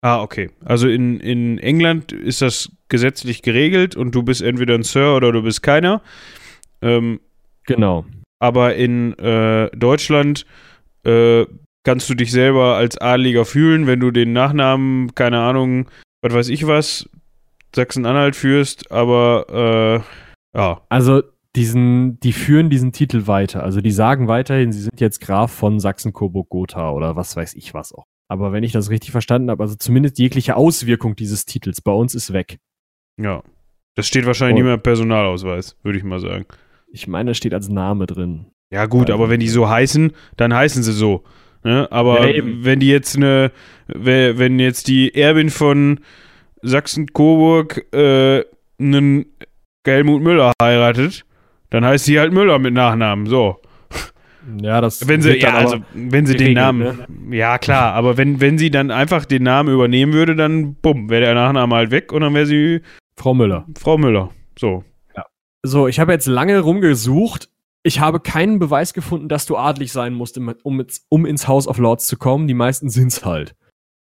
Ah, 0.00 0.20
okay. 0.20 0.50
Also 0.64 0.88
in, 0.88 1.20
in 1.20 1.58
England 1.58 2.12
ist 2.12 2.42
das 2.42 2.70
gesetzlich 2.92 3.42
geregelt 3.42 3.96
und 3.96 4.14
du 4.14 4.22
bist 4.22 4.40
entweder 4.42 4.74
ein 4.74 4.84
Sir 4.84 5.16
oder 5.16 5.32
du 5.32 5.42
bist 5.42 5.62
keiner. 5.64 6.00
Ähm, 6.80 7.18
Genau. 7.66 8.04
aber 8.40 8.74
in 8.76 9.16
äh, 9.18 9.70
Deutschland 9.76 10.46
äh, 11.04 11.46
kannst 11.84 12.08
du 12.10 12.14
dich 12.14 12.30
selber 12.30 12.76
als 12.76 12.98
Adeliger 12.98 13.44
fühlen, 13.44 13.86
wenn 13.88 13.98
du 14.00 14.10
den 14.10 14.32
Nachnamen, 14.32 15.14
keine 15.14 15.40
Ahnung, 15.40 15.88
was 16.22 16.34
weiß 16.34 16.48
ich 16.48 16.66
was, 16.66 17.08
Sachsen-Anhalt 17.74 18.36
führst, 18.36 18.90
aber 18.92 20.02
äh, 20.54 20.58
ja. 20.58 20.82
Also 20.88 21.22
diesen, 21.56 22.18
die 22.20 22.32
führen 22.32 22.68
diesen 22.70 22.92
Titel 22.92 23.26
weiter. 23.26 23.62
Also 23.62 23.80
die 23.80 23.90
sagen 23.90 24.26
weiterhin, 24.28 24.72
sie 24.72 24.80
sind 24.82 25.00
jetzt 25.00 25.20
Graf 25.20 25.52
von 25.52 25.80
Sachsen-Coburg-Gotha 25.80 26.90
oder 26.90 27.16
was 27.16 27.36
weiß 27.36 27.54
ich 27.54 27.74
was 27.74 27.92
auch. 27.94 28.04
Aber 28.28 28.52
wenn 28.52 28.64
ich 28.64 28.72
das 28.72 28.90
richtig 28.90 29.10
verstanden 29.12 29.50
habe, 29.50 29.62
also 29.62 29.74
zumindest 29.76 30.18
jegliche 30.18 30.56
Auswirkung 30.56 31.14
dieses 31.16 31.44
Titels 31.44 31.80
bei 31.80 31.92
uns 31.92 32.14
ist 32.14 32.32
weg. 32.32 32.58
Ja. 33.18 33.42
Das 33.94 34.06
steht 34.06 34.24
wahrscheinlich 34.26 34.54
nicht 34.56 34.64
mehr 34.64 34.74
im 34.74 34.80
Personalausweis, 34.82 35.76
würde 35.82 35.98
ich 35.98 36.04
mal 36.04 36.18
sagen. 36.20 36.46
Ich 36.92 37.06
meine, 37.08 37.32
es 37.32 37.36
steht 37.36 37.52
als 37.54 37.68
Name 37.68 38.06
drin. 38.06 38.46
Ja, 38.70 38.86
gut, 38.86 39.10
Also- 39.10 39.14
aber 39.14 39.30
wenn 39.30 39.40
die 39.40 39.48
so 39.48 39.68
heißen, 39.68 40.12
dann 40.36 40.54
heißen 40.54 40.82
sie 40.82 40.92
so. 40.92 41.24
Ne? 41.64 41.86
Aber 41.90 42.26
Ja, 42.28 42.42
wenn 42.44 42.80
die 42.80 42.88
jetzt 42.88 43.16
eine, 43.16 43.52
we- 43.86 44.38
wenn 44.38 44.58
jetzt 44.58 44.88
die 44.88 45.14
Erbin 45.14 45.50
von 45.50 46.00
Sachsen-Coburg 46.62 47.86
äh, 47.94 48.44
einen 48.80 49.26
Helmut 49.86 50.22
Müller 50.22 50.52
heiratet, 50.60 51.24
dann 51.70 51.84
heißt 51.84 52.04
sie 52.04 52.18
halt 52.18 52.32
Müller 52.32 52.58
mit 52.58 52.74
Nachnamen. 52.74 53.26
So. 53.26 53.60
Ja, 54.60 54.80
das 54.80 55.06
Wenn 55.06 55.22
sie, 55.22 55.38
ja, 55.38 55.54
also, 55.54 55.78
wenn 55.94 56.26
sie 56.26 56.36
den 56.36 56.54
Namen, 56.54 56.98
ja 57.30 57.58
klar, 57.58 57.94
aber 57.94 58.16
wenn, 58.16 58.40
wenn 58.40 58.58
sie 58.58 58.70
dann 58.72 58.90
einfach 58.90 59.24
den 59.24 59.44
Namen 59.44 59.72
übernehmen 59.72 60.12
würde, 60.12 60.34
dann 60.34 60.74
bumm, 60.74 61.10
wäre 61.10 61.20
der 61.22 61.34
Nachname 61.34 61.76
halt 61.76 61.90
weg 61.92 62.12
und 62.12 62.22
dann 62.22 62.34
wäre 62.34 62.46
sie 62.46 62.80
Frau 63.16 63.34
Müller. 63.34 63.66
Frau 63.78 63.98
Müller. 63.98 64.30
So. 64.58 64.84
So, 65.64 65.86
ich 65.86 66.00
habe 66.00 66.10
jetzt 66.12 66.26
lange 66.26 66.58
rumgesucht. 66.60 67.48
Ich 67.84 68.00
habe 68.00 68.18
keinen 68.18 68.58
Beweis 68.58 68.94
gefunden, 68.94 69.28
dass 69.28 69.46
du 69.46 69.56
adlig 69.56 69.92
sein 69.92 70.12
musst, 70.12 70.36
um, 70.36 70.80
ins- 70.80 71.06
um 71.08 71.24
ins 71.24 71.46
House 71.46 71.68
of 71.68 71.78
Lords 71.78 72.06
zu 72.08 72.16
kommen. 72.16 72.48
Die 72.48 72.54
meisten 72.54 72.90
sind's 72.90 73.24
halt. 73.24 73.54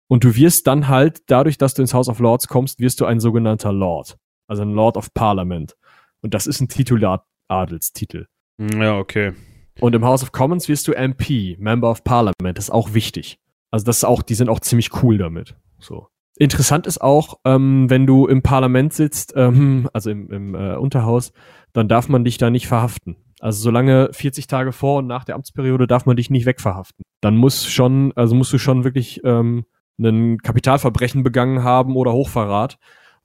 Und 0.09 0.25
du 0.25 0.35
wirst 0.37 0.67
dann 0.67 0.89
halt, 0.89 1.23
dadurch, 1.27 1.59
dass 1.59 1.75
du 1.75 1.83
ins 1.83 1.93
House 1.93 2.09
of 2.09 2.19
Lords 2.19 2.49
kommst, 2.49 2.81
wirst 2.81 3.01
du 3.01 3.05
ein 3.05 3.21
sogenannter 3.21 3.73
Lord. 3.73 4.17
Also 4.49 4.63
ein 4.63 4.73
Lord 4.73 4.97
of 4.97 5.13
Parliament. 5.13 5.77
Und 6.23 6.33
das 6.35 6.47
ist 6.47 6.61
ein 6.63 6.69
Titular 6.69 7.27
Adelstitel. 7.49 8.27
Ja, 8.59 8.99
okay. 8.99 9.33
Und 9.81 9.95
im 9.95 10.05
House 10.05 10.23
of 10.23 10.33
Commons 10.33 10.69
wirst 10.69 10.89
du 10.89 10.93
MP, 10.93 11.57
Member 11.59 11.91
of 11.91 12.05
Parliament. 12.05 12.57
Das 12.57 12.65
ist 12.65 12.71
auch 12.71 12.95
wichtig. 12.95 13.39
Also 13.71 13.85
das 13.85 13.99
ist 13.99 14.05
auch, 14.05 14.23
die 14.23 14.35
sind 14.35 14.49
auch 14.49 14.61
ziemlich 14.61 15.03
cool 15.03 15.17
damit. 15.19 15.57
So. 15.79 16.09
Interessant 16.41 16.87
ist 16.87 17.03
auch, 17.03 17.39
ähm, 17.45 17.91
wenn 17.91 18.07
du 18.07 18.27
im 18.27 18.41
Parlament 18.41 18.95
sitzt, 18.95 19.35
ähm, 19.37 19.91
also 19.93 20.09
im, 20.09 20.31
im 20.31 20.55
äh, 20.55 20.75
Unterhaus, 20.77 21.35
dann 21.75 21.87
darf 21.87 22.09
man 22.09 22.25
dich 22.25 22.39
da 22.39 22.49
nicht 22.49 22.67
verhaften. 22.67 23.17
Also 23.41 23.61
solange 23.63 24.09
40 24.13 24.47
Tage 24.47 24.73
vor 24.73 25.01
und 25.01 25.07
nach 25.07 25.25
der 25.25 25.35
Amtsperiode 25.35 25.87
darf 25.87 26.07
man 26.07 26.17
dich 26.17 26.31
nicht 26.31 26.47
wegverhaften. 26.47 27.05
Dann 27.21 27.37
muss 27.37 27.67
schon, 27.67 28.13
also 28.17 28.35
musst 28.35 28.55
du 28.55 28.59
schon 28.59 28.85
wirklich 28.85 29.21
ähm, 29.23 29.67
ein 29.99 30.39
Kapitalverbrechen 30.39 31.23
begangen 31.23 31.63
haben 31.63 31.95
oder 31.95 32.15
Hochverrat, 32.15 32.79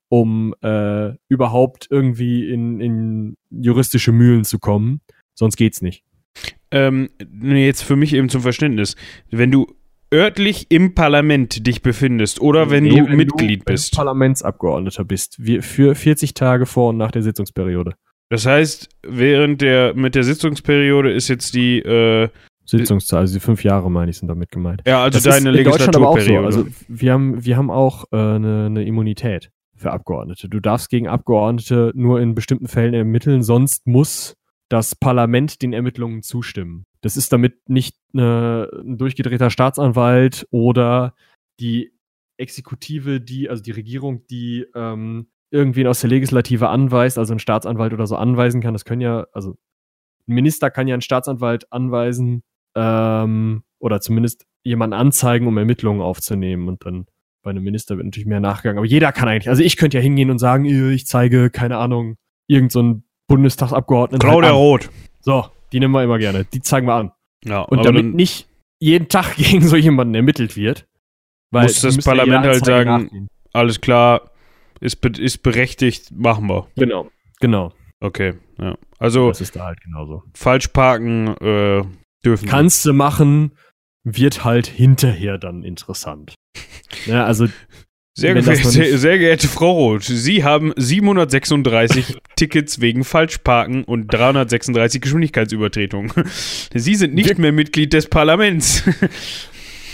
um 0.09 0.53
äh, 0.61 1.13
überhaupt 1.29 1.87
irgendwie 1.89 2.49
in, 2.49 2.81
in 2.81 3.37
juristische 3.49 4.11
Mühlen 4.11 4.43
zu 4.43 4.59
kommen. 4.59 4.99
Sonst 5.35 5.55
geht's 5.55 5.81
nicht. 5.81 6.03
Ähm, 6.69 7.11
jetzt 7.41 7.81
für 7.81 7.95
mich 7.95 8.11
eben 8.11 8.27
zum 8.27 8.41
Verständnis. 8.41 8.97
Wenn 9.31 9.51
du 9.51 9.67
örtlich 10.13 10.67
im 10.69 10.93
Parlament 10.95 11.65
dich 11.67 11.81
befindest 11.81 12.41
oder 12.41 12.69
wenn 12.69 12.83
Nee, 12.83 13.01
du 13.01 13.15
Mitglied 13.15 13.61
wenn 13.65 13.73
bist. 13.73 13.93
Du 13.93 13.97
Parlamentsabgeordneter 13.97 15.03
bist. 15.03 15.35
Wir, 15.39 15.63
für 15.63 15.95
40 15.95 16.33
Tage 16.33 16.65
vor 16.65 16.89
und 16.89 16.97
nach 16.97 17.11
der 17.11 17.21
Sitzungsperiode. 17.21 17.95
Das 18.29 18.45
heißt, 18.45 18.89
während 19.07 19.61
der 19.61 19.93
mit 19.93 20.15
der 20.15 20.23
Sitzungsperiode 20.23 21.11
ist 21.11 21.27
jetzt 21.27 21.53
die 21.53 21.79
äh, 21.79 22.29
Sitzungszahl, 22.65 23.21
also 23.21 23.35
die 23.35 23.39
fünf 23.39 23.63
Jahre, 23.63 23.91
meine 23.91 24.09
ich, 24.09 24.17
sind 24.17 24.27
damit 24.27 24.49
gemeint. 24.49 24.81
ja 24.87 25.03
also 25.03 25.17
Das 25.17 25.25
ist 25.25 25.45
deine 25.45 25.57
in 25.57 25.63
Deutschland 25.63 25.95
aber 25.95 26.09
auch 26.09 26.19
so. 26.19 26.31
Legislaturperiode. 26.31 26.45
Also 26.45 26.67
wir 26.87 27.13
haben, 27.13 27.45
wir 27.45 27.57
haben 27.57 27.69
auch 27.69 28.05
äh, 28.11 28.17
eine, 28.17 28.65
eine 28.65 28.83
Immunität 28.83 29.51
für 29.75 29.91
Abgeordnete. 29.91 30.49
Du 30.49 30.59
darfst 30.59 30.89
gegen 30.89 31.07
Abgeordnete 31.07 31.91
nur 31.95 32.19
in 32.21 32.33
bestimmten 32.33 32.67
Fällen 32.67 32.93
ermitteln, 32.93 33.43
sonst 33.43 33.85
muss 33.85 34.35
das 34.69 34.95
Parlament 34.95 35.61
den 35.61 35.73
Ermittlungen 35.73 36.23
zustimmen. 36.23 36.85
Das 37.01 37.17
ist 37.17 37.31
damit 37.31 37.69
nicht 37.69 37.95
eine, 38.13 38.69
ein 38.83 38.97
durchgedrehter 38.97 39.49
Staatsanwalt 39.49 40.47
oder 40.49 41.15
die 41.59 41.93
Exekutive, 42.37 43.21
die, 43.21 43.49
also 43.49 43.63
die 43.63 43.71
Regierung, 43.71 44.25
die 44.27 44.65
ähm, 44.75 45.27
irgendwen 45.51 45.87
aus 45.87 46.01
der 46.01 46.09
Legislative 46.09 46.69
anweist, 46.69 47.17
also 47.17 47.33
ein 47.33 47.39
Staatsanwalt 47.39 47.93
oder 47.93 48.07
so 48.07 48.15
anweisen 48.15 48.61
kann. 48.61 48.73
Das 48.73 48.85
können 48.85 49.01
ja, 49.01 49.27
also 49.31 49.51
ein 50.27 50.33
Minister 50.33 50.71
kann 50.71 50.87
ja 50.87 50.95
einen 50.95 51.01
Staatsanwalt 51.01 51.71
anweisen 51.71 52.43
ähm, 52.75 53.63
oder 53.79 54.01
zumindest 54.01 54.45
jemanden 54.63 54.95
anzeigen, 54.95 55.47
um 55.47 55.57
Ermittlungen 55.57 56.01
aufzunehmen 56.01 56.67
und 56.67 56.85
dann 56.85 57.05
bei 57.43 57.51
einem 57.51 57.63
Minister 57.63 57.95
wird 57.95 58.05
natürlich 58.05 58.25
mehr 58.25 58.39
nachgegangen. 58.39 58.79
Aber 58.79 58.87
jeder 58.87 59.11
kann 59.11 59.29
eigentlich, 59.29 59.49
also 59.49 59.61
ich 59.61 59.77
könnte 59.77 59.97
ja 59.97 60.01
hingehen 60.01 60.31
und 60.31 60.39
sagen, 60.39 60.65
äh, 60.65 60.91
ich 60.91 61.05
zeige, 61.05 61.51
keine 61.51 61.77
Ahnung, 61.77 62.17
irgend 62.47 62.71
so 62.71 62.79
einen 62.79 63.03
Bundestagsabgeordneten. 63.27 64.19
Claudia 64.27 64.49
halt. 64.49 64.57
Roth. 64.59 64.89
So, 65.21 65.45
die 65.71 65.79
nehmen 65.79 65.93
wir 65.93 66.03
immer 66.03 66.17
gerne. 66.19 66.45
Die 66.45 66.61
zeigen 66.61 66.87
wir 66.87 66.93
an. 66.95 67.11
Ja, 67.43 67.61
Und 67.61 67.85
damit 67.85 68.13
nicht 68.13 68.47
jeden 68.79 69.07
Tag 69.09 69.35
gegen 69.37 69.61
so 69.67 69.75
jemanden 69.75 70.15
ermittelt 70.15 70.55
wird. 70.55 70.85
Weil 71.51 71.63
Muss 71.63 71.81
das 71.81 71.97
Parlament 71.99 72.45
halt 72.45 72.65
sagen, 72.65 72.89
nachgehen. 73.03 73.27
alles 73.53 73.79
klar, 73.81 74.31
ist, 74.81 74.97
be 74.97 75.09
ist 75.09 75.41
berechtigt, 75.43 76.11
machen 76.11 76.47
wir. 76.49 76.67
Genau, 76.75 77.09
genau. 77.39 77.71
Okay, 78.01 78.33
ja. 78.59 78.75
Also 78.99 79.29
Das 79.29 79.41
ist 79.41 79.55
da 79.55 79.65
halt 79.65 79.81
genauso. 79.81 80.23
falsch 80.33 80.67
parken 80.69 81.27
äh, 81.37 81.83
dürfen. 82.25 82.47
Kannst 82.49 82.85
du 82.85 82.93
machen, 82.93 83.51
wird 84.03 84.43
halt 84.43 84.67
hinterher 84.67 85.37
dann 85.37 85.63
interessant. 85.63 86.35
Ja, 87.05 87.25
also 87.25 87.45
Sehr, 88.17 88.41
sehr, 88.41 88.97
sehr 88.97 89.17
geehrte 89.17 89.49
Frau 89.49 89.71
Roth, 89.73 90.03
Sie 90.03 90.45
haben 90.45 90.71
736 90.77 92.15
Tickets 92.37 92.79
wegen 92.79 93.03
Falschparken 93.03 93.83
und 93.83 94.07
336 94.07 95.01
Geschwindigkeitsübertretungen. 95.01 96.13
Sie 96.73 96.95
sind 96.95 97.13
nicht 97.13 97.37
mehr 97.37 97.51
Mitglied 97.51 97.91
des 97.91 98.07
Parlaments. 98.07 98.83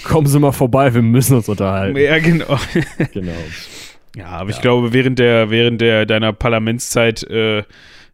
kommen 0.04 0.28
Sie 0.28 0.40
mal 0.40 0.52
vorbei, 0.52 0.94
wir 0.94 1.02
müssen 1.02 1.36
uns 1.38 1.50
unterhalten. 1.50 1.98
ja, 1.98 2.20
genau. 2.20 2.60
Genau. 3.12 3.32
Ja, 4.16 4.28
aber 4.28 4.52
ich 4.52 4.58
Ja. 4.58 4.62
glaube, 4.62 4.94
während 4.94 5.18
der, 5.18 5.50
während 5.50 5.82
der 5.82 6.06
deiner 6.06 6.32
Parlamentszeit, 6.32 7.24
äh, 7.24 7.64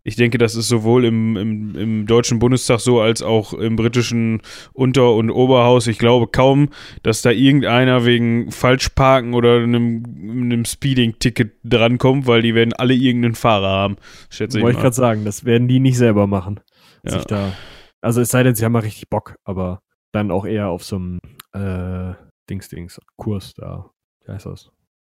ich 0.07 0.15
denke, 0.15 0.37
das 0.37 0.55
ist 0.55 0.69
sowohl 0.69 1.03
im, 1.03 1.35
im, 1.35 1.75
im 1.75 2.05
Deutschen 2.07 2.39
Bundestag 2.39 2.79
so 2.79 3.01
als 3.01 3.21
auch 3.21 3.51
im 3.51 3.75
britischen 3.75 4.41
Unter- 4.71 5.13
und 5.13 5.29
Oberhaus. 5.29 5.85
Ich 5.87 5.99
glaube 5.99 6.27
kaum, 6.27 6.69
dass 7.03 7.21
da 7.23 7.29
irgendeiner 7.29 8.05
wegen 8.05 8.49
Falschparken 8.49 9.33
oder 9.33 9.57
einem, 9.57 10.05
einem 10.05 10.63
Speeding-Ticket 10.63 11.57
drankommt, 11.65 12.25
weil 12.25 12.41
die 12.41 12.55
werden 12.55 12.71
alle 12.71 12.93
irgendeinen 12.93 13.35
Fahrer 13.35 13.67
haben, 13.67 13.97
schätze 14.29 14.59
ich 14.59 14.63
Wollte 14.63 14.77
ich 14.77 14.81
gerade 14.81 14.95
sagen, 14.95 15.25
das 15.25 15.43
werden 15.43 15.67
die 15.67 15.81
nicht 15.81 15.97
selber 15.97 16.25
machen. 16.25 16.61
Ja. 17.03 17.21
Da, 17.25 17.51
also 17.99 18.21
es 18.21 18.29
sei 18.29 18.43
denn, 18.43 18.55
sie 18.55 18.63
haben 18.63 18.71
mal 18.71 18.83
richtig 18.83 19.09
Bock, 19.09 19.35
aber 19.43 19.81
dann 20.13 20.31
auch 20.31 20.45
eher 20.45 20.69
auf 20.69 20.85
so 20.85 20.95
einem 20.95 21.19
äh, 21.51 22.13
Dings-Dings-Kurs 22.49 23.55
da. 23.55 23.89
Wie 24.25 24.31
heißt 24.31 24.45
das? 24.45 24.71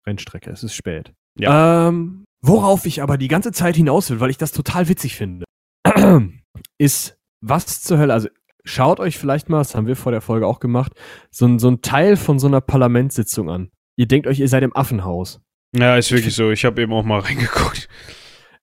Rennstrecke, 0.05 0.51
es 0.51 0.65
ist 0.65 0.75
spät. 0.75 1.13
Ähm, 1.39 2.25
worauf 2.43 2.87
ich 2.87 3.03
aber 3.03 3.19
die 3.19 3.29
ganze 3.29 3.53
Zeit 3.53 3.77
hinaus 3.77 4.11
will, 4.11 4.21
weil 4.21 4.31
ich 4.31 4.39
das 4.39 4.53
total 4.53 4.89
witzig 4.89 5.17
finde, 5.17 5.45
ist, 6.79 7.19
was 7.41 7.83
zur 7.83 7.99
Hölle, 7.99 8.13
also 8.13 8.29
schaut 8.65 9.01
euch 9.01 9.19
vielleicht 9.19 9.49
mal, 9.49 9.59
das 9.59 9.75
haben 9.75 9.87
wir 9.87 9.97
vor 9.97 10.13
der 10.13 10.21
Folge 10.21 10.47
auch 10.47 10.61
gemacht, 10.61 10.93
so, 11.31 11.47
ein- 11.47 11.59
so 11.59 11.69
ein 11.71 11.83
Teil 11.83 12.17
von 12.17 12.39
so 12.39 12.47
einer 12.47 12.61
Parlamentssitzung 12.61 13.49
an. 13.51 13.71
Ihr 13.97 14.07
denkt 14.07 14.27
euch, 14.27 14.41
ihr 14.41 14.49
seid 14.49 14.63
im 14.63 14.75
Affenhaus. 14.75 15.41
Ja, 15.77 15.97
ist 15.97 16.11
wirklich 16.11 16.35
so. 16.35 16.51
Ich 16.51 16.65
habe 16.65 16.83
eben 16.83 16.93
auch 16.93 17.05
mal 17.05 17.21
reingeguckt. 17.21 17.89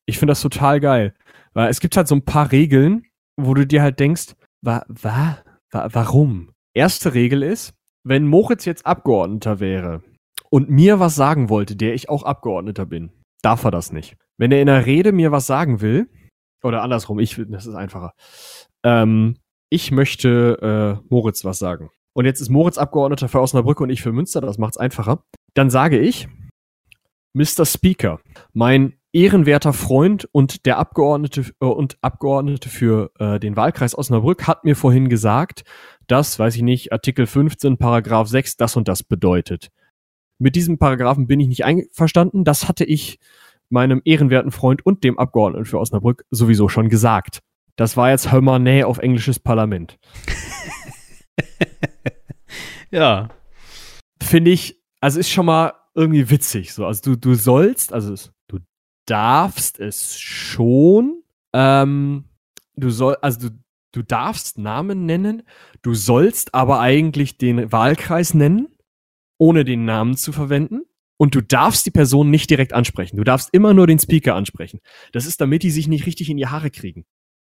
Ich 0.05 0.17
finde 0.19 0.31
das 0.31 0.41
total 0.41 0.79
geil. 0.79 1.13
Weil 1.53 1.69
es 1.69 1.79
gibt 1.79 1.95
halt 1.97 2.07
so 2.07 2.15
ein 2.15 2.25
paar 2.25 2.51
Regeln, 2.51 3.03
wo 3.39 3.53
du 3.53 3.65
dir 3.65 3.81
halt 3.81 3.99
denkst, 3.99 4.35
wa, 4.61 4.83
wa, 4.87 5.39
wa, 5.71 5.89
warum? 5.91 6.51
Erste 6.75 7.13
Regel 7.13 7.43
ist, 7.43 7.73
wenn 8.03 8.27
Moritz 8.27 8.65
jetzt 8.65 8.85
Abgeordneter 8.85 9.59
wäre 9.59 10.03
und 10.49 10.69
mir 10.69 10.99
was 10.99 11.15
sagen 11.15 11.49
wollte, 11.49 11.75
der 11.75 11.93
ich 11.93 12.09
auch 12.09 12.23
Abgeordneter 12.23 12.85
bin, 12.85 13.11
darf 13.41 13.63
er 13.63 13.71
das 13.71 13.91
nicht. 13.91 14.15
Wenn 14.37 14.51
er 14.51 14.61
in 14.61 14.67
der 14.67 14.85
Rede 14.85 15.11
mir 15.11 15.31
was 15.31 15.47
sagen 15.47 15.81
will, 15.81 16.09
oder 16.63 16.81
andersrum, 16.83 17.19
ich, 17.19 17.37
will- 17.37 17.47
das 17.47 17.65
ist 17.65 17.75
einfacher. 17.75 18.13
Ähm, 18.83 19.37
ich 19.69 19.91
möchte 19.91 20.99
äh, 21.01 21.05
Moritz 21.09 21.43
was 21.45 21.59
sagen. 21.59 21.89
Und 22.13 22.25
jetzt 22.25 22.41
ist 22.41 22.49
Moritz 22.49 22.77
Abgeordneter 22.77 23.27
für 23.29 23.41
Osnabrück 23.41 23.79
und 23.81 23.89
ich 23.89 24.01
für 24.01 24.11
Münster, 24.11 24.41
das 24.41 24.57
macht's 24.57 24.77
einfacher. 24.77 25.23
Dann 25.53 25.69
sage 25.69 25.99
ich, 25.99 26.27
Mr. 27.33 27.65
Speaker, 27.65 28.19
mein 28.53 28.93
ehrenwerter 29.13 29.73
Freund 29.73 30.27
und 30.31 30.65
der 30.65 30.77
Abgeordnete 30.79 31.51
äh, 31.59 31.65
und 31.65 31.97
Abgeordnete 32.01 32.69
für 32.69 33.11
äh, 33.19 33.39
den 33.39 33.55
Wahlkreis 33.55 33.95
Osnabrück 33.97 34.47
hat 34.47 34.63
mir 34.63 34.75
vorhin 34.75 35.09
gesagt, 35.09 35.63
dass, 36.07 36.39
weiß 36.39 36.55
ich 36.55 36.61
nicht, 36.63 36.91
Artikel 36.91 37.27
15, 37.27 37.77
Paragraph 37.77 38.27
6 38.27 38.57
das 38.57 38.75
und 38.75 38.87
das 38.87 39.03
bedeutet. 39.03 39.69
Mit 40.39 40.55
diesem 40.55 40.77
Paragraphen 40.77 41.27
bin 41.27 41.39
ich 41.39 41.47
nicht 41.47 41.65
einverstanden. 41.65 42.43
Das 42.43 42.67
hatte 42.67 42.85
ich 42.85 43.19
meinem 43.69 44.01
ehrenwerten 44.05 44.51
Freund 44.51 44.85
und 44.85 45.03
dem 45.03 45.19
Abgeordneten 45.19 45.65
für 45.65 45.79
Osnabrück 45.79 46.25
sowieso 46.31 46.69
schon 46.69 46.89
gesagt. 46.89 47.39
Das 47.75 47.97
war 47.97 48.09
jetzt 48.09 48.31
hör 48.31 48.41
mal 48.41 48.59
Nähe 48.59 48.87
auf 48.87 48.97
englisches 48.97 49.39
Parlament. 49.39 49.97
ja. 52.91 53.29
Finde 54.21 54.51
ich, 54.51 54.81
also 54.99 55.19
ist 55.19 55.29
schon 55.29 55.45
mal 55.45 55.73
irgendwie 55.93 56.29
witzig. 56.29 56.73
So, 56.73 56.85
also 56.85 57.01
du, 57.11 57.17
du 57.17 57.35
sollst, 57.35 57.93
also 57.93 58.15
du 58.47 58.59
darfst 59.05 59.79
es 59.79 60.19
schon. 60.19 61.23
Ähm, 61.53 62.25
du 62.75 62.89
soll, 62.89 63.17
also 63.21 63.49
du, 63.49 63.55
du 63.91 64.01
darfst 64.03 64.57
Namen 64.57 65.05
nennen, 65.05 65.43
du 65.81 65.93
sollst 65.93 66.53
aber 66.53 66.79
eigentlich 66.79 67.37
den 67.37 67.71
Wahlkreis 67.71 68.33
nennen, 68.33 68.67
ohne 69.37 69.65
den 69.65 69.85
Namen 69.85 70.15
zu 70.15 70.31
verwenden. 70.31 70.81
Und 71.19 71.33
du 71.33 71.41
darfst 71.41 71.85
die 71.85 71.91
Person 71.91 72.29
nicht 72.29 72.49
direkt 72.49 72.73
ansprechen. 72.73 73.17
Du 73.17 73.23
darfst 73.23 73.49
immer 73.51 73.73
nur 73.73 73.87
den 73.87 73.99
Speaker 73.99 74.35
ansprechen. 74.35 74.79
Das 75.11 75.25
ist, 75.25 75.41
damit 75.41 75.63
die 75.63 75.71
sich 75.71 75.87
nicht 75.87 76.05
richtig 76.05 76.29
in 76.29 76.37
die 76.37 76.47
Haare 76.47 76.69
kriegen. 76.69 77.05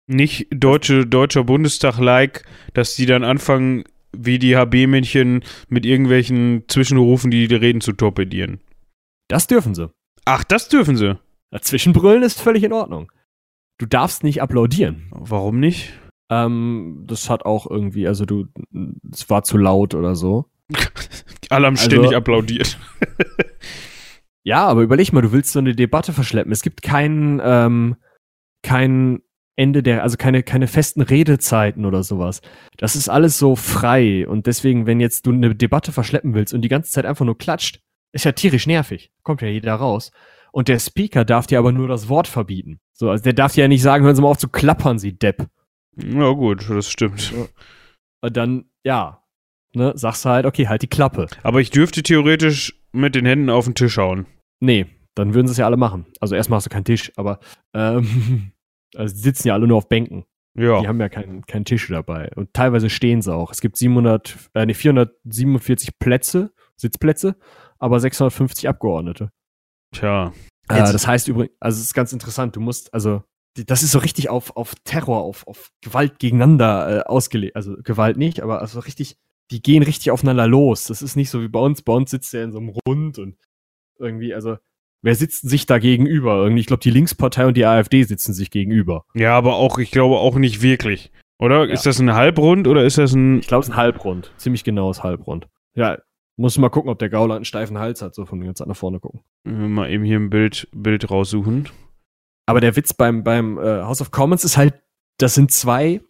Nicht 0.08 0.48
deutsche, 0.50 1.06
deutscher 1.06 1.44
Bundestag-like, 1.44 2.46
dass 2.74 2.96
die 2.96 3.06
dann 3.06 3.24
anfangen, 3.24 3.84
wie 4.12 4.40
die 4.40 4.56
HB-Männchen 4.58 5.44
mit 5.68 5.86
irgendwelchen 5.86 6.64
Zwischenrufen 6.68 7.30
die, 7.30 7.48
die 7.48 7.56
Reden 7.56 7.82
zu 7.82 7.94
torpedieren. 7.94 8.60
Das 9.28 9.46
dürfen 9.46 9.76
sie. 9.76 9.92
Ach, 10.26 10.44
das 10.44 10.68
dürfen 10.68 10.98
sie. 10.98 11.20
Dazwischenbrüllen 11.52 12.24
ist 12.24 12.42
völlig 12.42 12.64
in 12.64 12.74
Ordnung. 12.74 13.12
Du 13.78 13.86
darfst 13.86 14.24
nicht 14.24 14.42
applaudieren. 14.42 15.08
Warum 15.12 15.60
nicht? 15.60 15.94
Ähm, 16.30 17.04
das 17.08 17.30
hat 17.30 17.46
auch 17.46 17.70
irgendwie, 17.70 18.08
also 18.08 18.26
du, 18.26 18.48
es 19.12 19.30
war 19.30 19.44
zu 19.44 19.58
laut 19.58 19.96
oder 19.96 20.16
so. 20.16 20.46
Alle 21.50 21.68
haben 21.68 21.78
ständig 21.78 22.08
also, 22.08 22.18
applaudiert. 22.18 22.78
ja, 24.44 24.68
aber 24.68 24.82
überleg 24.82 25.14
mal, 25.14 25.22
du 25.22 25.32
willst 25.32 25.52
so 25.52 25.60
eine 25.60 25.76
Debatte 25.76 26.14
verschleppen. 26.14 26.52
Es 26.52 26.62
gibt 26.62 26.82
keinen, 26.82 27.42
ähm, 27.44 27.96
kein 28.62 29.22
Ende 29.56 29.84
der, 29.84 30.04
also 30.04 30.16
keine, 30.16 30.44
keine 30.44 30.68
festen 30.68 31.02
Redezeiten 31.02 31.86
oder 31.86 32.04
sowas. 32.04 32.42
Das 32.78 32.96
ist 32.96 33.10
alles 33.10 33.38
so 33.38 33.56
frei 33.56 34.28
und 34.28 34.48
deswegen, 34.48 34.86
wenn 34.86 35.00
jetzt 35.00 35.26
du 35.26 35.32
eine 35.32 35.54
Debatte 35.54 35.92
verschleppen 35.92 36.34
willst 36.34 36.54
und 36.54 36.62
die 36.62 36.70
ganze 36.70 36.92
Zeit 36.92 37.06
einfach 37.06 37.26
nur 37.26 37.38
klatscht, 37.38 37.82
ist 38.14 38.26
ja 38.26 38.32
tierisch 38.32 38.68
nervig. 38.68 39.12
Kommt 39.24 39.42
ja 39.42 39.48
jeder 39.48 39.76
raus. 39.76 40.12
Und 40.52 40.68
der 40.68 40.80
Speaker 40.80 41.26
darf 41.26 41.46
dir 41.48 41.60
aber 41.60 41.72
nur 41.72 41.88
das 41.88 42.10
Wort 42.10 42.28
verbieten. 42.28 42.80
So, 42.94 43.10
also 43.10 43.24
der 43.24 43.34
darf 43.34 43.54
dir 43.54 43.62
ja 43.62 43.68
nicht 43.68 43.82
sagen, 43.82 44.04
hören 44.04 44.16
Sie 44.16 44.22
mal 44.22 44.30
auf 44.30 44.38
zu 44.38 44.50
klappern, 44.50 44.98
Sie 44.98 45.18
Depp. 45.18 45.48
Ja, 45.96 46.32
gut, 46.32 46.70
das 46.70 46.90
stimmt. 46.90 47.34
Und 48.22 48.38
dann, 48.38 48.66
ja, 48.84 49.19
ne, 49.74 49.94
sagst 49.96 50.26
du 50.26 50.30
halt, 50.30 50.46
okay, 50.46 50.68
halt 50.68 50.82
die 50.82 50.88
Klappe. 50.88 51.28
Aber 51.44 51.62
ich 51.62 51.70
dürfte 51.70 52.04
theoretisch 52.04 52.80
mit 52.92 53.16
den 53.16 53.26
Händen 53.26 53.50
auf 53.50 53.66
den 53.66 53.76
Tisch 53.76 53.98
hauen. 53.98 54.26
Nee, 54.60 54.88
dann 55.16 55.34
würden 55.34 55.48
sie 55.48 55.52
es 55.52 55.58
ja 55.58 55.66
alle 55.66 55.78
machen. 55.78 56.06
Also 56.20 56.36
erstmal 56.36 56.58
hast 56.58 56.66
du 56.66 56.70
keinen 56.70 56.86
Tisch, 56.86 57.12
aber 57.16 57.40
ähm, 57.74 58.52
Also 58.96 59.16
die 59.16 59.22
sitzen 59.22 59.48
ja 59.48 59.54
alle 59.54 59.68
nur 59.68 59.78
auf 59.78 59.90
Bänken. 59.90 60.26
Ja. 60.58 60.82
Die 60.82 60.88
haben 60.88 61.00
ja 61.00 61.10
keinen 61.10 61.46
kein 61.46 61.66
Tisch 61.66 61.88
dabei. 61.88 62.32
Und 62.36 62.54
teilweise 62.54 62.90
stehen 62.90 63.22
sie 63.22 63.34
auch. 63.34 63.52
Es 63.52 63.62
gibt 63.62 63.78
700, 63.78 64.36
äh, 64.56 64.66
nee, 64.66 64.74
447 64.74 66.00
Plätze, 66.00 66.52
Sitzplätze, 66.76 67.36
aber 67.78 68.00
650 68.00 68.68
Abgeordnete. 68.68 69.32
Tja. 69.96 70.34
Äh, 70.70 70.80
das 70.80 71.08
heißt 71.08 71.28
übrigens, 71.28 71.56
also 71.60 71.78
es 71.78 71.86
ist 71.86 71.94
ganz 71.94 72.14
interessant, 72.14 72.56
du 72.56 72.60
musst, 72.60 72.94
also 72.94 73.24
das 73.56 73.84
ist 73.84 73.92
so 73.92 74.00
richtig 74.00 74.30
auf, 74.30 74.56
auf 74.56 74.76
Terror, 74.84 75.22
auf, 75.22 75.48
auf 75.48 75.72
Gewalt 75.82 76.20
gegeneinander 76.20 77.00
äh, 77.00 77.04
ausgelegt. 77.04 77.56
Also 77.56 77.76
Gewalt 77.84 78.18
nicht, 78.18 78.42
aber 78.42 78.62
also 78.62 78.80
richtig, 78.80 79.18
die 79.52 79.62
gehen 79.62 79.84
richtig 79.84 80.12
aufeinander 80.12 80.48
los. 80.48 80.86
Das 80.86 81.02
ist 81.02 81.16
nicht 81.16 81.30
so 81.30 81.42
wie 81.42 81.48
bei 81.48 81.60
uns. 81.60 81.82
Bei 81.82 81.94
uns 81.94 82.12
sitzt 82.12 82.34
der 82.34 82.44
in 82.44 82.52
so 82.52 82.60
einem 82.60 82.70
Rund 82.88 83.18
und 83.18 83.38
irgendwie, 83.98 84.34
also 84.34 84.58
Wer 85.02 85.16
sitzt 85.16 85.48
sich 85.48 85.66
da 85.66 85.80
gegenüber? 85.80 86.36
Irgendwie, 86.44 86.60
ich 86.60 86.68
glaube, 86.68 86.82
die 86.82 86.92
Linkspartei 86.92 87.46
und 87.46 87.56
die 87.56 87.66
AfD 87.66 88.04
sitzen 88.04 88.34
sich 88.34 88.52
gegenüber. 88.52 89.06
Ja, 89.14 89.38
aber 89.38 89.56
auch, 89.56 89.78
ich 89.78 89.92
glaube 89.92 90.18
auch 90.18 90.36
nicht 90.36 90.62
wirklich. 90.62 91.12
Oder? 91.38 91.66
Ja. 91.66 91.74
Ist 91.74 91.86
das 91.86 92.00
ein 92.00 92.14
Halbrund 92.14 92.68
oder 92.68 92.84
ist 92.84 92.98
das 92.98 93.14
ein. 93.14 93.40
Ich 93.40 93.48
glaube, 93.48 93.62
es 93.62 93.70
ist 93.70 93.76
ein 93.76 93.78
Halbrund. 93.78 94.34
Ziemlich 94.36 94.66
genaues 94.66 95.02
Halbrund. 95.02 95.48
Ja, 95.74 95.98
muss 96.36 96.58
mal 96.58 96.70
gucken, 96.70 96.92
ob 96.92 97.00
der 97.00 97.10
Gauler 97.10 97.36
einen 97.36 97.46
steifen 97.46 97.78
Hals 97.78 98.02
hat, 98.02 98.14
so 98.14 98.26
von 98.26 98.42
ganz 98.42 98.60
nach 98.60 98.76
vorne 98.76 99.00
gucken. 99.00 99.22
Mal 99.46 99.90
eben 99.90 100.04
hier 100.04 100.20
ein 100.20 100.30
Bild, 100.30 100.68
Bild 100.74 101.10
raussuchen. 101.10 101.70
Aber 102.46 102.60
der 102.60 102.76
Witz 102.76 102.94
beim, 102.94 103.24
beim 103.24 103.58
äh, 103.58 103.84
House 103.84 104.02
of 104.02 104.12
Commons 104.12 104.44
ist 104.44 104.58
halt, 104.58 104.82
das 105.18 105.36
sind 105.36 105.52
zwei 105.52 106.02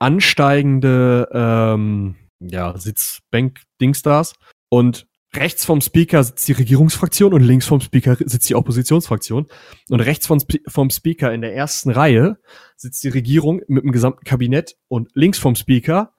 ansteigende 0.00 1.28
ähm, 1.32 2.16
ja, 2.48 2.76
Sitzbank-Dingstars. 2.76 4.34
Und 4.68 5.06
rechts 5.34 5.64
vom 5.64 5.80
Speaker 5.80 6.22
sitzt 6.24 6.46
die 6.48 6.52
Regierungsfraktion 6.52 7.32
und 7.32 7.42
links 7.42 7.66
vom 7.66 7.80
Speaker 7.80 8.16
sitzt 8.16 8.48
die 8.48 8.54
Oppositionsfraktion. 8.54 9.46
Und 9.88 10.00
rechts 10.00 10.26
vom, 10.26 10.40
vom 10.68 10.90
Speaker 10.90 11.32
in 11.32 11.40
der 11.40 11.54
ersten 11.54 11.90
Reihe 11.90 12.38
sitzt 12.76 13.02
die 13.04 13.08
Regierung 13.08 13.62
mit 13.68 13.84
dem 13.84 13.92
gesamten 13.92 14.24
Kabinett 14.24 14.76
und 14.88 15.10
links 15.14 15.38
vom 15.38 15.54
Speaker 15.54 16.12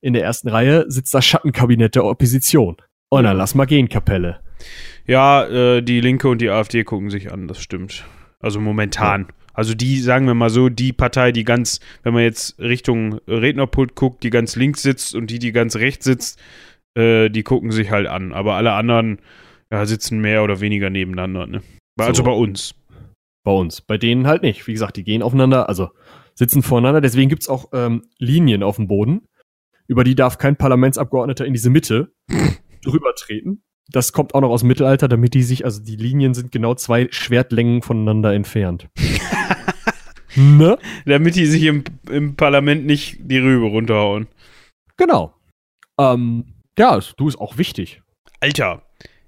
in 0.00 0.12
der 0.12 0.22
ersten 0.22 0.48
Reihe 0.48 0.84
sitzt 0.88 1.14
das 1.14 1.24
Schattenkabinett 1.24 1.94
der 1.94 2.04
Opposition. 2.04 2.76
Und 3.08 3.24
dann 3.24 3.36
lass 3.36 3.54
mal 3.54 3.64
gehen, 3.64 3.88
Kapelle. 3.88 4.40
Ja, 5.06 5.44
äh, 5.46 5.82
die 5.82 6.00
Linke 6.00 6.28
und 6.28 6.40
die 6.40 6.50
AfD 6.50 6.84
gucken 6.84 7.10
sich 7.10 7.32
an, 7.32 7.48
das 7.48 7.60
stimmt. 7.60 8.04
Also 8.40 8.60
momentan. 8.60 9.26
Also 9.56 9.72
die, 9.72 9.98
sagen 10.00 10.26
wir 10.26 10.34
mal 10.34 10.50
so, 10.50 10.68
die 10.68 10.92
Partei, 10.92 11.32
die 11.32 11.44
ganz, 11.44 11.80
wenn 12.02 12.12
man 12.12 12.22
jetzt 12.22 12.58
Richtung 12.58 13.14
Rednerpult 13.26 13.94
guckt, 13.94 14.22
die 14.22 14.28
ganz 14.28 14.54
links 14.54 14.82
sitzt 14.82 15.14
und 15.14 15.30
die, 15.30 15.38
die 15.38 15.50
ganz 15.50 15.76
rechts 15.76 16.04
sitzt, 16.04 16.38
äh, 16.94 17.30
die 17.30 17.42
gucken 17.42 17.70
sich 17.70 17.90
halt 17.90 18.06
an. 18.06 18.34
Aber 18.34 18.54
alle 18.54 18.72
anderen 18.72 19.18
ja, 19.72 19.86
sitzen 19.86 20.20
mehr 20.20 20.44
oder 20.44 20.60
weniger 20.60 20.90
nebeneinander. 20.90 21.46
Ne? 21.46 21.62
Also 21.98 22.18
so. 22.18 22.24
bei 22.24 22.32
uns. 22.32 22.74
Bei 23.44 23.52
uns. 23.52 23.80
Bei 23.80 23.96
denen 23.96 24.26
halt 24.26 24.42
nicht. 24.42 24.66
Wie 24.66 24.74
gesagt, 24.74 24.98
die 24.98 25.04
gehen 25.04 25.22
aufeinander, 25.22 25.70
also 25.70 25.88
sitzen 26.34 26.62
voreinander. 26.62 27.00
Deswegen 27.00 27.30
gibt 27.30 27.42
es 27.42 27.48
auch 27.48 27.70
ähm, 27.72 28.02
Linien 28.18 28.62
auf 28.62 28.76
dem 28.76 28.88
Boden. 28.88 29.26
Über 29.86 30.04
die 30.04 30.14
darf 30.14 30.36
kein 30.36 30.56
Parlamentsabgeordneter 30.56 31.46
in 31.46 31.54
diese 31.54 31.70
Mitte 31.70 32.12
drüber 32.82 33.14
treten. 33.14 33.62
Das 33.90 34.12
kommt 34.12 34.34
auch 34.34 34.40
noch 34.40 34.50
aus 34.50 34.60
dem 34.60 34.68
Mittelalter, 34.68 35.08
damit 35.08 35.34
die 35.34 35.42
sich, 35.42 35.64
also 35.64 35.82
die 35.82 35.96
Linien 35.96 36.34
sind 36.34 36.50
genau 36.50 36.74
zwei 36.74 37.08
Schwertlängen 37.10 37.82
voneinander 37.82 38.34
entfernt. 38.34 38.88
ne? 40.36 40.78
Damit 41.04 41.36
die 41.36 41.46
sich 41.46 41.62
im, 41.62 41.84
im 42.10 42.36
Parlament 42.36 42.84
nicht 42.84 43.18
die 43.20 43.38
Rübe 43.38 43.66
runterhauen. 43.66 44.26
Genau. 44.96 45.34
Ähm, 45.98 46.54
ja, 46.78 46.98
du 47.16 47.28
ist 47.28 47.38
auch 47.38 47.58
wichtig. 47.58 48.02
Alter, 48.40 48.82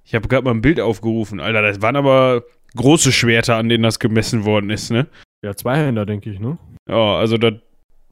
ich 0.05 0.15
habe 0.15 0.29
gerade 0.29 0.45
mal 0.45 0.53
ein 0.53 0.61
Bild 0.61 0.81
aufgerufen. 0.81 1.41
Alter, 1.41 1.63
das 1.63 1.81
waren 1.81 1.97
aber 1.97 2.43
große 2.77 3.13
Schwerter, 3.13 3.57
an 3.57 3.69
denen 3.69 3.85
das 3.85 3.99
gemessen 3.99 4.45
worden 4.45 4.71
ist, 4.71 4.91
ne? 4.91 5.07
Ja, 5.43 5.55
Zweihänder, 5.55 6.05
denke 6.05 6.31
ich, 6.31 6.41
ne? 6.41 6.59
Ja, 6.89 7.17
also 7.17 7.39
das 7.39 7.55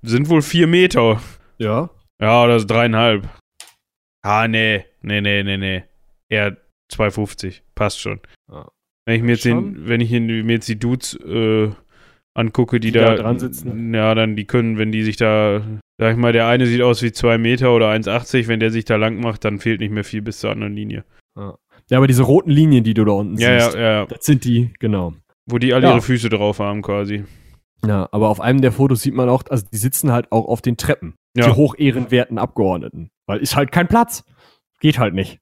sind 0.02 0.28
wohl 0.28 0.42
vier 0.42 0.66
Meter. 0.66 1.20
Ja. 1.58 1.90
Ja, 2.20 2.46
das 2.46 2.62
ist 2.62 2.70
dreieinhalb. 2.70 3.28
Ah, 4.22 4.48
nee. 4.48 4.84
Nee, 5.02 5.20
nee, 5.20 5.42
nee, 5.42 5.56
nee. 5.56 5.84
Eher 6.28 6.56
2,50. 6.92 7.62
Passt 7.74 8.00
schon. 8.00 8.20
Ja. 8.50 8.68
Wenn 9.04 9.16
ich 9.16 9.22
mir 9.22 9.32
jetzt, 9.32 9.44
den, 9.44 9.86
wenn 9.86 10.00
ich 10.00 10.10
mir 10.10 10.54
jetzt 10.54 10.68
die 10.68 10.78
Dudes 10.78 11.14
äh, 11.14 11.70
angucke, 12.34 12.80
die, 12.80 12.90
die 12.90 12.98
da, 12.98 13.14
da, 13.14 13.22
dran 13.22 13.38
sitzen. 13.38 13.94
Ja, 13.94 14.14
dann 14.14 14.36
die 14.36 14.46
können, 14.46 14.78
wenn 14.78 14.92
die 14.92 15.04
sich 15.04 15.16
da 15.16 15.62
Sag 15.98 16.12
ich 16.12 16.18
mal, 16.18 16.32
der 16.32 16.46
eine 16.46 16.66
sieht 16.66 16.82
aus 16.82 17.02
wie 17.02 17.12
2 17.12 17.38
Meter 17.38 17.74
oder 17.74 17.90
1,80. 17.90 18.48
Wenn 18.48 18.60
der 18.60 18.70
sich 18.70 18.84
da 18.84 18.96
lang 18.96 19.18
macht, 19.20 19.44
dann 19.44 19.58
fehlt 19.58 19.80
nicht 19.80 19.92
mehr 19.92 20.04
viel 20.04 20.20
bis 20.20 20.40
zur 20.40 20.50
anderen 20.50 20.74
Linie. 20.74 21.04
Ja, 21.36 21.56
ja 21.88 21.96
aber 21.96 22.06
diese 22.06 22.22
roten 22.22 22.50
Linien, 22.50 22.84
die 22.84 22.92
du 22.92 23.04
da 23.04 23.12
unten 23.12 23.38
ja, 23.38 23.60
siehst, 23.60 23.76
ja, 23.76 23.80
ja. 23.80 24.06
das 24.06 24.24
sind 24.24 24.44
die, 24.44 24.72
genau. 24.78 25.14
Wo 25.46 25.58
die 25.58 25.72
alle 25.72 25.86
ja. 25.86 25.92
ihre 25.92 26.02
Füße 26.02 26.28
drauf 26.28 26.58
haben 26.58 26.82
quasi. 26.82 27.24
Ja, 27.86 28.08
aber 28.12 28.28
auf 28.28 28.40
einem 28.40 28.60
der 28.60 28.72
Fotos 28.72 29.02
sieht 29.02 29.14
man 29.14 29.28
auch, 29.28 29.44
also 29.48 29.64
die 29.72 29.76
sitzen 29.76 30.12
halt 30.12 30.32
auch 30.32 30.46
auf 30.46 30.60
den 30.60 30.76
Treppen. 30.76 31.14
Ja. 31.34 31.46
Die 31.46 31.52
hochehrenwerten 31.52 32.38
Abgeordneten. 32.38 33.08
Weil 33.26 33.40
ist 33.40 33.56
halt 33.56 33.72
kein 33.72 33.88
Platz. 33.88 34.24
Geht 34.80 34.98
halt 34.98 35.14
nicht. 35.14 35.38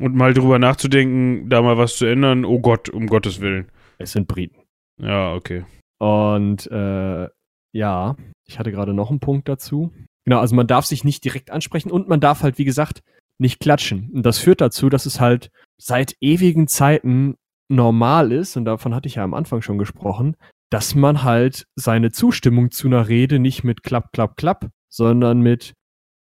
Und 0.00 0.14
mal 0.14 0.32
drüber 0.32 0.58
nachzudenken, 0.58 1.48
da 1.48 1.60
mal 1.62 1.76
was 1.76 1.96
zu 1.96 2.06
ändern, 2.06 2.44
oh 2.44 2.60
Gott, 2.60 2.88
um 2.88 3.06
Gottes 3.06 3.40
Willen. 3.40 3.70
Es 3.98 4.12
sind 4.12 4.28
Briten. 4.28 4.62
Ja, 5.00 5.34
okay. 5.34 5.64
Und 5.98 6.70
äh, 6.70 7.28
ja, 7.72 8.16
ich 8.46 8.58
hatte 8.58 8.70
gerade 8.70 8.94
noch 8.94 9.10
einen 9.10 9.20
Punkt 9.20 9.48
dazu. 9.48 9.92
Genau, 10.24 10.40
also 10.40 10.54
man 10.54 10.66
darf 10.66 10.86
sich 10.86 11.04
nicht 11.04 11.24
direkt 11.24 11.50
ansprechen 11.50 11.90
und 11.90 12.08
man 12.08 12.20
darf 12.20 12.42
halt, 12.42 12.58
wie 12.58 12.64
gesagt, 12.64 13.02
nicht 13.38 13.60
klatschen. 13.60 14.10
Und 14.12 14.24
das 14.24 14.38
führt 14.38 14.60
dazu, 14.60 14.88
dass 14.88 15.06
es 15.06 15.20
halt 15.20 15.50
seit 15.80 16.16
ewigen 16.20 16.68
Zeiten 16.68 17.36
normal 17.68 18.32
ist, 18.32 18.56
und 18.56 18.64
davon 18.64 18.94
hatte 18.94 19.08
ich 19.08 19.16
ja 19.16 19.24
am 19.24 19.34
Anfang 19.34 19.62
schon 19.62 19.78
gesprochen, 19.78 20.36
dass 20.70 20.94
man 20.94 21.22
halt 21.22 21.66
seine 21.76 22.10
Zustimmung 22.10 22.70
zu 22.70 22.88
einer 22.88 23.08
Rede 23.08 23.38
nicht 23.38 23.64
mit 23.64 23.82
klapp, 23.82 24.12
klapp, 24.12 24.36
klapp, 24.36 24.68
sondern 24.90 25.40
mit 25.40 25.72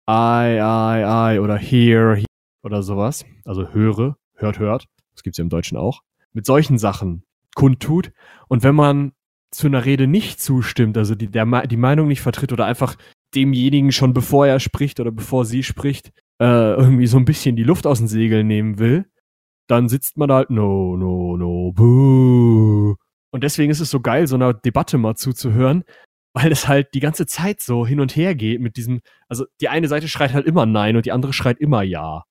I, 0.09 0.59
I, 0.59 1.35
I 1.35 1.39
oder 1.39 1.57
here, 1.57 2.17
here 2.17 2.27
oder 2.65 2.83
sowas, 2.83 3.25
also 3.45 3.69
höre, 3.69 4.17
hört, 4.35 4.59
hört, 4.59 4.87
das 5.13 5.23
gibt's 5.23 5.39
ja 5.39 5.43
im 5.43 5.51
Deutschen 5.51 5.77
auch, 5.77 6.01
mit 6.33 6.47
solchen 6.47 6.79
Sachen 6.79 7.25
kundtut. 7.55 8.11
Und 8.49 8.63
wenn 8.63 8.75
man 8.75 9.13
zu 9.51 9.69
einer 9.69 9.85
Rede 9.85 10.07
nicht 10.07 10.41
zustimmt, 10.41 10.99
also 10.99 11.15
die, 11.15 11.29
der, 11.29 11.67
die 11.67 11.77
Meinung 11.77 12.09
nicht 12.09 12.23
vertritt 12.23 12.53
oder 12.53 12.65
einfach 12.65 12.97
demjenigen 13.35 13.93
schon 13.93 14.15
bevor 14.15 14.47
er 14.47 14.61
spricht 14.61 14.99
oder 14.99 15.13
bevor 15.13 15.45
sie 15.45 15.63
spricht, 15.63 16.11
äh, 16.41 16.75
irgendwie 16.75 17.07
so 17.07 17.19
ein 17.19 17.25
bisschen 17.25 17.55
die 17.55 17.63
Luft 17.63 17.87
aus 17.87 17.99
den 17.99 18.09
Segeln 18.09 18.47
nehmen 18.47 18.79
will, 18.79 19.07
dann 19.69 19.89
sitzt 19.89 20.17
man 20.17 20.33
halt, 20.33 20.51
no, 20.51 20.97
no, 20.97 21.37
no, 21.37 21.73
boo. 21.73 22.97
Und 23.31 23.45
deswegen 23.45 23.71
ist 23.71 23.81
es 23.81 23.91
so 23.91 24.01
geil, 24.01 24.27
so 24.27 24.37
einer 24.37 24.55
Debatte 24.55 24.99
mal 24.99 25.17
zuzuhören, 25.17 25.85
weil 26.35 26.51
es 26.51 26.67
halt 26.67 26.89
die 26.95 27.01
ganze 27.01 27.27
Zeit 27.27 27.61
so 27.61 27.87
hin 27.87 28.01
und 28.01 28.17
her 28.17 28.35
geht 28.35 28.61
mit 28.61 28.77
diesem, 28.77 29.01
also 29.29 29.47
die 29.61 29.69
eine 29.69 29.89
Seite 29.89 30.09
schreit 30.09 30.33
halt 30.33 30.47
immer 30.47 30.67
Nein 30.67 30.97
und 30.97 31.07
die 31.07 31.13
andere 31.13 31.33
schreit 31.33 31.59
immer 31.61 31.83
Ja. 31.83 32.25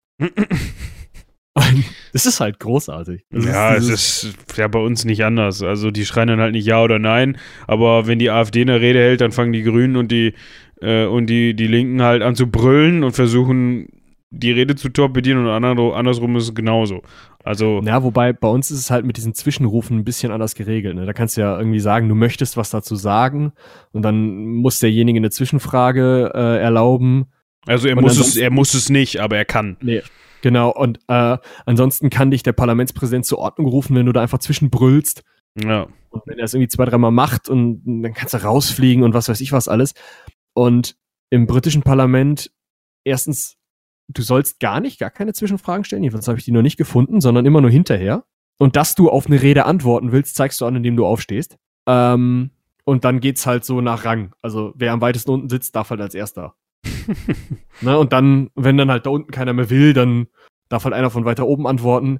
Das 2.14 2.26
ist 2.26 2.40
halt 2.40 2.60
großartig. 2.60 3.26
Das 3.32 3.46
ja, 3.46 3.74
ist 3.74 3.90
es 3.90 4.24
ist 4.24 4.58
ja 4.58 4.68
bei 4.68 4.80
uns 4.80 5.06
nicht 5.06 5.24
anders. 5.24 5.62
Also 5.62 5.92
die 5.92 6.06
schreien 6.06 6.28
dann 6.28 6.40
halt 6.40 6.54
nicht 6.54 6.66
Ja 6.66 6.82
oder 6.84 7.00
Nein, 7.00 7.38
aber 7.68 8.08
wenn 8.08 8.20
die 8.20 8.30
AfD 8.30 8.62
eine 8.62 8.82
Rede 8.82 9.00
hält, 9.00 9.22
dann 9.22 9.32
fangen 9.32 9.54
die 9.54 9.64
Grünen 9.64 9.96
und 9.96 10.12
die 10.12 10.34
äh, 10.82 11.06
und 11.06 11.28
die, 11.28 11.56
die 11.56 11.68
Linken 11.68 12.02
halt 12.02 12.22
an 12.22 12.36
zu 12.36 12.48
brüllen 12.48 13.04
und 13.04 13.14
versuchen 13.14 13.88
die 14.30 14.52
Rede 14.52 14.76
zu 14.76 14.90
torpedieren 14.90 15.46
und 15.46 15.50
andersrum 15.50 16.36
ist 16.36 16.46
es 16.46 16.56
genauso. 16.56 17.04
Also. 17.44 17.82
Ja, 17.84 18.04
wobei 18.04 18.34
bei 18.34 18.48
uns 18.48 18.72
ist 18.72 18.80
es 18.80 18.90
halt 18.90 19.06
mit 19.06 19.18
diesen 19.18 19.36
Zwischenrufen 19.36 20.00
ein 20.00 20.04
bisschen 20.04 20.32
anders 20.32 20.56
geregelt. 20.56 20.96
Ne? 20.96 21.06
Da 21.06 21.14
kannst 21.14 21.38
du 21.38 21.42
ja 21.42 21.58
irgendwie 21.58 21.80
sagen, 21.80 22.10
du 22.10 22.16
möchtest 22.16 22.58
was 22.58 22.72
dazu 22.72 22.96
sagen 22.96 23.54
und 23.92 24.02
dann 24.02 24.46
muss 24.48 24.80
derjenige 24.80 25.18
eine 25.18 25.30
Zwischenfrage 25.30 26.32
äh, 26.34 26.58
erlauben. 26.62 27.26
Also 27.66 27.88
er 27.88 28.00
muss 28.00 28.20
es, 28.20 28.36
er 28.36 28.50
muss 28.50 28.74
es 28.74 28.90
nicht, 28.90 29.20
aber 29.20 29.38
er 29.38 29.46
kann. 29.46 29.78
Nee, 29.82 30.02
Genau, 30.44 30.72
und 30.72 31.00
äh, 31.08 31.38
ansonsten 31.66 32.10
kann 32.10 32.30
dich 32.30 32.44
der 32.44 32.52
Parlamentspräsident 32.52 33.26
zur 33.26 33.38
Ordnung 33.38 33.66
rufen, 33.66 33.96
wenn 33.96 34.06
du 34.06 34.12
da 34.12 34.22
einfach 34.22 34.40
zwischenbrüllst. 34.40 35.24
Ja. 35.56 35.88
Und 36.10 36.22
wenn 36.26 36.38
er 36.38 36.44
es 36.44 36.54
irgendwie 36.54 36.68
zwei, 36.68 36.84
dreimal 36.84 37.12
macht 37.12 37.48
und 37.48 37.82
dann 37.86 38.14
kannst 38.14 38.34
du 38.34 38.44
rausfliegen 38.44 39.06
und 39.06 39.14
was 39.14 39.30
weiß 39.30 39.40
ich 39.40 39.54
was 39.54 39.70
alles. 39.70 39.94
Und 40.54 40.98
im 41.30 41.48
britischen 41.48 41.82
Parlament, 41.82 42.52
erstens, 43.06 43.56
du 44.10 44.22
sollst 44.22 44.60
gar 44.60 44.82
nicht, 44.82 45.00
gar 45.00 45.12
keine 45.12 45.32
Zwischenfragen 45.32 45.86
stellen, 45.86 46.04
jedenfalls 46.04 46.28
habe 46.28 46.40
ich 46.40 46.44
die 46.44 46.52
noch 46.52 46.62
nicht 46.62 46.78
gefunden, 46.78 47.22
sondern 47.22 47.46
immer 47.46 47.62
nur 47.62 47.72
hinterher. 47.72 48.26
Und 48.60 48.76
dass 48.76 48.96
du 48.96 49.10
auf 49.10 49.28
eine 49.28 49.42
Rede 49.42 49.64
antworten 49.64 50.12
willst, 50.12 50.36
zeigst 50.36 50.60
du 50.60 50.66
an, 50.66 50.76
indem 50.76 50.98
du 50.98 51.06
aufstehst. 51.06 51.58
Ähm, 51.88 52.52
und 52.84 53.06
dann 53.06 53.22
geht's 53.22 53.46
halt 53.46 53.64
so 53.64 53.80
nach 53.80 54.04
Rang. 54.04 54.34
Also 54.42 54.74
wer 54.76 54.92
am 54.92 55.00
weitesten 55.00 55.32
unten 55.32 55.48
sitzt, 55.48 55.74
darf 55.74 55.90
halt 55.90 56.02
als 56.02 56.16
erster 56.16 56.54
ne, 57.82 57.98
und 57.98 58.14
dann, 58.14 58.50
wenn 58.56 58.78
dann 58.78 58.92
halt 58.92 59.06
da 59.06 59.10
unten 59.10 59.32
keiner 59.32 59.54
mehr 59.54 59.70
will, 59.70 59.94
dann 59.94 60.28
darf 60.70 60.84
halt 60.84 60.94
einer 60.94 61.10
von 61.10 61.26
weiter 61.26 61.46
oben 61.46 61.68
antworten. 61.68 62.20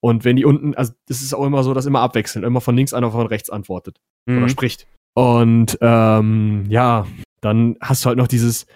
Und 0.00 0.24
wenn 0.24 0.36
die 0.36 0.44
unten, 0.44 0.74
also 0.74 0.92
das 1.06 1.22
ist 1.22 1.32
auch 1.32 1.44
immer 1.44 1.62
so, 1.62 1.74
dass 1.74 1.86
immer 1.86 2.00
abwechselnd, 2.00 2.44
immer 2.44 2.60
von 2.60 2.76
links 2.76 2.92
einer 2.92 3.10
von 3.10 3.26
rechts 3.26 3.50
antwortet 3.50 4.00
mhm. 4.26 4.38
oder 4.38 4.48
spricht. 4.48 4.86
Und 5.14 5.78
ähm, 5.80 6.64
ja, 6.68 7.06
dann 7.40 7.76
hast 7.80 8.04
du 8.04 8.08
halt 8.08 8.18
noch 8.18 8.28
dieses, 8.28 8.66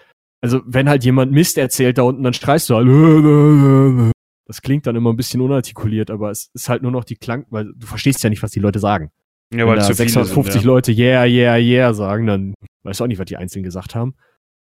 also 0.40 0.60
wenn 0.66 0.88
halt 0.88 1.04
jemand 1.04 1.32
Mist 1.32 1.58
erzählt 1.58 1.98
da 1.98 2.02
unten, 2.02 2.22
dann 2.22 2.34
streist 2.34 2.70
du 2.70 2.76
halt. 2.76 4.12
Das 4.46 4.62
klingt 4.62 4.86
dann 4.86 4.94
immer 4.94 5.12
ein 5.12 5.16
bisschen 5.16 5.40
unartikuliert, 5.40 6.10
aber 6.10 6.30
es 6.30 6.50
ist 6.54 6.68
halt 6.68 6.82
nur 6.82 6.92
noch 6.92 7.02
die 7.02 7.16
Klang, 7.16 7.46
weil 7.50 7.72
du 7.74 7.86
verstehst 7.86 8.22
ja 8.22 8.30
nicht, 8.30 8.44
was 8.44 8.52
die 8.52 8.60
Leute 8.60 8.78
sagen. 8.78 9.10
Ja, 9.52 9.66
weil 9.66 9.76
Wenn 9.76 9.80
da 9.80 9.92
650 9.92 10.52
sind, 10.52 10.62
ja. 10.62 10.66
Leute 10.66 10.92
yeah, 10.92 11.24
yeah, 11.24 11.56
yeah 11.56 11.94
sagen, 11.94 12.26
dann 12.26 12.54
weißt 12.84 13.00
du 13.00 13.04
auch 13.04 13.08
nicht, 13.08 13.18
was 13.18 13.26
die 13.26 13.36
Einzelnen 13.36 13.64
gesagt 13.64 13.94
haben. 13.94 14.14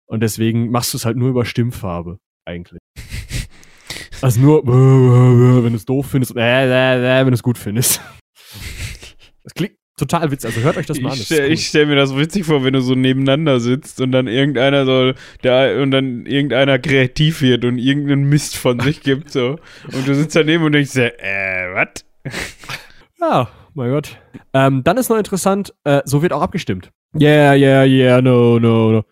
Und 0.06 0.20
deswegen 0.20 0.70
machst 0.70 0.92
du 0.92 0.98
es 0.98 1.04
halt 1.04 1.16
nur 1.16 1.30
über 1.30 1.44
Stimmfarbe, 1.44 2.18
eigentlich. 2.44 2.80
also 4.20 4.40
nur, 4.40 4.66
wenn 5.64 5.72
du 5.72 5.76
es 5.76 5.84
doof 5.84 6.06
findest, 6.10 6.34
wenn 6.34 7.26
du 7.26 7.32
es 7.32 7.42
gut 7.42 7.58
findest. 7.58 8.00
Das 9.44 9.54
klingt 9.54 9.74
total 9.96 10.30
witzig. 10.30 10.50
Also 10.50 10.60
hört 10.60 10.76
euch 10.76 10.86
das 10.86 11.00
mal 11.00 11.10
an. 11.10 11.18
Das 11.18 11.30
ich 11.30 11.36
stelle 11.36 11.56
stell 11.56 11.86
mir 11.86 11.96
das 11.96 12.16
witzig 12.16 12.44
vor, 12.44 12.62
wenn 12.64 12.74
du 12.74 12.80
so 12.80 12.94
nebeneinander 12.94 13.58
sitzt 13.58 14.00
und 14.00 14.12
dann 14.12 14.28
irgendeiner 14.28 14.84
soll, 14.84 15.16
der, 15.42 15.82
und 15.82 15.90
dann 15.90 16.26
irgendeiner 16.26 16.78
kreativ 16.78 17.42
wird 17.42 17.64
und 17.64 17.78
irgendeinen 17.78 18.28
Mist 18.28 18.56
von 18.56 18.78
sich 18.78 19.00
gibt, 19.00 19.30
so. 19.30 19.58
Und 19.92 20.06
du 20.06 20.14
sitzt 20.14 20.36
daneben 20.36 20.62
und 20.62 20.72
denkst, 20.72 20.96
äh, 20.96 21.74
was? 21.74 22.04
Ja, 23.20 23.48
mein 23.74 23.90
Gott. 23.90 24.16
Ähm, 24.52 24.84
dann 24.84 24.96
ist 24.96 25.08
noch 25.08 25.18
interessant, 25.18 25.74
äh, 25.82 26.02
so 26.04 26.22
wird 26.22 26.32
auch 26.32 26.42
abgestimmt. 26.42 26.90
Yeah, 27.20 27.54
yeah, 27.54 27.84
yeah, 27.84 28.22
no, 28.22 28.58
no, 28.58 28.92
no 28.92 29.04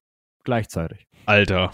gleichzeitig. 0.44 1.06
Alter. 1.26 1.72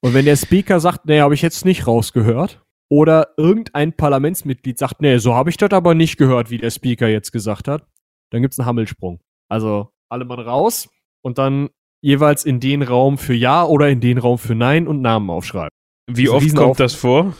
Und 0.00 0.14
wenn 0.14 0.24
der 0.24 0.36
Speaker 0.36 0.80
sagt, 0.80 1.06
nee, 1.06 1.20
habe 1.20 1.34
ich 1.34 1.42
jetzt 1.42 1.64
nicht 1.64 1.86
rausgehört, 1.86 2.60
oder 2.92 3.28
irgendein 3.38 3.94
Parlamentsmitglied 3.94 4.76
sagt, 4.76 5.00
nee, 5.00 5.16
so 5.16 5.34
habe 5.34 5.48
ich 5.48 5.56
das 5.56 5.70
aber 5.70 5.94
nicht 5.94 6.18
gehört, 6.18 6.50
wie 6.50 6.58
der 6.58 6.70
Speaker 6.70 7.08
jetzt 7.08 7.32
gesagt 7.32 7.66
hat, 7.66 7.86
dann 8.30 8.42
gibt's 8.42 8.58
einen 8.58 8.66
Hammelsprung. 8.66 9.18
Also 9.48 9.88
alle 10.10 10.26
mal 10.26 10.38
raus 10.38 10.90
und 11.22 11.38
dann 11.38 11.70
jeweils 12.02 12.44
in 12.44 12.60
den 12.60 12.82
Raum 12.82 13.16
für 13.16 13.32
Ja 13.32 13.64
oder 13.64 13.88
in 13.88 14.02
den 14.02 14.18
Raum 14.18 14.36
für 14.36 14.54
Nein 14.54 14.86
und 14.86 15.00
Namen 15.00 15.30
aufschreiben. 15.30 15.70
Wie 16.06 16.28
oft 16.28 16.54
kommt 16.54 16.80
das 16.80 16.92
vor? 16.92 17.34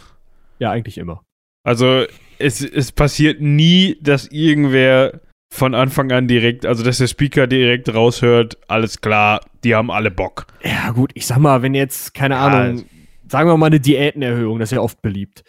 Ja, 0.58 0.70
eigentlich 0.70 0.96
immer. 0.96 1.22
Also 1.64 2.06
es, 2.38 2.62
es 2.62 2.90
passiert 2.90 3.42
nie, 3.42 3.98
dass 4.00 4.28
irgendwer 4.28 5.20
von 5.52 5.74
Anfang 5.74 6.10
an 6.12 6.28
direkt, 6.28 6.64
also 6.64 6.82
dass 6.82 6.96
der 6.96 7.08
Speaker 7.08 7.46
direkt 7.46 7.94
raushört, 7.94 8.56
alles 8.68 9.02
klar, 9.02 9.42
die 9.64 9.74
haben 9.74 9.90
alle 9.90 10.10
Bock. 10.10 10.46
Ja, 10.64 10.92
gut, 10.92 11.10
ich 11.12 11.26
sag 11.26 11.38
mal, 11.38 11.60
wenn 11.60 11.74
jetzt, 11.74 12.14
keine 12.14 12.36
ja, 12.36 12.46
Ahnung, 12.46 12.86
sagen 13.28 13.50
wir 13.50 13.56
mal 13.58 13.66
eine 13.66 13.78
Diätenerhöhung, 13.78 14.58
das 14.58 14.72
ist 14.72 14.76
ja 14.76 14.80
oft 14.80 15.02
beliebt, 15.02 15.44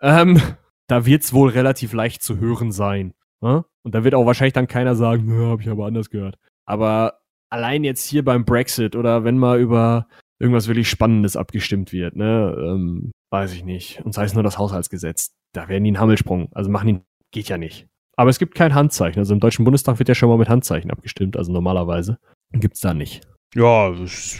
ähm, 0.00 0.40
da 0.86 1.04
wird's 1.04 1.34
wohl 1.34 1.50
relativ 1.50 1.92
leicht 1.92 2.22
zu 2.22 2.40
hören 2.40 2.72
sein. 2.72 3.12
Ne? 3.42 3.66
Und 3.82 3.94
da 3.94 4.04
wird 4.04 4.14
auch 4.14 4.24
wahrscheinlich 4.24 4.54
dann 4.54 4.68
keiner 4.68 4.94
sagen, 4.94 5.28
ja, 5.28 5.50
hab 5.50 5.60
ich 5.60 5.68
aber 5.68 5.84
anders 5.84 6.08
gehört. 6.08 6.38
Aber 6.64 7.20
allein 7.50 7.84
jetzt 7.84 8.08
hier 8.08 8.24
beim 8.24 8.46
Brexit 8.46 8.96
oder 8.96 9.22
wenn 9.22 9.36
mal 9.36 9.60
über 9.60 10.06
irgendwas 10.38 10.66
wirklich 10.66 10.88
Spannendes 10.88 11.36
abgestimmt 11.36 11.92
wird, 11.92 12.16
ne, 12.16 12.56
ähm, 12.58 13.12
weiß 13.30 13.52
ich 13.52 13.64
nicht. 13.64 14.00
Und 14.02 14.14
sei 14.14 14.24
es 14.24 14.32
nur 14.32 14.42
das 14.42 14.56
Haushaltsgesetz, 14.56 15.34
da 15.52 15.68
werden 15.68 15.84
die 15.84 15.90
einen 15.90 16.00
Hammelsprung, 16.00 16.48
also 16.52 16.70
machen 16.70 16.88
die, 16.88 17.00
geht 17.32 17.50
ja 17.50 17.58
nicht. 17.58 17.86
Aber 18.16 18.30
es 18.30 18.38
gibt 18.38 18.54
kein 18.54 18.74
Handzeichen. 18.74 19.18
Also 19.18 19.34
im 19.34 19.40
Deutschen 19.40 19.64
Bundestag 19.64 19.98
wird 19.98 20.08
ja 20.08 20.14
schon 20.14 20.28
mal 20.28 20.38
mit 20.38 20.48
Handzeichen 20.48 20.90
abgestimmt. 20.90 21.36
Also 21.36 21.52
normalerweise 21.52 22.18
gibt 22.52 22.74
es 22.74 22.80
da 22.80 22.94
nicht. 22.94 23.26
Ja, 23.54 23.90
das 23.90 24.38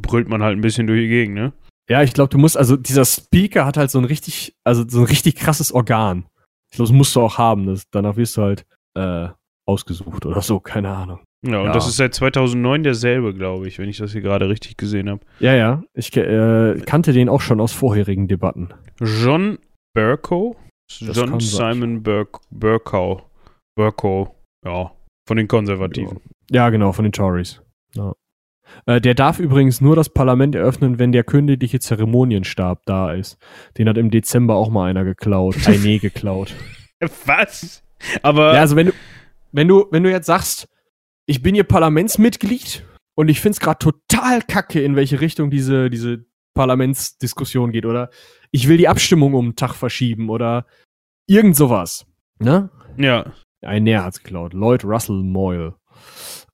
brüllt 0.00 0.28
man 0.28 0.42
halt 0.42 0.56
ein 0.56 0.62
bisschen 0.62 0.86
durch 0.86 1.00
die 1.00 1.08
Gegend, 1.08 1.34
ne? 1.34 1.52
Ja, 1.88 2.02
ich 2.02 2.12
glaube, 2.12 2.30
du 2.30 2.38
musst, 2.38 2.56
also 2.56 2.76
dieser 2.76 3.04
Speaker 3.04 3.66
hat 3.66 3.76
halt 3.76 3.90
so 3.90 3.98
ein 3.98 4.04
richtig, 4.04 4.54
also 4.64 4.84
so 4.88 5.00
ein 5.00 5.06
richtig 5.06 5.36
krasses 5.36 5.72
Organ. 5.72 6.26
Ich 6.70 6.76
glaube, 6.76 6.88
das 6.88 6.96
musst 6.96 7.14
du 7.16 7.20
auch 7.20 7.38
haben. 7.38 7.66
Das, 7.66 7.84
danach 7.90 8.16
wirst 8.16 8.36
du 8.36 8.42
halt 8.42 8.64
äh, 8.94 9.28
ausgesucht 9.66 10.26
oder 10.26 10.40
so, 10.40 10.60
keine 10.60 10.90
Ahnung. 10.90 11.20
Ja, 11.44 11.58
und 11.58 11.66
ja. 11.66 11.72
das 11.72 11.88
ist 11.88 11.96
seit 11.96 12.14
2009 12.14 12.84
derselbe, 12.84 13.34
glaube 13.34 13.66
ich, 13.66 13.78
wenn 13.78 13.88
ich 13.88 13.98
das 13.98 14.12
hier 14.12 14.20
gerade 14.20 14.48
richtig 14.48 14.76
gesehen 14.76 15.10
habe. 15.10 15.20
Ja, 15.40 15.54
ja. 15.54 15.82
Ich 15.92 16.16
äh, 16.16 16.80
kannte 16.86 17.12
den 17.12 17.28
auch 17.28 17.40
schon 17.40 17.60
aus 17.60 17.72
vorherigen 17.72 18.28
Debatten. 18.28 18.68
John 19.00 19.58
Burko? 19.92 20.56
John 20.88 21.40
Simon 21.40 22.02
Burk, 22.02 22.40
Burkow. 22.50 23.22
Burkow, 23.74 24.30
ja, 24.64 24.92
von 25.26 25.36
den 25.36 25.48
Konservativen. 25.48 26.20
Ja, 26.50 26.68
genau, 26.70 26.92
von 26.92 27.04
den 27.04 27.12
Tories. 27.12 27.62
Ja. 27.94 28.14
Äh, 28.86 29.00
der 29.00 29.14
darf 29.14 29.38
übrigens 29.38 29.80
nur 29.80 29.96
das 29.96 30.08
Parlament 30.08 30.54
eröffnen, 30.54 30.98
wenn 30.98 31.12
der 31.12 31.24
königliche 31.24 31.80
Zeremonienstab 31.80 32.82
da 32.86 33.12
ist. 33.12 33.38
Den 33.78 33.88
hat 33.88 33.96
im 33.98 34.10
Dezember 34.10 34.54
auch 34.54 34.70
mal 34.70 34.88
einer 34.88 35.04
geklaut. 35.04 35.56
Ein 35.66 35.82
Nee 35.82 35.98
geklaut. 35.98 36.54
Was? 37.26 37.82
Aber. 38.22 38.54
Ja, 38.54 38.60
also 38.60 38.76
wenn 38.76 38.88
du, 38.88 38.92
wenn 39.52 39.68
du, 39.68 39.86
wenn 39.90 40.02
du 40.02 40.10
jetzt 40.10 40.26
sagst, 40.26 40.68
ich 41.26 41.42
bin 41.42 41.54
hier 41.54 41.64
Parlamentsmitglied 41.64 42.84
und 43.14 43.28
ich 43.28 43.40
find's 43.40 43.60
gerade 43.60 43.78
total 43.78 44.42
kacke, 44.42 44.82
in 44.82 44.96
welche 44.96 45.20
Richtung 45.20 45.50
diese, 45.50 45.90
diese 45.90 46.24
Parlamentsdiskussion 46.54 47.72
geht, 47.72 47.86
oder 47.86 48.10
ich 48.50 48.68
will 48.68 48.76
die 48.76 48.88
Abstimmung 48.88 49.34
um 49.34 49.50
den 49.50 49.56
Tag 49.56 49.74
verschieben 49.74 50.28
oder 50.30 50.66
irgend 51.26 51.56
sowas. 51.56 52.06
Ne? 52.38 52.70
Ja. 52.96 53.32
Ein 53.62 53.84
Näher 53.84 54.04
hat's 54.04 54.22
geklaut. 54.22 54.54
Lloyd 54.54 54.84
Russell 54.84 55.22
Moyle. 55.22 55.74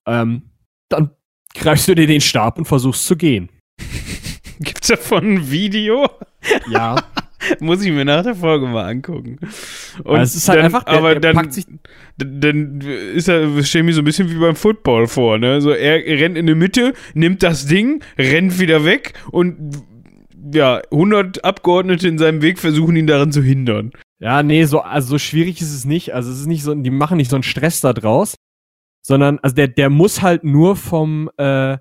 Ähm, 0.06 0.50
dann 0.88 1.11
greifst 1.55 1.88
du 1.88 1.94
dir 1.94 2.07
den 2.07 2.20
Stab 2.20 2.59
und 2.59 2.66
versuchst 2.66 3.07
zu 3.07 3.16
gehen. 3.16 3.49
Gibt's 4.61 4.88
davon 4.88 5.34
ein 5.34 5.51
Video? 5.51 6.09
Ja. 6.70 6.96
Muss 7.61 7.82
ich 7.82 7.90
mir 7.92 8.05
nach 8.05 8.22
der 8.22 8.34
Folge 8.34 8.66
mal 8.66 8.88
angucken. 8.88 9.38
Und 10.05 10.20
es 10.20 10.34
ist 10.34 10.49
halt 10.49 10.59
dann, 10.59 10.66
einfach, 10.66 10.84
der, 10.84 10.94
aber 10.94 11.14
der 11.16 11.32
dann, 11.32 11.51
dann 12.18 12.80
ist 12.80 13.28
er, 13.28 13.62
stell 13.62 13.82
mir 13.82 13.92
so 13.92 14.03
ein 14.03 14.05
bisschen 14.05 14.30
wie 14.30 14.38
beim 14.38 14.57
Football 14.57 15.07
vor, 15.07 15.38
ne? 15.38 15.61
So, 15.61 15.70
er 15.70 15.96
rennt 16.20 16.36
in 16.36 16.46
die 16.46 16.55
Mitte, 16.55 16.94
nimmt 17.14 17.42
das 17.42 17.66
Ding, 17.66 18.03
rennt 18.18 18.59
wieder 18.59 18.84
weg 18.84 19.14
und 19.30 19.82
ja, 20.53 20.80
100 20.90 21.44
Abgeordnete 21.44 22.09
in 22.09 22.18
seinem 22.18 22.42
Weg 22.42 22.59
versuchen, 22.59 22.96
ihn 22.96 23.07
daran 23.07 23.32
zu 23.32 23.42
hindern. 23.42 23.92
Ja, 24.18 24.42
nee, 24.42 24.64
so, 24.64 24.80
also 24.80 25.09
so 25.09 25.18
schwierig 25.18 25.61
ist 25.61 25.72
es 25.72 25.84
nicht. 25.84 26.14
Also 26.14 26.30
es 26.30 26.40
ist 26.40 26.46
nicht 26.46 26.62
so, 26.62 26.74
die 26.74 26.90
machen 26.90 27.16
nicht 27.18 27.30
so 27.30 27.36
einen 27.36 27.42
Stress 27.42 27.80
da 27.80 27.92
draus, 27.92 28.36
sondern, 29.03 29.38
also 29.40 29.55
der, 29.55 29.68
der 29.68 29.90
muss 29.90 30.22
halt 30.22 30.44
nur 30.44 30.76
vom, 30.76 31.30
äh, 31.36 31.78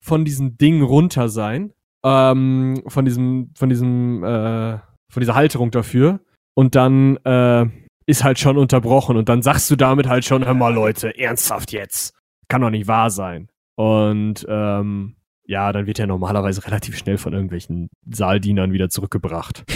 von 0.00 0.24
diesem 0.24 0.56
Ding 0.56 0.82
runter 0.82 1.28
sein. 1.28 1.72
Ähm, 2.02 2.82
von 2.86 3.04
diesem, 3.04 3.50
von 3.54 3.68
diesem, 3.68 4.24
äh, 4.24 4.78
von 5.10 5.20
dieser 5.20 5.34
Halterung 5.34 5.70
dafür. 5.70 6.20
Und 6.54 6.74
dann, 6.74 7.16
äh, 7.24 7.66
ist 8.06 8.24
halt 8.24 8.38
schon 8.38 8.58
unterbrochen. 8.58 9.16
Und 9.16 9.28
dann 9.28 9.42
sagst 9.42 9.70
du 9.70 9.76
damit 9.76 10.08
halt 10.08 10.24
schon, 10.24 10.44
hör 10.44 10.54
mal, 10.54 10.74
Leute, 10.74 11.16
ernsthaft 11.16 11.72
jetzt. 11.72 12.14
Kann 12.48 12.62
doch 12.62 12.70
nicht 12.70 12.88
wahr 12.88 13.10
sein. 13.10 13.48
Und, 13.76 14.46
ähm, 14.48 15.16
ja, 15.46 15.72
dann 15.72 15.86
wird 15.86 15.98
er 15.98 16.06
normalerweise 16.06 16.64
relativ 16.66 16.96
schnell 16.96 17.18
von 17.18 17.32
irgendwelchen 17.32 17.88
Saaldienern 18.08 18.72
wieder 18.72 18.88
zurückgebracht. 18.88 19.64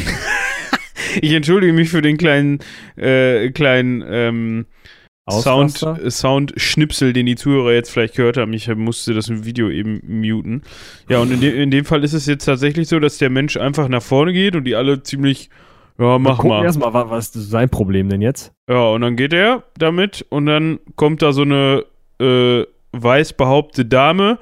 Ich 1.20 1.32
entschuldige 1.32 1.72
mich 1.72 1.90
für 1.90 2.02
den 2.02 2.16
kleinen, 2.16 2.58
äh, 2.96 3.50
kleinen 3.50 4.02
ähm, 4.04 4.66
Sound? 5.30 5.84
Sound-Schnipsel, 6.08 7.12
den 7.12 7.26
die 7.26 7.36
Zuhörer 7.36 7.72
jetzt 7.72 7.90
vielleicht 7.90 8.14
gehört 8.16 8.36
haben. 8.36 8.52
Ich 8.52 8.68
musste 8.74 9.14
das 9.14 9.28
im 9.28 9.44
Video 9.44 9.70
eben 9.70 10.00
muten. 10.06 10.62
Ja, 11.08 11.18
und 11.20 11.30
in, 11.32 11.40
de 11.40 11.62
in 11.62 11.70
dem 11.70 11.84
Fall 11.84 12.04
ist 12.04 12.12
es 12.12 12.26
jetzt 12.26 12.44
tatsächlich 12.44 12.88
so, 12.88 12.98
dass 13.00 13.18
der 13.18 13.30
Mensch 13.30 13.56
einfach 13.56 13.88
nach 13.88 14.02
vorne 14.02 14.32
geht 14.32 14.54
und 14.56 14.64
die 14.64 14.74
alle 14.74 15.02
ziemlich, 15.02 15.48
ja, 15.98 16.18
mach 16.18 16.36
Gucken 16.36 16.50
mal. 16.50 16.64
erstmal, 16.64 16.92
wa- 16.92 17.08
was 17.08 17.34
ist 17.34 17.50
sein 17.50 17.70
Problem 17.70 18.08
denn 18.08 18.20
jetzt? 18.20 18.52
Ja, 18.68 18.88
und 18.88 19.00
dann 19.00 19.16
geht 19.16 19.32
er 19.32 19.62
damit 19.78 20.26
und 20.28 20.46
dann 20.46 20.78
kommt 20.96 21.22
da 21.22 21.32
so 21.32 21.42
eine 21.42 21.84
äh, 22.20 22.64
weiß 22.92 23.32
behauptete 23.32 23.86
Dame, 23.88 24.38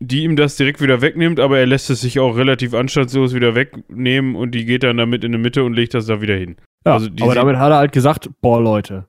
die 0.00 0.24
ihm 0.24 0.36
das 0.36 0.56
direkt 0.56 0.80
wieder 0.80 1.00
wegnimmt, 1.00 1.40
aber 1.40 1.58
er 1.58 1.66
lässt 1.66 1.90
es 1.90 2.00
sich 2.00 2.18
auch 2.20 2.36
relativ 2.36 2.74
anstandslos 2.74 3.34
wieder 3.34 3.54
wegnehmen 3.54 4.34
und 4.36 4.52
die 4.52 4.64
geht 4.64 4.82
dann 4.82 4.96
damit 4.96 5.24
in 5.24 5.32
die 5.32 5.38
Mitte 5.38 5.62
und 5.64 5.74
legt 5.74 5.94
das 5.94 6.06
da 6.06 6.20
wieder 6.20 6.34
hin. 6.36 6.56
Ja, 6.86 6.94
Also 6.94 7.08
aber 7.20 7.34
damit 7.34 7.56
hat 7.56 7.70
er 7.72 7.78
halt 7.78 7.92
gesagt, 7.92 8.30
boah 8.40 8.60
Leute, 8.60 9.06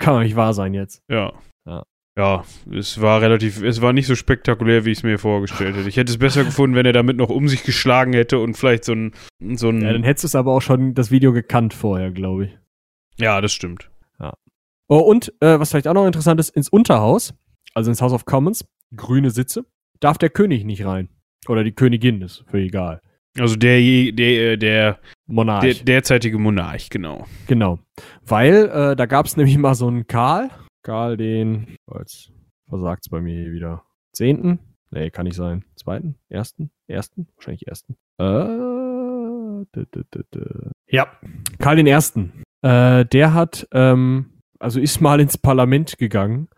kann 0.00 0.14
doch 0.14 0.20
nicht 0.22 0.36
wahr 0.36 0.54
sein 0.54 0.74
jetzt. 0.74 1.02
Ja. 1.08 1.32
Ja. 1.66 1.84
Ja, 2.18 2.44
es 2.72 3.00
war 3.00 3.20
relativ, 3.22 3.62
es 3.62 3.80
war 3.80 3.92
nicht 3.92 4.06
so 4.08 4.14
spektakulär, 4.16 4.84
wie 4.84 4.90
ich 4.90 4.98
es 4.98 5.04
mir 5.04 5.18
vorgestellt 5.18 5.76
hätte. 5.76 5.88
Ich 5.88 5.96
hätte 5.96 6.10
es 6.10 6.18
besser 6.18 6.44
gefunden, 6.44 6.74
wenn 6.74 6.84
er 6.84 6.92
damit 6.92 7.16
noch 7.16 7.30
um 7.30 7.48
sich 7.48 7.62
geschlagen 7.62 8.12
hätte 8.12 8.40
und 8.40 8.56
vielleicht 8.56 8.84
so 8.84 8.92
ein, 8.92 9.12
so 9.54 9.68
ein, 9.70 9.80
Ja, 9.80 9.92
dann 9.92 10.02
hättest 10.02 10.24
du 10.24 10.26
es 10.26 10.34
aber 10.34 10.52
auch 10.52 10.60
schon 10.60 10.92
das 10.94 11.10
Video 11.12 11.32
gekannt 11.32 11.72
vorher, 11.72 12.10
glaube 12.10 12.46
ich. 12.46 12.58
ja, 13.16 13.40
das 13.40 13.52
stimmt. 13.52 13.90
Oh, 14.92 14.98
und 14.98 15.32
äh, 15.40 15.60
was 15.60 15.70
vielleicht 15.70 15.86
auch 15.86 15.94
noch 15.94 16.04
interessant 16.04 16.40
ist, 16.40 16.48
ins 16.50 16.68
Unterhaus, 16.68 17.32
also 17.74 17.92
ins 17.92 18.02
House 18.02 18.12
of 18.12 18.24
Commons, 18.24 18.64
grüne 18.96 19.30
Sitze, 19.30 19.64
darf 20.00 20.18
der 20.18 20.30
König 20.30 20.64
nicht 20.64 20.84
rein. 20.84 21.08
Oder 21.46 21.62
die 21.62 21.70
Königin, 21.70 22.20
ist 22.22 22.44
für 22.48 22.58
egal. 22.58 23.00
Also 23.38 23.56
der, 23.56 23.80
der, 24.12 24.56
der, 24.56 24.98
Monarch. 25.26 25.62
der 25.62 25.74
derzeitige 25.74 26.38
Monarch, 26.38 26.90
genau. 26.90 27.26
Genau. 27.46 27.78
Weil 28.26 28.68
äh, 28.68 28.96
da 28.96 29.06
gab 29.06 29.26
es 29.26 29.36
nämlich 29.36 29.56
mal 29.58 29.74
so 29.74 29.86
einen 29.86 30.06
Karl. 30.06 30.50
Karl 30.82 31.16
den, 31.16 31.76
oh, 31.86 31.98
jetzt 31.98 32.32
versagt 32.68 33.04
es 33.04 33.10
bei 33.10 33.20
mir 33.20 33.34
hier 33.34 33.52
wieder. 33.52 33.84
Zehnten? 34.12 34.58
Nee, 34.90 35.10
kann 35.10 35.24
nicht 35.24 35.36
sein. 35.36 35.64
Zweiten? 35.76 36.16
Ersten? 36.28 36.70
Ersten? 36.88 37.28
Wahrscheinlich 37.36 37.68
ersten. 37.68 37.96
Äh, 38.18 39.64
dü, 39.74 39.86
dü, 39.86 40.24
dü. 40.34 40.70
Ja, 40.88 41.06
Karl 41.58 41.76
den 41.76 41.86
Ersten. 41.86 42.42
Äh, 42.62 43.04
der 43.06 43.34
hat, 43.34 43.68
ähm, 43.72 44.40
also 44.58 44.80
ist 44.80 45.00
mal 45.00 45.20
ins 45.20 45.38
Parlament 45.38 45.96
gegangen 45.98 46.48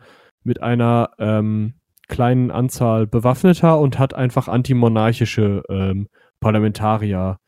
mit 0.44 0.62
einer 0.62 1.10
ähm, 1.18 1.74
kleinen 2.08 2.50
Anzahl 2.50 3.06
Bewaffneter 3.06 3.78
und 3.78 3.98
hat 3.98 4.14
einfach 4.14 4.48
antimonarchische 4.48 5.62
ähm, 5.68 6.08
Parlamentarier 6.42 7.38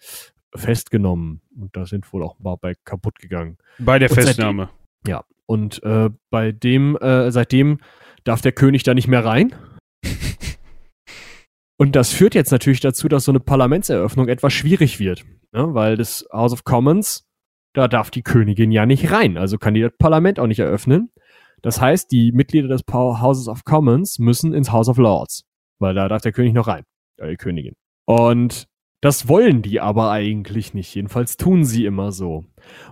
festgenommen. 0.54 1.42
Und 1.54 1.76
da 1.76 1.84
sind 1.84 2.10
wohl 2.12 2.22
auch 2.22 2.38
mal 2.38 2.56
bei 2.60 2.74
kaputt 2.84 3.18
gegangen. 3.18 3.58
Bei 3.78 3.98
der 3.98 4.08
Und 4.10 4.14
seitdem- 4.14 4.26
Festnahme. 4.28 4.70
Ja. 5.06 5.24
Und 5.46 5.82
äh, 5.82 6.08
bei 6.30 6.52
dem, 6.52 6.96
äh, 6.96 7.30
seitdem 7.30 7.78
darf 8.24 8.40
der 8.40 8.52
König 8.52 8.82
da 8.84 8.94
nicht 8.94 9.08
mehr 9.08 9.24
rein. 9.24 9.54
Und 11.76 11.96
das 11.96 12.12
führt 12.12 12.34
jetzt 12.34 12.52
natürlich 12.52 12.80
dazu, 12.80 13.08
dass 13.08 13.24
so 13.24 13.32
eine 13.32 13.40
Parlamentseröffnung 13.40 14.28
etwas 14.28 14.52
schwierig 14.52 15.00
wird. 15.00 15.24
Ne? 15.52 15.74
Weil 15.74 15.96
das 15.96 16.24
House 16.32 16.52
of 16.52 16.64
Commons, 16.64 17.26
da 17.74 17.88
darf 17.88 18.10
die 18.10 18.22
Königin 18.22 18.70
ja 18.70 18.86
nicht 18.86 19.10
rein. 19.10 19.36
Also 19.36 19.58
kann 19.58 19.74
die 19.74 19.80
das 19.82 19.92
Parlament 19.98 20.38
auch 20.38 20.46
nicht 20.46 20.60
eröffnen. 20.60 21.10
Das 21.62 21.80
heißt, 21.80 22.12
die 22.12 22.30
Mitglieder 22.32 22.68
des 22.68 22.82
Houses 22.90 23.48
of 23.48 23.64
Commons 23.64 24.18
müssen 24.18 24.54
ins 24.54 24.70
House 24.70 24.88
of 24.88 24.98
Lords. 24.98 25.44
Weil 25.80 25.94
da 25.94 26.08
darf 26.08 26.22
der 26.22 26.32
König 26.32 26.54
noch 26.54 26.68
rein. 26.68 26.84
Äh, 27.18 27.30
die 27.30 27.36
Königin. 27.36 27.74
Und 28.06 28.66
das 29.04 29.28
wollen 29.28 29.60
die 29.60 29.80
aber 29.80 30.10
eigentlich 30.10 30.72
nicht. 30.72 30.94
Jedenfalls 30.94 31.36
tun 31.36 31.64
sie 31.64 31.84
immer 31.84 32.10
so. 32.10 32.44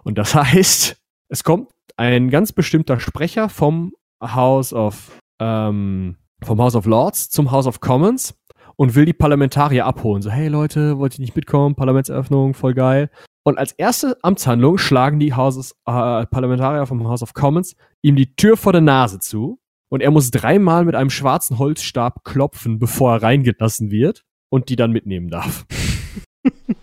Und 0.05 0.19
das 0.19 0.35
heißt, 0.35 0.97
es 1.29 1.43
kommt 1.43 1.71
ein 1.97 2.29
ganz 2.29 2.53
bestimmter 2.53 3.01
Sprecher 3.01 3.49
vom 3.49 3.95
House 4.23 4.75
of 4.75 5.19
ähm, 5.41 6.17
vom 6.45 6.61
House 6.61 6.75
of 6.75 6.85
Lords 6.87 7.31
zum 7.31 7.51
House 7.51 7.67
of 7.67 7.81
Commons 7.81 8.35
und 8.77 8.95
will 8.95 9.07
die 9.07 9.13
Parlamentarier 9.13 9.87
abholen. 9.87 10.23
So, 10.23 10.31
hey 10.31 10.49
Leute, 10.49 10.99
wollt 10.99 11.19
ihr 11.19 11.23
nicht 11.23 11.37
mitkommen? 11.37 11.77
Parlamentseröffnung, 11.77 12.55
voll 12.55 12.75
geil. 12.75 13.11
Und 13.45 13.59
als 13.59 13.73
erste 13.73 14.19
Amtshandlung 14.23 14.79
schlagen 14.79 15.19
die 15.19 15.35
Houses, 15.35 15.73
äh, 15.87 16.27
Parlamentarier 16.27 16.87
vom 16.87 17.07
House 17.09 17.23
of 17.23 17.33
Commons 17.33 17.75
ihm 18.03 18.17
die 18.17 18.37
Tür 18.37 18.57
vor 18.57 18.73
der 18.73 18.83
Nase 18.83 19.19
zu 19.19 19.61
und 19.89 20.03
er 20.03 20.11
muss 20.11 20.31
dreimal 20.31 20.85
mit 20.85 20.95
einem 20.95 21.11
schwarzen 21.11 21.59
Holzstab 21.59 22.23
klopfen, 22.25 22.79
bevor 22.79 23.15
er 23.15 23.23
reingelassen 23.23 23.91
wird 23.91 24.25
und 24.51 24.69
die 24.69 24.77
dann 24.77 24.93
mitnehmen 24.93 25.29
darf. 25.29 25.65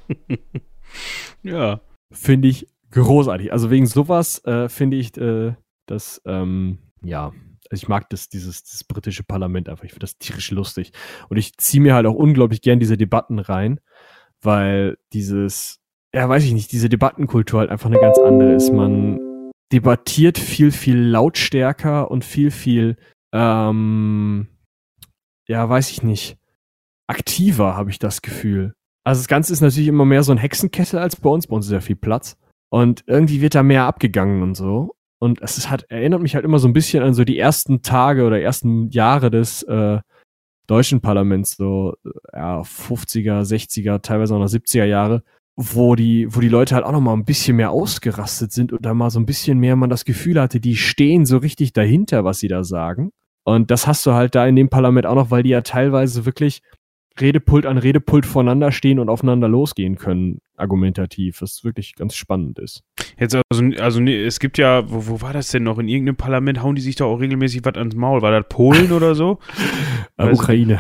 Ja. 1.44 1.82
Finde 2.12 2.48
ich 2.48 2.68
großartig. 2.92 3.54
Also 3.54 3.70
wegen 3.70 3.86
sowas 3.86 4.44
äh, 4.46 4.70
finde 4.70 4.98
ich 4.98 5.16
äh, 5.18 5.54
das, 5.86 6.22
ähm, 6.26 6.80
ja, 7.04 7.32
also 7.70 7.84
ich 7.84 7.88
mag 7.88 8.10
das, 8.10 8.30
dieses, 8.30 8.64
dieses 8.64 8.84
britische 8.84 9.24
Parlament 9.24 9.70
einfach. 9.70 9.84
Ich 9.84 9.92
finde 9.92 10.06
das 10.06 10.18
tierisch 10.18 10.52
lustig. 10.52 10.92
Und 11.30 11.38
ich 11.38 11.56
ziehe 11.58 11.82
mir 11.82 11.94
halt 11.94 12.08
auch 12.08 12.16
unglaublich 12.16 12.62
gern 12.62 12.80
diese 12.80 12.98
Debatten 12.98 13.40
rein, 13.40 13.80
weil 14.42 14.98
dieses, 15.14 15.80
ja, 16.14 16.28
weiß 16.28 16.44
ich 16.46 16.54
nicht, 16.54 16.72
diese 16.72 16.90
Debattenkultur 16.90 17.60
halt 17.60 17.70
einfach 17.70 17.90
eine 17.90 18.00
ganz 18.00 18.18
andere 18.18 18.54
ist. 18.54 18.72
Man 18.72 19.52
debattiert 19.72 20.40
viel, 20.40 20.72
viel 20.72 20.98
lautstärker 20.98 22.10
und 22.10 22.26
viel, 22.26 22.50
viel, 22.50 22.98
ähm, 23.34 24.48
ja, 25.48 25.70
weiß 25.70 25.92
ich 25.92 26.02
nicht, 26.02 26.38
aktiver, 27.08 27.76
habe 27.76 27.92
ich 27.92 28.00
das 28.00 28.24
Gefühl. 28.24 28.74
Also 29.10 29.22
das 29.22 29.28
Ganze 29.28 29.52
ist 29.54 29.62
natürlich 29.62 29.88
immer 29.88 30.06
mehr 30.06 30.22
so 30.22 30.32
ein 30.32 30.38
Hexenkessel 30.38 31.00
als 31.00 31.16
bei 31.16 31.32
uns. 31.32 31.48
Bei 31.48 31.56
uns 31.56 31.66
ist 31.66 31.72
ja 31.72 31.82
viel 31.82 31.96
Platz. 31.96 32.38
Und 32.72 33.04
irgendwie 33.08 33.42
wird 33.42 33.56
da 33.56 33.64
mehr 33.64 33.86
abgegangen 33.86 34.44
und 34.44 34.54
so. 34.54 34.94
Und 35.20 35.42
es 35.42 35.68
halt, 35.68 35.90
erinnert 35.90 36.22
mich 36.22 36.36
halt 36.36 36.46
immer 36.46 36.60
so 36.60 36.68
ein 36.68 36.74
bisschen 36.74 37.02
an 37.02 37.16
so 37.16 37.24
die 37.24 37.40
ersten 37.40 37.82
Tage 37.82 38.24
oder 38.24 38.40
ersten 38.40 38.88
Jahre 38.92 39.32
des 39.32 39.64
äh, 39.64 40.00
deutschen 40.68 41.02
Parlaments, 41.02 41.58
so 41.58 41.96
ja, 42.32 42.62
50er, 42.62 43.42
60er, 43.42 44.04
teilweise 44.04 44.36
auch 44.36 44.40
noch 44.40 44.46
70er 44.46 44.86
Jahre, 44.86 45.24
wo 45.56 45.96
die, 45.96 46.28
wo 46.30 46.40
die 46.40 46.48
Leute 46.48 46.76
halt 46.76 46.86
auch 46.86 46.92
noch 46.92 47.02
mal 47.02 47.14
ein 47.14 47.26
bisschen 47.26 47.58
mehr 47.58 47.72
ausgerastet 47.72 48.52
sind 48.52 48.72
und 48.72 48.86
da 48.86 48.94
mal 48.94 49.10
so 49.10 49.20
ein 49.20 49.26
bisschen 49.26 49.58
mehr 49.58 49.76
man 49.76 49.90
das 49.90 50.06
Gefühl 50.06 50.40
hatte, 50.40 50.60
die 50.60 50.76
stehen 50.76 51.26
so 51.26 51.38
richtig 51.38 51.74
dahinter, 51.74 52.26
was 52.26 52.38
sie 52.38 52.48
da 52.48 52.64
sagen. 52.64 53.10
Und 53.44 53.72
das 53.72 53.88
hast 53.88 54.06
du 54.06 54.14
halt 54.14 54.36
da 54.36 54.46
in 54.46 54.56
dem 54.56 54.70
Parlament 54.70 55.08
auch 55.08 55.16
noch, 55.16 55.32
weil 55.32 55.42
die 55.42 55.50
ja 55.50 55.62
teilweise 55.62 56.28
wirklich 56.28 56.62
Redepult 57.20 57.66
an 57.66 57.78
Redepult 57.78 58.26
voneinander 58.26 58.72
stehen 58.72 59.00
und 59.00 59.10
aufeinander 59.10 59.48
losgehen 59.48 59.96
können, 59.98 60.40
argumentativ, 60.58 61.42
was 61.42 61.64
wirklich 61.64 61.96
ganz 61.96 62.16
spannend 62.16 62.60
ist. 62.60 62.84
Jetzt 63.20 63.36
also, 63.52 63.64
also 63.80 64.00
nee, 64.00 64.24
es 64.24 64.40
gibt 64.40 64.58
ja, 64.58 64.90
wo, 64.90 65.08
wo 65.08 65.22
war 65.22 65.34
das 65.34 65.50
denn 65.50 65.64
noch? 65.64 65.78
In 65.80 65.88
irgendeinem 65.88 66.16
Parlament 66.16 66.64
hauen 66.64 66.76
die 66.76 66.82
sich 66.82 66.96
doch 66.96 67.08
auch 67.08 67.20
regelmäßig 67.20 67.66
was 67.66 67.76
ans 67.76 67.96
Maul. 67.96 68.22
War 68.22 68.32
das 68.32 68.48
Polen 68.50 68.92
oder 68.92 69.16
so? 69.16 69.40
Weiß- 70.18 70.34
Ukraine. 70.34 70.80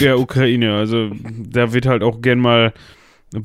Ja, 0.00 0.06
ja, 0.06 0.16
Ukraine. 0.16 0.74
Also 0.74 1.10
da 1.38 1.72
wird 1.72 1.86
halt 1.86 2.02
auch 2.02 2.20
gern 2.20 2.40
mal 2.40 2.72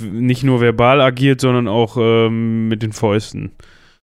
nicht 0.02 0.44
nur 0.44 0.62
verbal 0.62 1.02
agiert, 1.02 1.42
sondern 1.42 1.68
auch 1.68 1.98
ähm, 2.00 2.68
mit 2.70 2.82
den 2.84 2.94
Fäusten. 2.94 3.52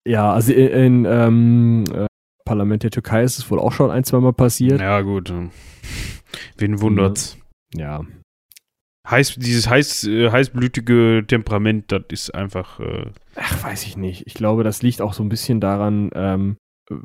Ja, 0.07 0.31
also 0.33 0.53
in, 0.53 0.67
in 0.67 1.05
ähm, 1.05 1.83
äh, 1.93 2.05
Parlament 2.45 2.83
der 2.83 2.91
Türkei 2.91 3.23
ist 3.23 3.37
es 3.37 3.49
wohl 3.49 3.59
auch 3.59 3.71
schon 3.71 3.91
ein, 3.91 4.03
zweimal 4.03 4.33
passiert. 4.33 4.81
Ja, 4.81 5.01
gut. 5.01 5.31
Wen 6.57 6.81
wundert's? 6.81 7.37
Ja. 7.75 8.01
Heiß, 9.07 9.35
dieses 9.35 9.69
heiß, 9.69 10.05
äh, 10.05 10.31
heißblütige 10.31 11.23
Temperament, 11.27 11.91
das 11.91 12.03
ist 12.09 12.35
einfach. 12.35 12.79
Äh, 12.79 13.11
Ach, 13.35 13.63
weiß 13.63 13.85
ich 13.85 13.97
nicht. 13.97 14.25
Ich 14.27 14.33
glaube, 14.33 14.63
das 14.63 14.81
liegt 14.81 15.01
auch 15.01 15.13
so 15.13 15.23
ein 15.23 15.29
bisschen 15.29 15.61
daran, 15.61 16.09
ähm, 16.13 16.57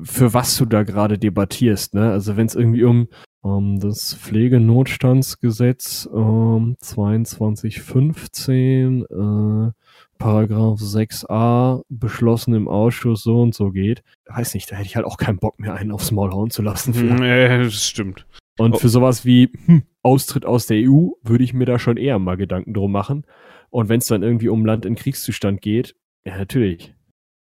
für 0.02 0.34
was 0.34 0.56
du 0.56 0.64
da 0.64 0.82
gerade 0.82 1.18
debattierst. 1.18 1.94
Ne? 1.94 2.10
Also 2.10 2.36
wenn 2.36 2.46
es 2.46 2.54
irgendwie 2.54 2.84
um, 2.84 3.08
um 3.42 3.80
das 3.80 4.14
Pflegenotstandsgesetz 4.14 6.08
ähm, 6.12 6.76
2215 6.80 9.02
äh, 9.02 9.70
Paragraph 10.18 10.80
6a 10.80 11.82
beschlossen 11.88 12.54
im 12.54 12.68
Ausschuss 12.68 13.22
so 13.22 13.42
und 13.42 13.54
so 13.54 13.70
geht, 13.70 14.02
weiß 14.26 14.54
nicht, 14.54 14.70
da 14.70 14.76
hätte 14.76 14.86
ich 14.86 14.96
halt 14.96 15.06
auch 15.06 15.18
keinen 15.18 15.38
Bock 15.38 15.60
mehr, 15.60 15.74
einen 15.74 15.92
aufs 15.92 16.12
Maul 16.12 16.32
hauen 16.32 16.50
zu 16.50 16.62
lassen. 16.62 16.94
Für. 16.94 17.22
äh, 17.22 17.64
das 17.64 17.86
stimmt. 17.86 18.26
Und 18.58 18.74
Oh. 18.74 18.78
für 18.78 18.88
sowas 18.88 19.24
wie 19.24 19.50
hm, 19.66 19.82
Austritt 20.02 20.46
aus 20.46 20.66
der 20.66 20.78
EU 20.88 21.10
würde 21.22 21.44
ich 21.44 21.54
mir 21.54 21.64
da 21.66 21.78
schon 21.78 21.96
eher 21.96 22.18
mal 22.18 22.36
Gedanken 22.36 22.72
drum 22.74 22.92
machen. 22.92 23.24
Und 23.70 23.88
wenn 23.88 23.98
es 23.98 24.06
dann 24.06 24.22
irgendwie 24.22 24.48
um 24.48 24.64
Land 24.64 24.86
in 24.86 24.94
Kriegszustand 24.94 25.60
geht, 25.60 25.96
ja, 26.24 26.36
natürlich. 26.38 26.94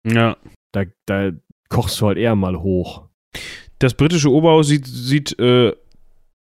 Ja. 0.06 0.36
Da, 0.74 0.84
da 1.06 1.32
kochst 1.70 2.00
du 2.02 2.08
halt 2.08 2.18
eher 2.18 2.36
mal 2.36 2.60
hoch. 2.62 3.06
Das 3.80 3.94
britische 3.94 4.32
Oberhaus 4.32 4.68
sieht, 4.68 4.86
sieht 4.86 5.40
äh, 5.40 5.74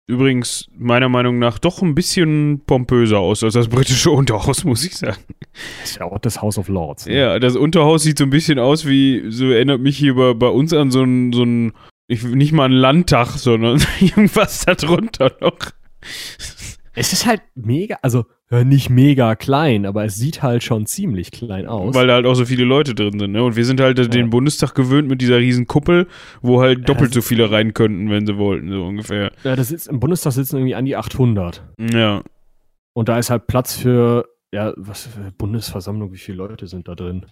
übrigens 0.06 0.68
meiner 0.76 1.08
Meinung 1.08 1.38
nach 1.38 1.58
doch 1.58 1.82
ein 1.82 1.94
bisschen 1.94 2.62
pompöser 2.66 3.18
aus 3.18 3.42
als 3.42 3.54
das 3.54 3.68
britische 3.68 4.10
Unterhaus, 4.12 4.64
muss 4.64 4.84
ich 4.84 4.96
sagen. 4.96 5.18
Das 5.80 5.90
ist 5.90 5.98
ja 5.98 6.06
auch 6.06 6.18
das 6.18 6.40
House 6.42 6.58
of 6.58 6.68
Lords. 6.68 7.06
ne? 7.06 7.16
Ja, 7.18 7.38
das 7.38 7.56
Unterhaus 7.56 8.02
sieht 8.02 8.18
so 8.18 8.24
ein 8.24 8.30
bisschen 8.30 8.58
aus 8.58 8.86
wie, 8.86 9.24
so 9.30 9.50
erinnert 9.50 9.80
mich 9.80 9.96
hier 9.98 10.14
bei, 10.14 10.32
bei 10.34 10.48
uns 10.48 10.72
an 10.72 10.90
so 10.90 11.02
ein, 11.02 11.32
so 11.32 11.42
ein, 11.44 11.72
ich, 12.06 12.22
nicht 12.24 12.52
mal 12.52 12.64
einen 12.66 12.74
Landtag, 12.74 13.28
sondern 13.30 13.82
irgendwas 14.00 14.64
da 14.64 14.74
drunter 14.74 15.32
noch. 15.40 15.58
Es 16.96 17.12
ist 17.12 17.26
halt 17.26 17.42
mega, 17.54 17.96
also 18.02 18.26
ja, 18.50 18.62
nicht 18.62 18.88
mega 18.88 19.34
klein, 19.34 19.84
aber 19.84 20.04
es 20.04 20.14
sieht 20.14 20.42
halt 20.42 20.62
schon 20.62 20.86
ziemlich 20.86 21.32
klein 21.32 21.66
aus. 21.66 21.92
Weil 21.94 22.06
da 22.06 22.14
halt 22.14 22.26
auch 22.26 22.34
so 22.34 22.44
viele 22.44 22.64
Leute 22.64 22.94
drin 22.94 23.18
sind, 23.18 23.32
ne? 23.32 23.42
Und 23.42 23.56
wir 23.56 23.64
sind 23.64 23.80
halt 23.80 23.98
Ja. 23.98 24.04
den 24.06 24.30
Bundestag 24.30 24.74
gewöhnt 24.74 25.08
mit 25.08 25.20
dieser 25.20 25.38
riesen 25.38 25.66
Kuppel, 25.66 26.06
wo 26.40 26.60
halt 26.60 26.88
doppelt 26.88 27.12
so 27.12 27.20
viele 27.22 27.50
rein 27.50 27.74
könnten, 27.74 28.10
wenn 28.10 28.26
sie 28.26 28.36
wollten, 28.36 28.70
so 28.70 28.84
ungefähr. 28.84 29.32
ja, 29.42 29.56
das 29.56 29.68
sitzt, 29.68 29.88
Im 29.88 29.98
Bundestag 29.98 30.34
sitzen 30.34 30.56
irgendwie 30.56 30.74
an 30.76 30.84
die 30.84 30.94
800. 30.96 31.64
Ja. 31.92 32.22
Und 32.92 33.08
da 33.08 33.18
ist 33.18 33.30
halt 33.30 33.48
Platz 33.48 33.74
für, 33.74 34.28
ja, 34.52 34.72
was 34.76 35.06
für 35.06 35.32
Bundesversammlung, 35.36 36.12
wie 36.12 36.18
viele 36.18 36.38
Leute 36.38 36.68
sind 36.68 36.86
da 36.86 36.94
drin? 36.94 37.26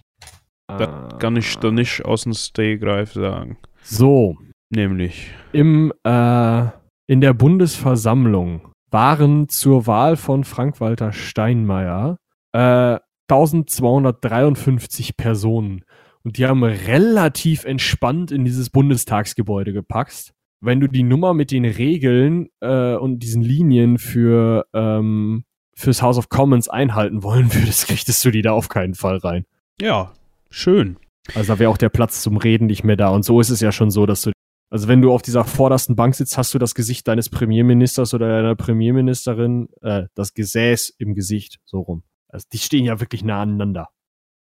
Das 0.67 0.89
kann 1.19 1.37
ich 1.37 1.55
da 1.59 1.71
nicht 1.71 2.03
aus 2.03 2.23
dem 2.23 2.33
Stehgreif 2.33 3.13
sagen. 3.13 3.57
So, 3.81 4.37
Nämlich. 4.69 5.31
im, 5.51 5.93
äh, 6.03 6.65
in 7.07 7.21
der 7.21 7.33
Bundesversammlung 7.33 8.69
waren 8.89 9.49
zur 9.49 9.87
Wahl 9.87 10.15
von 10.15 10.43
Frank-Walter 10.43 11.11
Steinmeier 11.11 12.17
äh, 12.53 12.99
1253 13.27 15.17
Personen. 15.17 15.83
Und 16.23 16.37
die 16.37 16.45
haben 16.45 16.63
relativ 16.63 17.65
entspannt 17.65 18.31
in 18.31 18.45
dieses 18.45 18.69
Bundestagsgebäude 18.69 19.73
gepackt. 19.73 20.33
Wenn 20.61 20.79
du 20.79 20.87
die 20.87 21.03
Nummer 21.03 21.33
mit 21.33 21.51
den 21.51 21.65
Regeln 21.65 22.47
äh, 22.61 22.95
und 22.95 23.19
diesen 23.19 23.41
Linien 23.41 23.97
für 23.97 24.65
ähm, 24.73 25.43
fürs 25.75 26.01
House 26.01 26.17
of 26.17 26.29
Commons 26.29 26.69
einhalten 26.69 27.23
wollen 27.23 27.53
würdest, 27.53 27.87
kriegtest 27.87 28.23
du 28.23 28.31
die 28.31 28.41
da 28.41 28.51
auf 28.53 28.69
keinen 28.69 28.93
Fall 28.93 29.17
rein. 29.17 29.45
Ja, 29.81 30.13
schön. 30.49 30.97
Also 31.35 31.53
da 31.53 31.59
wäre 31.59 31.69
auch 31.69 31.77
der 31.77 31.89
Platz 31.89 32.21
zum 32.21 32.37
Reden 32.37 32.67
nicht 32.67 32.83
mehr 32.83 32.95
da. 32.95 33.09
Und 33.09 33.23
so 33.25 33.41
ist 33.41 33.49
es 33.49 33.59
ja 33.59 33.71
schon 33.71 33.89
so, 33.89 34.05
dass 34.05 34.21
du, 34.21 34.31
also 34.73 34.87
wenn 34.87 35.03
du 35.03 35.13
auf 35.13 35.21
dieser 35.21 35.45
vordersten 35.45 35.95
Bank 35.95 36.15
sitzt, 36.15 36.35
hast 36.35 36.51
du 36.55 36.57
das 36.57 36.73
Gesicht 36.73 37.07
deines 37.07 37.29
Premierministers 37.29 38.15
oder 38.15 38.27
deiner 38.27 38.55
Premierministerin, 38.55 39.69
äh, 39.81 40.05
das 40.15 40.33
Gesäß 40.33 40.95
im 40.97 41.13
Gesicht, 41.13 41.59
so 41.63 41.81
rum. 41.81 42.01
Also 42.27 42.47
die 42.51 42.57
stehen 42.57 42.83
ja 42.83 42.99
wirklich 42.99 43.23
nah 43.23 43.43
aneinander. 43.43 43.89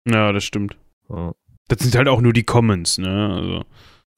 Ja, 0.07 0.31
das 0.33 0.45
stimmt. 0.45 0.76
Ja, 1.09 1.33
Das 1.68 1.79
sind 1.79 1.97
halt 1.97 2.09
auch 2.09 2.20
nur 2.20 2.35
die 2.35 2.43
Commons, 2.43 2.99
ne? 2.99 3.33
Also. 3.33 3.64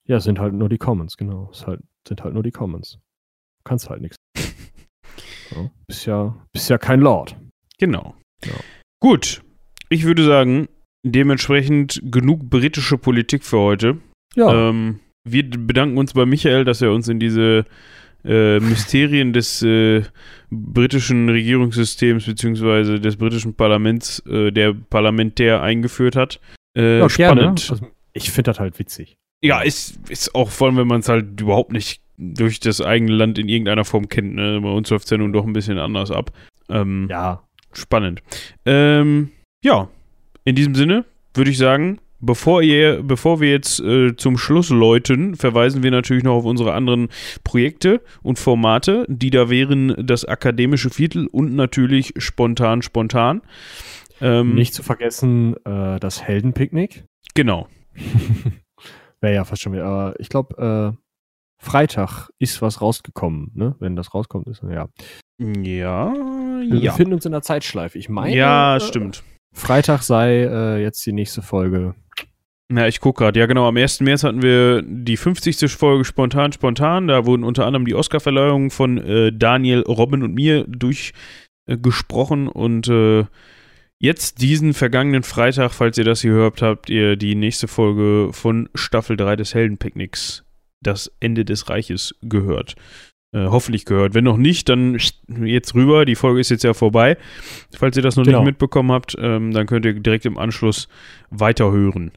ja 0.04 0.16
es 0.16 0.24
sind 0.24 0.40
halt 0.40 0.52
nur 0.52 0.68
die 0.68 0.78
Commons, 0.78 1.16
genau. 1.16 1.48
Es 1.52 1.64
halt, 1.64 1.80
sind 2.08 2.24
halt 2.24 2.34
nur 2.34 2.42
die 2.42 2.50
Commons. 2.50 2.94
Du 3.58 3.62
kannst 3.62 3.88
halt 3.88 4.02
nichts. 4.02 4.16
Ja, 5.52 5.68
bist 5.88 6.06
ja, 6.06 6.46
bist 6.52 6.70
ja 6.70 6.78
kein 6.78 7.00
Lord. 7.00 7.36
Genau. 7.78 8.14
Ja. 8.44 8.52
Gut. 9.00 9.42
Ich 9.88 10.04
würde 10.04 10.24
sagen, 10.24 10.68
dementsprechend 11.04 12.00
genug 12.04 12.48
britische 12.48 12.98
Politik 12.98 13.44
für 13.44 13.58
heute. 13.58 13.98
Ja, 14.36 14.68
Ähm, 14.68 15.00
wir 15.32 15.48
bedanken 15.48 15.98
uns 15.98 16.12
bei 16.12 16.26
Michael, 16.26 16.64
dass 16.64 16.82
er 16.82 16.92
uns 16.92 17.08
in 17.08 17.20
diese 17.20 17.64
äh, 18.24 18.60
Mysterien 18.60 19.32
des 19.32 19.62
äh, 19.62 20.02
britischen 20.50 21.28
Regierungssystems 21.28 22.26
beziehungsweise 22.26 23.00
des 23.00 23.16
britischen 23.16 23.54
Parlaments, 23.54 24.20
äh, 24.26 24.50
der 24.50 24.74
Parlamentär 24.74 25.62
eingeführt 25.62 26.16
hat. 26.16 26.40
Äh, 26.76 26.98
ja 26.98 27.08
spannend. 27.08 27.68
Also, 27.70 27.86
ich 28.12 28.30
finde 28.30 28.50
das 28.50 28.60
halt 28.60 28.78
witzig. 28.78 29.16
Ja, 29.42 29.62
ist, 29.62 29.98
ist 30.10 30.34
auch 30.34 30.50
vor 30.50 30.68
allem, 30.68 30.76
wenn 30.76 30.86
man 30.86 31.00
es 31.00 31.08
halt 31.08 31.40
überhaupt 31.40 31.72
nicht 31.72 32.02
durch 32.18 32.60
das 32.60 32.82
eigene 32.82 33.12
Land 33.12 33.38
in 33.38 33.48
irgendeiner 33.48 33.86
Form 33.86 34.08
kennt. 34.08 34.34
Ne? 34.34 34.60
Bei 34.62 34.68
uns 34.68 34.90
läuft 34.90 35.04
es 35.04 35.10
ja 35.10 35.16
nun 35.16 35.32
doch 35.32 35.46
ein 35.46 35.54
bisschen 35.54 35.78
anders 35.78 36.10
ab. 36.10 36.32
Ähm, 36.68 37.08
Ja, 37.08 37.42
Spannend. 37.72 38.22
Ähm, 38.66 39.30
ja, 39.64 39.88
in 40.44 40.54
diesem 40.54 40.74
Sinne 40.74 41.04
würde 41.34 41.50
ich 41.50 41.58
sagen, 41.58 42.00
bevor, 42.20 42.62
ihr, 42.62 43.02
bevor 43.02 43.40
wir 43.40 43.50
jetzt 43.50 43.80
äh, 43.80 44.16
zum 44.16 44.38
Schluss 44.38 44.70
läuten, 44.70 45.36
verweisen 45.36 45.82
wir 45.82 45.90
natürlich 45.90 46.24
noch 46.24 46.36
auf 46.36 46.44
unsere 46.44 46.74
anderen 46.74 47.08
Projekte 47.44 48.02
und 48.22 48.38
Formate, 48.38 49.04
die 49.08 49.30
da 49.30 49.50
wären 49.50 49.94
das 49.98 50.24
akademische 50.24 50.90
Viertel 50.90 51.26
und 51.26 51.54
natürlich 51.54 52.14
spontan, 52.18 52.82
spontan. 52.82 53.42
Ähm, 54.20 54.54
nicht 54.54 54.74
zu 54.74 54.82
vergessen 54.82 55.56
äh, 55.64 55.98
das 55.98 56.22
Heldenpicknick. 56.22 57.04
Genau. 57.34 57.68
Wäre 59.20 59.34
ja 59.34 59.44
fast 59.44 59.62
schon 59.62 59.72
wieder. 59.72 59.84
Aber 59.84 60.20
ich 60.20 60.28
glaube, 60.28 60.94
äh, 60.96 61.00
Freitag 61.62 62.30
ist 62.38 62.62
was 62.62 62.80
rausgekommen, 62.80 63.50
ne? 63.54 63.76
Wenn 63.80 63.96
das 63.96 64.14
rauskommt, 64.14 64.46
ist 64.48 64.62
ja. 64.62 64.88
Ja, 65.38 66.12
Wir 66.14 66.78
ja. 66.78 66.92
befinden 66.92 67.14
uns 67.14 67.24
in 67.26 67.32
der 67.32 67.42
Zeitschleife. 67.42 67.98
Ich 67.98 68.08
meine. 68.08 68.34
Ja, 68.34 68.76
äh, 68.76 68.80
stimmt. 68.80 69.22
Freitag 69.52 70.02
sei 70.02 70.44
äh, 70.44 70.82
jetzt 70.82 71.04
die 71.06 71.12
nächste 71.12 71.42
Folge. 71.42 71.94
Na, 72.72 72.86
ich 72.86 73.00
gucke 73.00 73.24
gerade. 73.24 73.40
Ja, 73.40 73.46
genau. 73.46 73.66
Am 73.66 73.76
1. 73.76 74.00
März 74.00 74.22
hatten 74.22 74.42
wir 74.42 74.82
die 74.82 75.16
50. 75.16 75.68
Folge 75.72 76.04
Spontan, 76.04 76.52
Spontan. 76.52 77.08
Da 77.08 77.26
wurden 77.26 77.42
unter 77.42 77.66
anderem 77.66 77.84
die 77.84 77.96
Oscarverleihungen 77.96 78.70
von 78.70 78.98
äh, 78.98 79.32
Daniel, 79.32 79.80
Robin 79.80 80.22
und 80.22 80.34
mir 80.34 80.64
durchgesprochen. 80.68 82.46
Äh, 82.46 82.50
und 82.50 82.86
äh, 82.86 83.24
jetzt 83.98 84.40
diesen 84.40 84.72
vergangenen 84.72 85.24
Freitag, 85.24 85.72
falls 85.72 85.98
ihr 85.98 86.04
das 86.04 86.20
hier 86.20 86.30
hört, 86.30 86.62
habt 86.62 86.88
ihr 86.88 87.16
die 87.16 87.34
nächste 87.34 87.66
Folge 87.66 88.32
von 88.32 88.68
Staffel 88.76 89.16
3 89.16 89.34
des 89.34 89.52
Heldenpicknicks, 89.52 90.44
das 90.80 91.10
Ende 91.18 91.44
des 91.44 91.68
Reiches, 91.68 92.14
gehört. 92.22 92.76
Äh, 93.32 93.46
hoffentlich 93.46 93.84
gehört. 93.84 94.14
Wenn 94.14 94.24
noch 94.24 94.36
nicht, 94.36 94.68
dann 94.68 94.98
jetzt 95.44 95.74
rüber. 95.74 96.04
Die 96.04 96.16
Folge 96.16 96.40
ist 96.40 96.50
jetzt 96.50 96.64
ja 96.64 96.74
vorbei. 96.74 97.16
Falls 97.76 97.96
ihr 97.96 98.02
das 98.02 98.16
noch 98.16 98.24
Genau. 98.24 98.38
nicht 98.40 98.46
mitbekommen 98.46 98.90
habt, 98.90 99.14
ähm, 99.20 99.52
dann 99.52 99.66
könnt 99.66 99.84
ihr 99.84 99.94
direkt 99.94 100.26
im 100.26 100.36
Anschluss 100.36 100.88
weiterhören. 101.30 102.10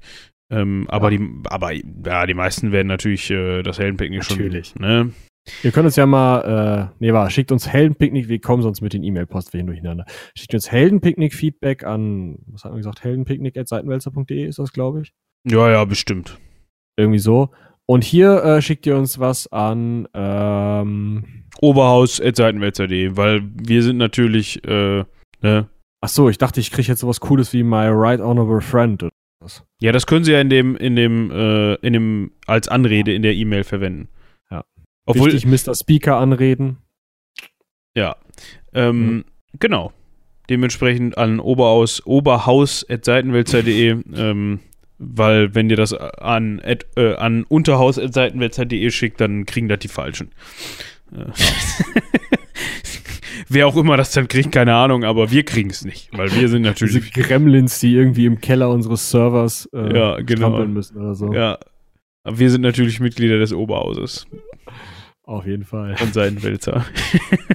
Ähm, 0.52 0.86
aber 0.90 1.12
Ja. 1.12 1.18
die, 1.20 1.30
aber 1.46 1.72
ja, 1.72 2.26
die 2.26 2.34
meisten 2.34 2.72
werden 2.72 2.88
natürlich 2.88 3.30
äh, 3.30 3.62
das 3.64 3.78
Heldenpicknick 3.80 4.24
schon. 4.24 4.38
Natürlich. 4.38 4.76
Ne? 4.76 5.12
Ihr 5.62 5.72
könnt 5.72 5.86
uns 5.86 5.98
ja 5.98 6.06
mal, 6.06 6.90
äh, 6.92 6.96
nee, 7.00 7.12
war, 7.14 7.30
schickt 7.30 7.52
uns 7.52 7.68
Heldenpicknick, 7.68 8.30
wir 8.30 8.40
kommen 8.40 8.64
sonst 8.64 8.82
mit 8.82 8.94
den 8.94 9.04
E-Mail-Postwegen 9.04 9.68
durcheinander. 9.68 10.06
Schickt 10.38 10.54
uns 10.54 10.72
Heldenpicknick-Feedback 10.72 11.84
an, 11.84 12.38
was 12.48 12.64
hat 12.64 12.72
man 12.72 12.80
gesagt, 12.80 13.04
heldenpicknick.seitenwälzer.de 13.04 14.46
ist 14.48 14.60
das, 14.60 14.72
glaube 14.74 15.02
ich. 15.02 15.14
Ja, 15.46 15.70
ja, 15.70 15.84
bestimmt. 15.86 16.40
Irgendwie 16.98 17.20
so. 17.20 17.50
Und 17.86 18.04
hier 18.04 18.44
äh, 18.44 18.62
schickt 18.62 18.86
ihr 18.86 18.96
uns 18.98 19.20
was 19.20 19.52
an, 19.52 20.08
ähm, 20.14 21.26
Oberhaus.seitenwälzer.de, 21.62 23.18
weil 23.18 23.42
wir 23.56 23.84
sind 23.84 23.98
natürlich, 23.98 24.64
äh, 24.66 25.04
ne? 25.42 25.70
ach 26.02 26.10
so, 26.10 26.30
ich 26.30 26.38
dachte, 26.38 26.60
ich 26.60 26.72
kriege 26.72 26.88
jetzt 26.88 27.02
sowas 27.02 27.20
Cooles 27.20 27.52
wie 27.54 27.64
My 27.64 27.88
Right 27.90 28.22
Honorable 28.22 28.62
Friend. 28.62 29.04
oder 29.04 29.12
was. 29.42 29.64
Ja, 29.82 29.92
das 29.92 30.08
können 30.08 30.24
sie 30.24 30.32
ja 30.32 30.40
in 30.42 30.50
dem, 30.50 30.76
in 30.78 30.96
dem, 30.96 31.30
äh, 31.32 31.76
in 31.76 31.94
dem, 31.94 32.32
als 32.48 32.68
Anrede 32.70 33.14
in 33.14 33.22
der 33.22 33.34
E-Mail 33.34 33.64
verwenden. 33.66 34.08
Ja. 34.50 34.64
Obwohl, 35.06 35.34
Wichtig, 35.34 35.46
Mr. 35.68 35.76
Speaker 35.76 36.18
anreden. 36.18 36.78
Ja. 37.96 38.16
Ähm, 38.74 39.26
Genau. 39.60 39.94
Dementsprechend 40.50 41.18
an 41.18 41.40
Oberhaus, 41.40 42.06
oberhaus.seitenwälzer.de, 42.06 43.98
ähm, 44.16 44.60
weil 45.06 45.54
wenn 45.56 45.70
ihr 45.70 45.76
das 45.76 45.94
an, 45.94 46.60
at, 46.64 46.86
äh, 46.96 47.16
an 47.16 47.44
unterhaus.seitenwälzer.de 47.44 48.90
schickt, 48.92 49.22
dann 49.22 49.46
kriegen 49.46 49.68
das 49.68 49.80
die 49.80 49.88
Falschen. 49.88 50.32
Äh. 51.12 51.26
Wer 53.50 53.68
auch 53.68 53.76
immer 53.76 53.98
das 53.98 54.12
dann 54.12 54.28
kriegt, 54.28 54.52
keine 54.52 54.76
Ahnung, 54.76 55.04
aber 55.04 55.32
wir 55.32 55.44
kriegen 55.44 55.70
es 55.70 55.84
nicht, 55.84 56.10
weil 56.18 56.32
wir 56.34 56.48
sind 56.50 56.64
Diese 56.64 56.86
natürlich. 56.86 57.14
Gremlins, 57.14 57.80
die 57.80 57.94
irgendwie 57.94 58.26
im 58.26 58.40
Keller 58.42 58.70
unseres 58.70 59.10
Servers 59.12 59.70
äh, 59.74 59.96
Ja, 59.96 60.18
genau. 60.22 60.66
müssen 60.66 60.98
oder 60.98 61.14
so. 61.16 61.34
Ja. 61.34 61.58
Aber 62.24 62.40
wir 62.40 62.50
sind 62.50 62.62
natürlich 62.62 63.00
Mitglieder 63.00 63.38
des 63.38 63.54
Oberhauses 63.54 64.28
Auf 65.24 65.46
jeden 65.46 65.66
Fall. 65.66 65.96
und 66.02 66.14
Seitenwälzer. 66.14 66.86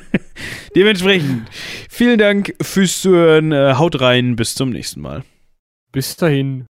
Dementsprechend, 0.77 1.49
vielen 1.89 2.19
Dank 2.19 2.55
fürs 2.61 3.01
Zuhören. 3.01 3.53
Äh, 3.53 3.75
haut 3.75 4.01
rein, 4.01 4.37
bis 4.37 4.55
zum 4.55 4.71
nächsten 4.71 5.01
Mal. 5.01 5.25
Bis 5.91 6.17
dahin. 6.17 6.67